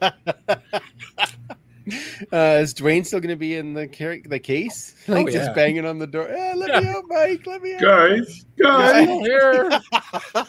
Uh, 2.32 2.58
is 2.60 2.74
Dwayne 2.74 3.04
still 3.04 3.18
going 3.18 3.30
to 3.30 3.36
be 3.36 3.56
in 3.56 3.72
the 3.72 3.88
car- 3.88 4.18
the 4.24 4.38
case? 4.38 4.94
Like 5.08 5.28
Oh, 5.28 5.30
just 5.30 5.54
banging 5.54 5.86
on 5.86 5.98
the 5.98 6.06
door. 6.06 6.28
Eh, 6.28 6.54
let 6.54 6.82
me 6.82 6.88
out, 6.88 7.04
Mike. 7.08 7.46
Let 7.46 7.62
me 7.62 7.74
out. 7.74 7.80
Guys, 7.80 8.44
guys. 8.58 9.04
still 9.04 9.24
here. 9.24 9.80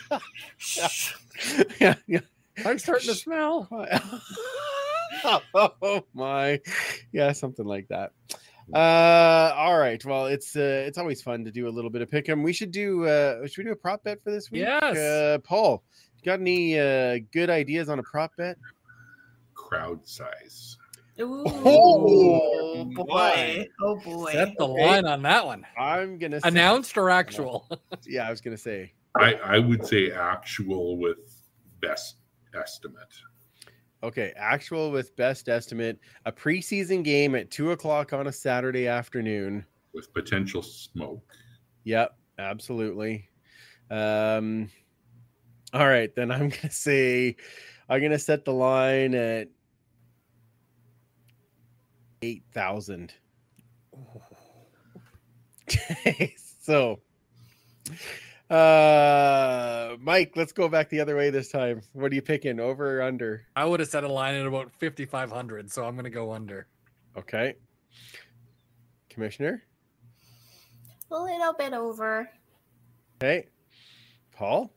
Shh. 0.57 1.13
yeah, 1.79 1.95
yeah. 2.07 2.19
I'm 2.65 2.77
starting 2.77 3.07
to 3.07 3.15
smell. 3.15 3.67
oh 5.55 6.03
my, 6.13 6.59
yeah, 7.11 7.31
something 7.31 7.65
like 7.65 7.87
that. 7.87 8.11
Uh, 8.73 9.53
all 9.55 9.77
right. 9.77 10.03
Well, 10.05 10.27
it's 10.27 10.55
uh, 10.55 10.83
it's 10.87 10.97
always 10.97 11.21
fun 11.21 11.43
to 11.45 11.51
do 11.51 11.67
a 11.67 11.71
little 11.71 11.89
bit 11.89 12.01
of 12.01 12.09
pick'em. 12.09 12.43
We 12.43 12.53
should 12.53 12.71
do 12.71 13.05
uh, 13.05 13.45
should 13.47 13.59
we 13.59 13.63
do 13.65 13.71
a 13.71 13.75
prop 13.75 14.03
bet 14.03 14.23
for 14.23 14.31
this 14.31 14.51
week? 14.51 14.61
Yes. 14.61 14.97
Uh, 14.97 15.37
Paul, 15.43 15.83
you 16.17 16.23
got 16.23 16.39
any 16.39 16.79
uh 16.79 17.19
good 17.33 17.49
ideas 17.49 17.89
on 17.89 17.99
a 17.99 18.03
prop 18.03 18.31
bet? 18.37 18.57
Crowd 19.55 20.07
size. 20.07 20.77
Ooh, 21.19 21.43
Oh, 21.45 22.85
boy. 22.85 23.65
Oh 23.81 23.95
boy. 23.97 24.31
Set 24.31 24.57
the 24.57 24.65
Okay. 24.65 24.81
line 24.85 25.05
on 25.05 25.21
that 25.23 25.45
one. 25.45 25.65
I'm 25.77 26.17
gonna 26.17 26.39
say, 26.41 26.47
Announced 26.47 26.97
or 26.97 27.09
actual? 27.09 27.67
Yeah, 28.05 28.27
I 28.27 28.29
was 28.31 28.41
gonna 28.41 28.57
say. 28.57 28.93
I, 29.19 29.33
I 29.35 29.59
would 29.59 29.85
say 29.85 30.11
actual 30.11 30.97
with 30.97 31.17
best 31.81 32.15
estimate. 32.55 33.13
Okay, 34.03 34.33
actual 34.35 34.89
with 34.91 35.15
best 35.15 35.47
estimate, 35.49 35.99
a 36.25 36.31
preseason 36.31 37.03
game 37.03 37.35
at 37.35 37.51
two 37.51 37.71
o'clock 37.71 38.13
on 38.13 38.25
a 38.27 38.31
Saturday 38.31 38.87
afternoon. 38.87 39.65
with 39.93 40.11
potential 40.13 40.63
smoke. 40.63 41.23
Yep, 41.83 42.17
absolutely. 42.39 43.29
Um, 43.91 44.69
all 45.73 45.87
right, 45.87 46.13
then 46.15 46.31
I'm 46.31 46.49
gonna 46.61 46.71
say 46.71 47.35
I'm 47.89 48.01
gonna 48.01 48.17
set 48.17 48.45
the 48.45 48.53
line 48.53 49.13
at 49.13 49.49
eight 52.21 52.43
thousand. 52.53 53.13
so, 56.61 56.99
uh, 58.49 59.95
Mike, 59.99 60.33
let's 60.35 60.51
go 60.51 60.67
back 60.67 60.89
the 60.89 60.99
other 60.99 61.15
way 61.15 61.29
this 61.29 61.49
time. 61.49 61.81
What 61.93 62.11
are 62.11 62.15
you 62.15 62.21
picking, 62.21 62.59
over 62.59 62.99
or 62.99 63.01
under? 63.01 63.45
I 63.55 63.65
would 63.65 63.79
have 63.79 63.89
set 63.89 64.03
a 64.03 64.11
line 64.11 64.35
at 64.35 64.45
about 64.45 64.71
5,500, 64.79 65.71
so 65.71 65.85
I'm 65.85 65.93
going 65.95 66.03
to 66.03 66.09
go 66.09 66.31
under. 66.31 66.67
Okay, 67.17 67.55
Commissioner. 69.09 69.63
A 71.11 71.21
little 71.21 71.53
bit 71.53 71.73
over. 71.73 72.29
Okay, 73.21 73.47
Paul. 74.31 74.71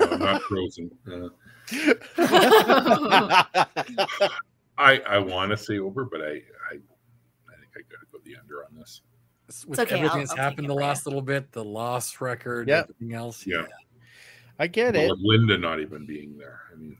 Uh, 0.00 0.16
not 0.16 0.42
frozen. 0.42 0.90
Uh, 1.10 1.28
I 4.76 5.00
I 5.06 5.18
want 5.18 5.50
to 5.50 5.56
say 5.56 5.78
over, 5.78 6.04
but 6.04 6.20
I 6.20 6.24
I, 6.70 6.74
I 6.74 7.56
think 7.56 7.72
I 7.76 7.80
got 7.90 8.00
to 8.00 8.06
go 8.12 8.18
the 8.24 8.36
under 8.36 8.64
on 8.64 8.74
this. 8.76 9.02
With 9.66 9.78
okay, 9.78 9.94
everything 9.96 10.10
I'll- 10.10 10.18
that's 10.18 10.30
I'll 10.32 10.36
happened 10.38 10.68
the 10.68 10.74
for 10.74 10.80
you. 10.80 10.86
last 10.86 11.06
little 11.06 11.22
bit, 11.22 11.52
the 11.52 11.64
loss 11.64 12.20
record, 12.20 12.68
Yep. 12.68 12.84
everything 12.84 13.14
else. 13.14 13.46
Yeah. 13.46 13.66
I 14.58 14.66
get 14.68 14.94
it. 14.96 15.00
Well, 15.08 15.16
with 15.16 15.20
Linda 15.22 15.58
not 15.58 15.80
even 15.80 16.06
being 16.06 16.38
there. 16.38 16.60
I 16.72 16.76
mean, 16.76 16.96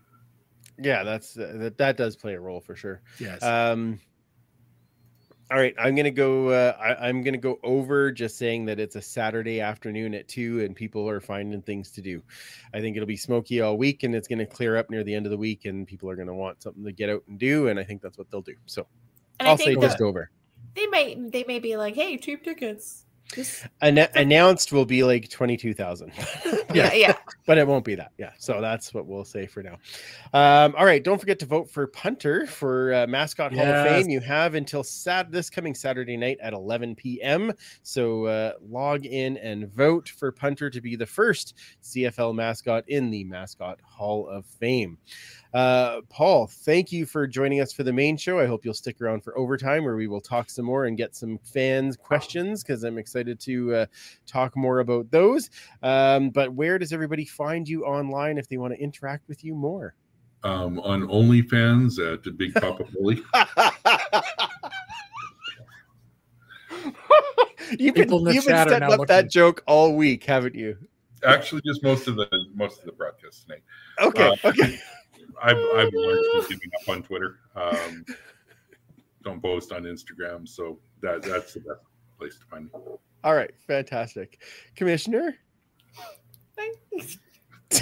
Yeah, 0.79 1.05
that's 1.05 1.37
uh, 1.39 1.53
that. 1.57 1.79
That 1.79 1.97
does 1.97 2.17
play 2.17 2.35
a 2.35 2.41
role 2.41 2.61
for 2.61 2.75
sure. 2.77 3.01
Yes. 3.19 3.43
Um, 3.43 4.01
all 5.51 5.59
right, 5.59 5.75
I'm 5.79 5.95
gonna 5.95 6.11
go. 6.11 6.49
Uh, 6.49 6.77
I, 6.81 7.09
I'm 7.09 7.23
gonna 7.23 7.37
go 7.37 7.59
over 7.63 8.11
just 8.11 8.39
saying 8.39 8.65
that 8.67 8.81
it's 8.81 8.97
a 8.97 9.03
Saturday 9.03 9.61
afternoon 9.61 10.15
at 10.15 10.27
two, 10.27 10.65
and 10.65 10.75
people 10.75 11.09
are 11.09 11.21
finding 11.21 11.61
things 11.63 11.91
to 11.93 12.01
do. 12.01 12.23
I 12.73 12.81
think 12.81 12.97
it'll 12.97 13.07
be 13.07 13.17
smoky 13.17 13.61
all 13.61 13.77
week, 13.77 14.03
and 14.05 14.15
it's 14.15 14.27
gonna 14.27 14.47
clear 14.47 14.77
up 14.77 14.89
near 14.91 15.05
the 15.05 15.15
end 15.15 15.27
of 15.27 15.31
the 15.31 15.37
week, 15.39 15.67
and 15.67 15.87
people 15.87 16.09
are 16.09 16.17
gonna 16.17 16.35
want 16.35 16.63
something 16.63 16.85
to 16.85 16.93
get 16.93 17.11
out 17.11 17.23
and 17.29 17.39
do, 17.39 17.69
and 17.69 17.79
I 17.79 17.85
think 17.85 18.01
that's 18.01 18.17
what 18.17 18.31
they'll 18.31 18.43
do. 18.43 18.55
So 18.67 18.87
And 19.39 19.49
I'll 19.49 19.55
I 19.55 19.57
say 19.59 19.77
just 19.77 20.01
over. 20.01 20.31
they 20.75 20.87
may 20.87 21.15
they 21.15 21.45
may 21.45 21.59
be 21.59 21.77
like, 21.77 21.95
hey, 21.95 22.17
cheap 22.17 22.43
tickets. 22.43 23.05
Just 23.33 23.67
Anna- 23.81 24.11
announced 24.15 24.73
will 24.73 24.85
be 24.85 25.03
like 25.03 25.29
twenty 25.29 25.57
two 25.57 25.75
thousand. 25.75 26.13
yeah, 26.75 26.93
yeah. 26.93 27.17
but 27.47 27.59
it 27.59 27.67
won't 27.67 27.85
be 27.85 27.95
that. 27.95 28.13
Yeah. 28.19 28.31
So 28.39 28.61
that's 28.61 28.93
what 28.93 29.07
we'll 29.07 29.25
say 29.25 29.47
for 29.47 29.63
now. 29.63 29.79
Um, 30.33 30.75
all 30.77 30.85
right. 30.85 31.03
Don't 31.03 31.19
forget 31.19 31.39
to 31.41 31.47
vote 31.47 31.71
for 31.71 31.87
Punter 31.87 32.47
for 32.47 32.93
uh, 32.95 33.07
Mascot 33.07 33.53
Hall 33.53 33.67
of 33.67 33.87
Fame. 33.87 34.09
You 34.09 34.21
have 34.21 34.55
until 34.55 34.83
Sat 34.83 35.31
this 35.33 35.51
coming 35.51 35.75
Saturday 35.75 36.17
night 36.17 36.39
at 36.43 36.53
11 36.53 36.95
p.m. 36.97 37.53
So 37.83 38.27
uh, 38.27 38.53
log 38.69 39.07
in 39.07 39.37
and 39.39 39.73
vote 39.73 40.09
for 40.09 40.31
Punter 40.31 40.71
to 40.71 40.81
be 40.81 40.97
the 40.97 41.07
first 41.07 41.55
CFL 41.83 42.35
mascot 42.35 42.85
in 42.89 43.11
the 43.11 43.25
Mascot 43.25 43.81
Hall 43.83 44.29
of 44.29 44.45
Fame. 44.47 44.99
Uh, 45.55 46.01
Paul, 46.11 46.49
thank 46.49 46.91
you 46.91 47.07
for 47.07 47.27
joining 47.27 47.61
us 47.61 47.73
for 47.73 47.85
the 47.85 47.93
main 47.93 48.17
show. 48.17 48.41
I 48.41 48.47
hope 48.47 48.65
you'll 48.65 48.75
stick 48.75 49.01
around 49.01 49.23
for 49.23 49.39
overtime 49.39 49.85
where 49.85 49.97
we 49.97 50.09
will 50.09 50.21
talk 50.21 50.51
some 50.51 50.65
more 50.65 50.87
and 50.87 50.97
get 50.97 51.15
some 51.15 51.39
fans' 51.39 51.97
questions 51.97 52.63
because 52.63 52.83
I'm 52.83 52.99
excited 52.99 53.39
to 53.41 53.75
uh, 53.75 53.87
talk 54.27 54.57
more 54.57 54.81
about 54.81 55.11
those. 55.11 55.51
Um, 55.83 56.31
but 56.31 56.53
where 56.53 56.79
does 56.79 56.93
everybody 56.93 57.25
find 57.25 57.69
you 57.69 57.85
online 57.85 58.37
if 58.37 58.49
they 58.49 58.57
want 58.57 58.75
to 58.75 58.81
interact 58.81 59.29
with 59.29 59.45
you 59.45 59.55
more? 59.55 59.95
um, 60.45 60.79
on 60.81 61.09
OnlyFans 61.09 61.99
at 61.99 62.23
the 62.23 62.31
Big 62.31 62.55
Papa 62.55 62.85
Bully. 62.93 63.23
you've 67.79 67.95
been, 67.95 68.05
People 68.05 68.19
in 68.19 68.25
the 68.25 68.35
you've 68.35 68.45
been 68.45 68.55
chat 68.55 68.69
setting 68.69 68.89
now 68.89 68.95
up 68.95 69.09
that 69.09 69.31
joke 69.31 69.63
all 69.67 69.97
week, 69.97 70.25
haven't 70.25 70.55
you? 70.55 70.77
Actually, 71.27 71.63
just 71.65 71.83
most 71.83 72.07
of 72.07 72.17
the 72.17 72.29
most 72.55 72.81
of 72.81 72.85
the 72.85 72.93
broadcast 72.93 73.47
tonight. 73.47 73.63
Okay, 74.01 74.29
Uh, 74.29 74.37
okay. 74.45 74.79
I've 75.43 75.57
I've 75.77 75.93
learned 75.93 76.25
from 76.33 76.57
giving 76.57 76.71
up 76.81 76.89
on 76.89 77.03
Twitter. 77.03 77.39
Um, 77.57 78.05
don't 79.23 79.43
post 79.43 79.73
on 79.73 79.85
Instagram, 79.85 80.49
so 80.49 80.79
that 81.03 81.23
that's 81.23 81.55
the 81.55 81.61
best 81.61 81.81
place 82.19 82.39
to 82.39 82.45
find 82.47 82.65
me. 82.65 82.71
All 83.25 83.35
right, 83.35 83.51
fantastic. 83.67 84.43
Commissioner? 84.77 85.37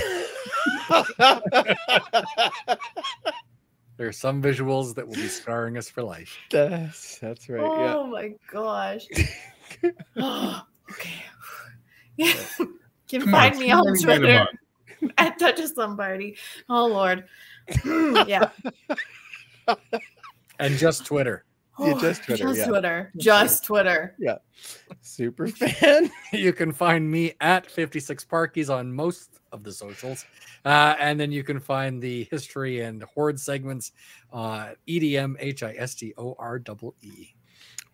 there 3.96 4.08
are 4.08 4.12
some 4.12 4.40
visuals 4.42 4.94
that 4.94 5.06
will 5.06 5.14
be 5.14 5.28
scarring 5.28 5.76
us 5.76 5.90
for 5.90 6.02
life. 6.02 6.36
that's, 6.50 7.18
that's 7.18 7.48
right. 7.48 7.60
Yeah. 7.60 7.94
Oh 7.96 8.06
my 8.06 8.32
gosh. 8.50 9.06
okay. 9.84 11.22
Yeah. 12.16 12.34
You 13.10 13.18
can 13.18 13.30
Come 13.30 13.40
find 13.40 13.58
me 13.58 13.70
on 13.70 13.84
come 13.84 13.92
on, 13.92 13.98
Twitter. 14.00 14.46
Come 15.02 15.12
at 15.18 15.38
Duchess 15.38 15.76
Lombardi. 15.76 16.36
Oh 16.68 16.86
Lord. 16.86 17.24
yeah. 17.84 18.50
and 20.58 20.76
just 20.76 21.04
Twitter. 21.04 21.44
Yeah, 21.78 21.94
just 21.98 22.24
Twitter, 22.24 22.44
Just 22.44 22.58
yeah. 22.58 22.66
Twitter. 22.66 23.12
Just 23.16 23.64
Twitter. 23.64 24.14
Yeah. 24.18 24.38
Super 25.00 25.48
fan. 25.48 26.10
You 26.32 26.52
can 26.52 26.70
find 26.72 27.10
me 27.10 27.32
at 27.40 27.68
56 27.70 28.24
Parkies 28.26 28.72
on 28.72 28.92
most 28.92 29.40
of 29.52 29.64
the 29.64 29.72
socials. 29.72 30.24
Uh, 30.64 30.94
and 30.98 31.18
then 31.18 31.32
you 31.32 31.42
can 31.42 31.60
find 31.60 32.00
the 32.00 32.24
history 32.30 32.80
and 32.80 33.02
horde 33.02 33.40
segments 33.40 33.92
uh, 34.32 34.70
EDM 34.86 35.36
H 35.38 35.62
I 35.62 35.72
S 35.72 35.94
T 35.94 36.12
O 36.18 36.36
R 36.38 36.58
double 36.58 36.94
E. 37.00 37.34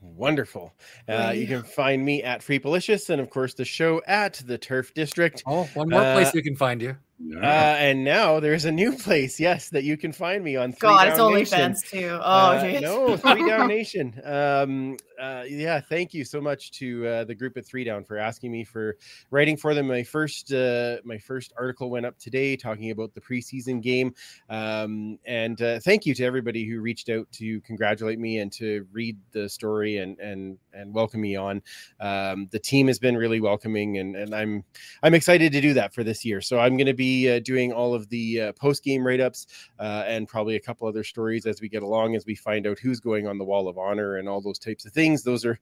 Wonderful. 0.00 0.72
Uh, 1.08 1.12
Wow. 1.12 1.30
you 1.30 1.46
can 1.46 1.62
find 1.64 2.04
me 2.04 2.22
at 2.22 2.40
Freepalicious 2.40 3.10
and, 3.10 3.20
of 3.20 3.30
course, 3.30 3.54
the 3.54 3.64
show 3.64 4.00
at 4.06 4.34
the 4.46 4.56
Turf 4.58 4.94
District. 4.94 5.42
Oh, 5.46 5.64
one 5.74 5.88
more 5.88 6.00
Uh, 6.00 6.14
place 6.14 6.32
we 6.32 6.42
can 6.42 6.56
find 6.56 6.80
you. 6.80 6.96
Uh, 7.20 7.44
and 7.44 8.04
now 8.04 8.38
there's 8.38 8.64
a 8.64 8.70
new 8.70 8.92
place, 8.96 9.40
yes, 9.40 9.68
that 9.70 9.82
you 9.82 9.96
can 9.96 10.12
find 10.12 10.44
me 10.44 10.54
on. 10.56 10.70
Three 10.72 10.88
God, 10.88 11.08
it's 11.08 11.16
Down 11.16 11.26
only 11.26 11.40
Nation. 11.40 11.58
fans 11.58 11.82
too. 11.82 12.10
Oh, 12.22 12.50
Uh, 12.58 12.78
no, 12.80 13.16
Three 13.16 13.44
Down 13.46 13.66
Nation. 13.66 14.20
Um, 14.24 14.96
uh, 15.20 15.42
yeah, 15.48 15.80
thank 15.80 16.14
you 16.14 16.24
so 16.24 16.40
much 16.40 16.70
to 16.70 17.04
uh, 17.08 17.24
the 17.24 17.34
group 17.34 17.56
at 17.56 17.66
Three 17.66 17.82
Down 17.82 18.04
for 18.04 18.18
asking 18.18 18.52
me 18.52 18.62
for 18.62 18.96
writing 19.32 19.56
for 19.56 19.74
them. 19.74 19.88
My 19.88 20.04
first, 20.04 20.52
uh, 20.52 20.98
my 21.02 21.18
first 21.18 21.52
article 21.58 21.90
went 21.90 22.06
up 22.06 22.16
today 22.20 22.54
talking 22.56 22.92
about 22.92 23.12
the 23.14 23.20
preseason 23.20 23.82
game, 23.82 24.14
um, 24.48 25.18
and 25.26 25.60
uh, 25.60 25.80
thank 25.80 26.06
you 26.06 26.14
to 26.14 26.24
everybody 26.24 26.64
who 26.66 26.80
reached 26.80 27.08
out 27.08 27.26
to 27.32 27.60
congratulate 27.62 28.20
me 28.20 28.38
and 28.38 28.52
to 28.52 28.86
read 28.92 29.16
the 29.32 29.48
story 29.48 29.98
and 29.98 30.20
and 30.20 30.56
and 30.72 30.94
welcome 30.94 31.20
me 31.20 31.34
on. 31.34 31.60
Um, 31.98 32.46
the 32.52 32.60
team 32.60 32.86
has 32.86 33.00
been 33.00 33.16
really 33.16 33.40
welcoming, 33.40 33.98
and 33.98 34.14
and 34.14 34.32
I'm 34.32 34.62
I'm 35.02 35.14
excited 35.14 35.50
to 35.50 35.60
do 35.60 35.74
that 35.74 35.92
for 35.92 36.04
this 36.04 36.24
year. 36.24 36.40
So 36.40 36.60
I'm 36.60 36.76
going 36.76 36.86
to 36.86 36.94
be 36.94 37.07
uh, 37.08 37.38
doing 37.40 37.72
all 37.72 37.94
of 37.94 38.08
the 38.08 38.40
uh, 38.40 38.52
post 38.52 38.84
game 38.84 39.06
write 39.06 39.20
ups 39.20 39.46
uh, 39.78 40.04
and 40.06 40.28
probably 40.28 40.56
a 40.56 40.60
couple 40.60 40.86
other 40.86 41.04
stories 41.04 41.46
as 41.46 41.60
we 41.60 41.68
get 41.68 41.82
along 41.82 42.16
as 42.16 42.26
we 42.26 42.34
find 42.34 42.66
out 42.66 42.78
who's 42.78 43.00
going 43.00 43.26
on 43.26 43.38
the 43.38 43.44
wall 43.44 43.68
of 43.68 43.78
honor 43.78 44.16
and 44.16 44.28
all 44.28 44.40
those 44.40 44.58
types 44.58 44.84
of 44.84 44.92
things. 44.92 45.22
Those 45.22 45.44
are 45.44 45.58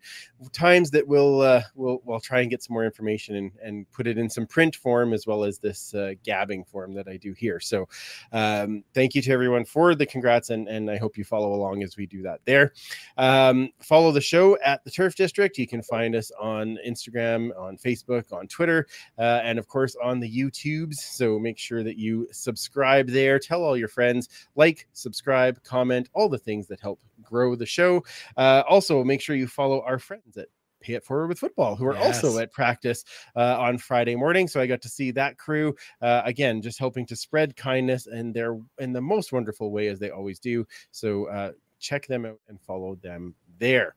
times 0.52 0.90
that 0.90 1.06
we'll 1.06 1.40
uh, 1.40 1.62
we'll 1.74 2.00
we'll 2.04 2.20
try 2.20 2.40
and 2.40 2.50
get 2.50 2.62
some 2.62 2.74
more 2.74 2.84
information 2.84 3.36
and 3.36 3.52
and 3.62 3.90
put 3.92 4.06
it 4.06 4.18
in 4.18 4.28
some 4.28 4.46
print 4.46 4.76
form 4.76 5.12
as 5.12 5.26
well 5.26 5.44
as 5.44 5.58
this 5.58 5.94
uh, 5.94 6.12
gabbing 6.24 6.64
form 6.64 6.94
that 6.94 7.08
I 7.08 7.16
do 7.16 7.32
here. 7.32 7.60
So 7.60 7.88
um, 8.32 8.84
thank 8.94 9.14
you 9.14 9.22
to 9.22 9.30
everyone 9.30 9.64
for 9.64 9.94
the 9.94 10.06
congrats 10.06 10.50
and 10.50 10.68
and 10.68 10.90
I 10.90 10.96
hope 10.96 11.16
you 11.16 11.24
follow 11.24 11.54
along 11.54 11.82
as 11.82 11.96
we 11.96 12.06
do 12.06 12.22
that 12.22 12.40
there. 12.44 12.72
Um, 13.16 13.70
follow 13.80 14.12
the 14.12 14.20
show 14.20 14.58
at 14.64 14.84
the 14.84 14.90
Turf 14.90 15.14
District. 15.14 15.58
You 15.58 15.66
can 15.66 15.82
find 15.82 16.14
us 16.14 16.30
on 16.40 16.78
Instagram, 16.86 17.56
on 17.58 17.76
Facebook, 17.76 18.32
on 18.32 18.48
Twitter, 18.48 18.86
and 19.18 19.58
of 19.58 19.68
course 19.68 19.96
on 20.02 20.20
the 20.20 20.30
YouTubes. 20.30 20.94
So 20.94 21.35
make 21.38 21.58
sure 21.58 21.82
that 21.82 21.98
you 21.98 22.28
subscribe 22.32 23.08
there. 23.08 23.38
Tell 23.38 23.62
all 23.62 23.76
your 23.76 23.88
friends, 23.88 24.28
like, 24.54 24.88
subscribe, 24.92 25.62
comment, 25.62 26.08
all 26.12 26.28
the 26.28 26.38
things 26.38 26.66
that 26.68 26.80
help 26.80 27.00
grow 27.22 27.54
the 27.54 27.66
show. 27.66 28.04
Uh, 28.36 28.62
also, 28.68 29.02
make 29.04 29.20
sure 29.20 29.36
you 29.36 29.46
follow 29.46 29.82
our 29.82 29.98
friends 29.98 30.36
at 30.36 30.48
Pay 30.80 30.94
It 30.94 31.04
Forward 31.04 31.28
with 31.28 31.38
Football, 31.38 31.74
who 31.74 31.86
are 31.86 31.96
also 31.96 32.38
at 32.38 32.52
practice 32.52 33.04
uh, 33.34 33.58
on 33.58 33.78
Friday 33.78 34.14
morning. 34.14 34.46
So 34.46 34.60
I 34.60 34.66
got 34.66 34.82
to 34.82 34.88
see 34.88 35.10
that 35.12 35.38
crew 35.38 35.74
uh, 36.00 36.22
again, 36.24 36.62
just 36.62 36.78
helping 36.78 37.06
to 37.06 37.16
spread 37.16 37.56
kindness 37.56 38.06
and 38.06 38.32
they're 38.32 38.58
in 38.78 38.92
the 38.92 39.00
most 39.00 39.32
wonderful 39.32 39.70
way 39.72 39.88
as 39.88 39.98
they 39.98 40.10
always 40.10 40.38
do. 40.38 40.66
So 40.92 41.26
uh, 41.26 41.52
check 41.80 42.06
them 42.06 42.24
out 42.24 42.38
and 42.48 42.60
follow 42.60 42.94
them 42.96 43.34
there. 43.58 43.94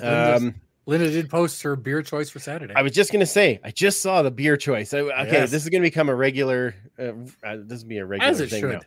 Um, 0.00 0.54
Linda 0.88 1.10
did 1.10 1.28
post 1.28 1.60
her 1.62 1.76
beer 1.76 2.00
choice 2.02 2.30
for 2.30 2.38
Saturday. 2.38 2.72
I 2.74 2.80
was 2.80 2.92
just 2.92 3.12
gonna 3.12 3.26
say, 3.26 3.60
I 3.62 3.70
just 3.70 4.00
saw 4.00 4.22
the 4.22 4.30
beer 4.30 4.56
choice. 4.56 4.94
I- 4.94 5.00
okay, 5.00 5.32
Yes. 5.32 5.50
this 5.50 5.62
is 5.62 5.68
gonna 5.68 5.82
become 5.82 6.08
a 6.08 6.14
regular. 6.14 6.74
Uh, 6.98 7.12
uh, 7.44 7.56
this 7.60 7.82
will 7.82 7.88
be 7.90 7.98
a 7.98 8.06
regular 8.06 8.30
As 8.30 8.40
it 8.40 8.48
thing 8.48 8.62
should. 8.62 8.72
now. 8.72 8.80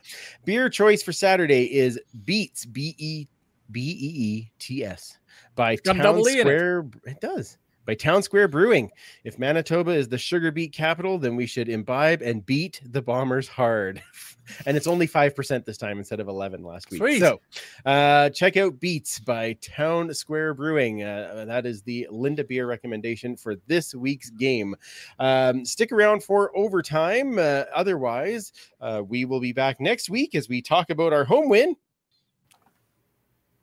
Beer 0.44 0.68
choice 0.68 1.00
for 1.02 1.12
Saturday 1.12 1.72
is 1.72 2.00
Beats 2.24 2.64
B 2.66 2.96
E 2.98 3.26
B 3.70 3.80
E 3.80 4.06
E 4.20 4.50
T 4.58 4.84
S 4.84 5.16
by 5.54 5.76
Town 5.76 5.98
double 5.98 6.28
E 6.28 6.38
it. 6.38 6.40
Square. 6.40 6.86
It 7.06 7.20
does 7.20 7.56
by 7.86 7.94
Town 7.94 8.22
Square 8.22 8.48
Brewing. 8.48 8.90
If 9.24 9.38
Manitoba 9.38 9.92
is 9.92 10.08
the 10.08 10.18
sugar 10.18 10.50
beet 10.50 10.72
capital, 10.72 11.18
then 11.18 11.36
we 11.36 11.46
should 11.46 11.68
imbibe 11.68 12.22
and 12.22 12.44
beat 12.44 12.80
the 12.84 13.02
Bombers 13.02 13.48
hard. 13.48 14.02
and 14.66 14.76
it's 14.76 14.86
only 14.86 15.06
five 15.06 15.34
percent 15.34 15.64
this 15.64 15.76
time 15.76 15.98
instead 15.98 16.20
of 16.20 16.28
eleven 16.28 16.62
last 16.62 16.90
week. 16.90 17.00
Sweet. 17.00 17.20
So 17.20 17.40
uh, 17.84 18.30
check 18.30 18.56
out 18.56 18.80
Beats 18.80 19.18
by 19.18 19.54
Town 19.60 20.12
Square 20.14 20.54
Brewing. 20.54 21.02
Uh, 21.02 21.44
that 21.46 21.66
is 21.66 21.82
the 21.82 22.06
Linda 22.10 22.44
beer 22.44 22.66
recommendation 22.66 23.36
for 23.36 23.56
this 23.66 23.94
week's 23.94 24.30
game. 24.30 24.74
Um, 25.18 25.64
stick 25.64 25.92
around 25.92 26.22
for 26.22 26.56
overtime. 26.56 27.38
Uh, 27.38 27.64
otherwise, 27.74 28.52
uh, 28.80 29.02
we 29.06 29.24
will 29.24 29.40
be 29.40 29.52
back 29.52 29.80
next 29.80 30.10
week 30.10 30.34
as 30.34 30.48
we 30.48 30.62
talk 30.62 30.90
about 30.90 31.12
our 31.12 31.24
home 31.24 31.48
win. 31.48 31.76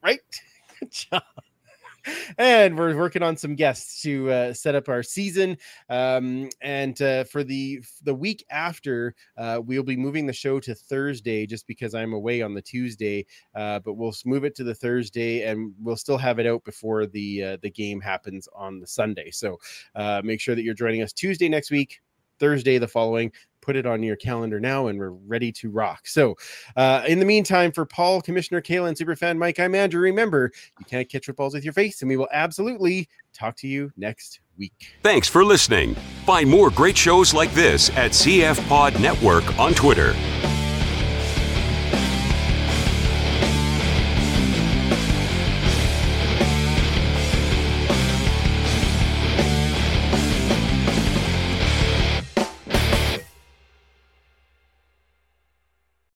Right? 0.01 0.19
Good 0.79 0.91
job. 0.91 1.23
And 2.37 2.77
we're 2.77 2.95
working 2.95 3.23
on 3.23 3.37
some 3.37 3.55
guests 3.55 4.01
to 4.03 4.31
uh, 4.31 4.53
set 4.53 4.75
up 4.75 4.89
our 4.89 5.03
season. 5.03 5.57
Um, 5.89 6.49
and 6.61 7.01
uh, 7.01 7.23
for 7.25 7.43
the 7.43 7.81
the 8.03 8.13
week 8.13 8.45
after, 8.49 9.15
uh, 9.37 9.61
we'll 9.63 9.83
be 9.83 9.97
moving 9.97 10.25
the 10.25 10.33
show 10.33 10.59
to 10.61 10.75
Thursday, 10.75 11.45
just 11.45 11.67
because 11.67 11.93
I'm 11.93 12.13
away 12.13 12.41
on 12.41 12.53
the 12.53 12.61
Tuesday. 12.61 13.25
Uh, 13.55 13.79
but 13.79 13.93
we'll 13.93 14.13
move 14.25 14.43
it 14.43 14.55
to 14.55 14.63
the 14.63 14.75
Thursday, 14.75 15.43
and 15.43 15.73
we'll 15.81 15.97
still 15.97 16.17
have 16.17 16.39
it 16.39 16.47
out 16.47 16.63
before 16.63 17.05
the 17.05 17.43
uh, 17.43 17.57
the 17.61 17.69
game 17.69 18.01
happens 18.01 18.47
on 18.55 18.79
the 18.79 18.87
Sunday. 18.87 19.31
So 19.31 19.59
uh, 19.95 20.21
make 20.23 20.39
sure 20.39 20.55
that 20.55 20.63
you're 20.63 20.73
joining 20.73 21.01
us 21.01 21.13
Tuesday 21.13 21.49
next 21.49 21.71
week, 21.71 22.01
Thursday 22.39 22.77
the 22.77 22.87
following. 22.87 23.31
Put 23.69 23.75
it 23.75 23.85
on 23.85 24.01
your 24.01 24.15
calendar 24.15 24.59
now, 24.59 24.87
and 24.87 24.97
we're 24.97 25.11
ready 25.11 25.51
to 25.51 25.69
rock. 25.69 26.07
So, 26.07 26.35
uh, 26.75 27.03
in 27.07 27.19
the 27.19 27.25
meantime, 27.25 27.71
for 27.71 27.85
Paul, 27.85 28.19
Commissioner 28.19 28.63
Kayla, 28.63 28.87
and 28.87 28.97
Superfan 28.97 29.37
Mike, 29.37 29.59
I'm 29.59 29.75
Andrew. 29.75 30.01
Remember, 30.01 30.51
you 30.79 30.85
can't 30.85 31.07
catch 31.07 31.27
footballs 31.27 31.53
with 31.53 31.63
your 31.63 31.73
face, 31.73 32.01
and 32.01 32.09
we 32.09 32.17
will 32.17 32.29
absolutely 32.31 33.07
talk 33.31 33.55
to 33.57 33.67
you 33.67 33.91
next 33.95 34.39
week. 34.57 34.73
Thanks 35.03 35.27
for 35.27 35.45
listening. 35.45 35.93
Find 36.25 36.49
more 36.49 36.71
great 36.71 36.97
shows 36.97 37.31
like 37.31 37.51
this 37.51 37.91
at 37.91 38.09
CF 38.09 38.67
Pod 38.67 38.99
Network 38.99 39.59
on 39.59 39.75
Twitter. 39.75 40.15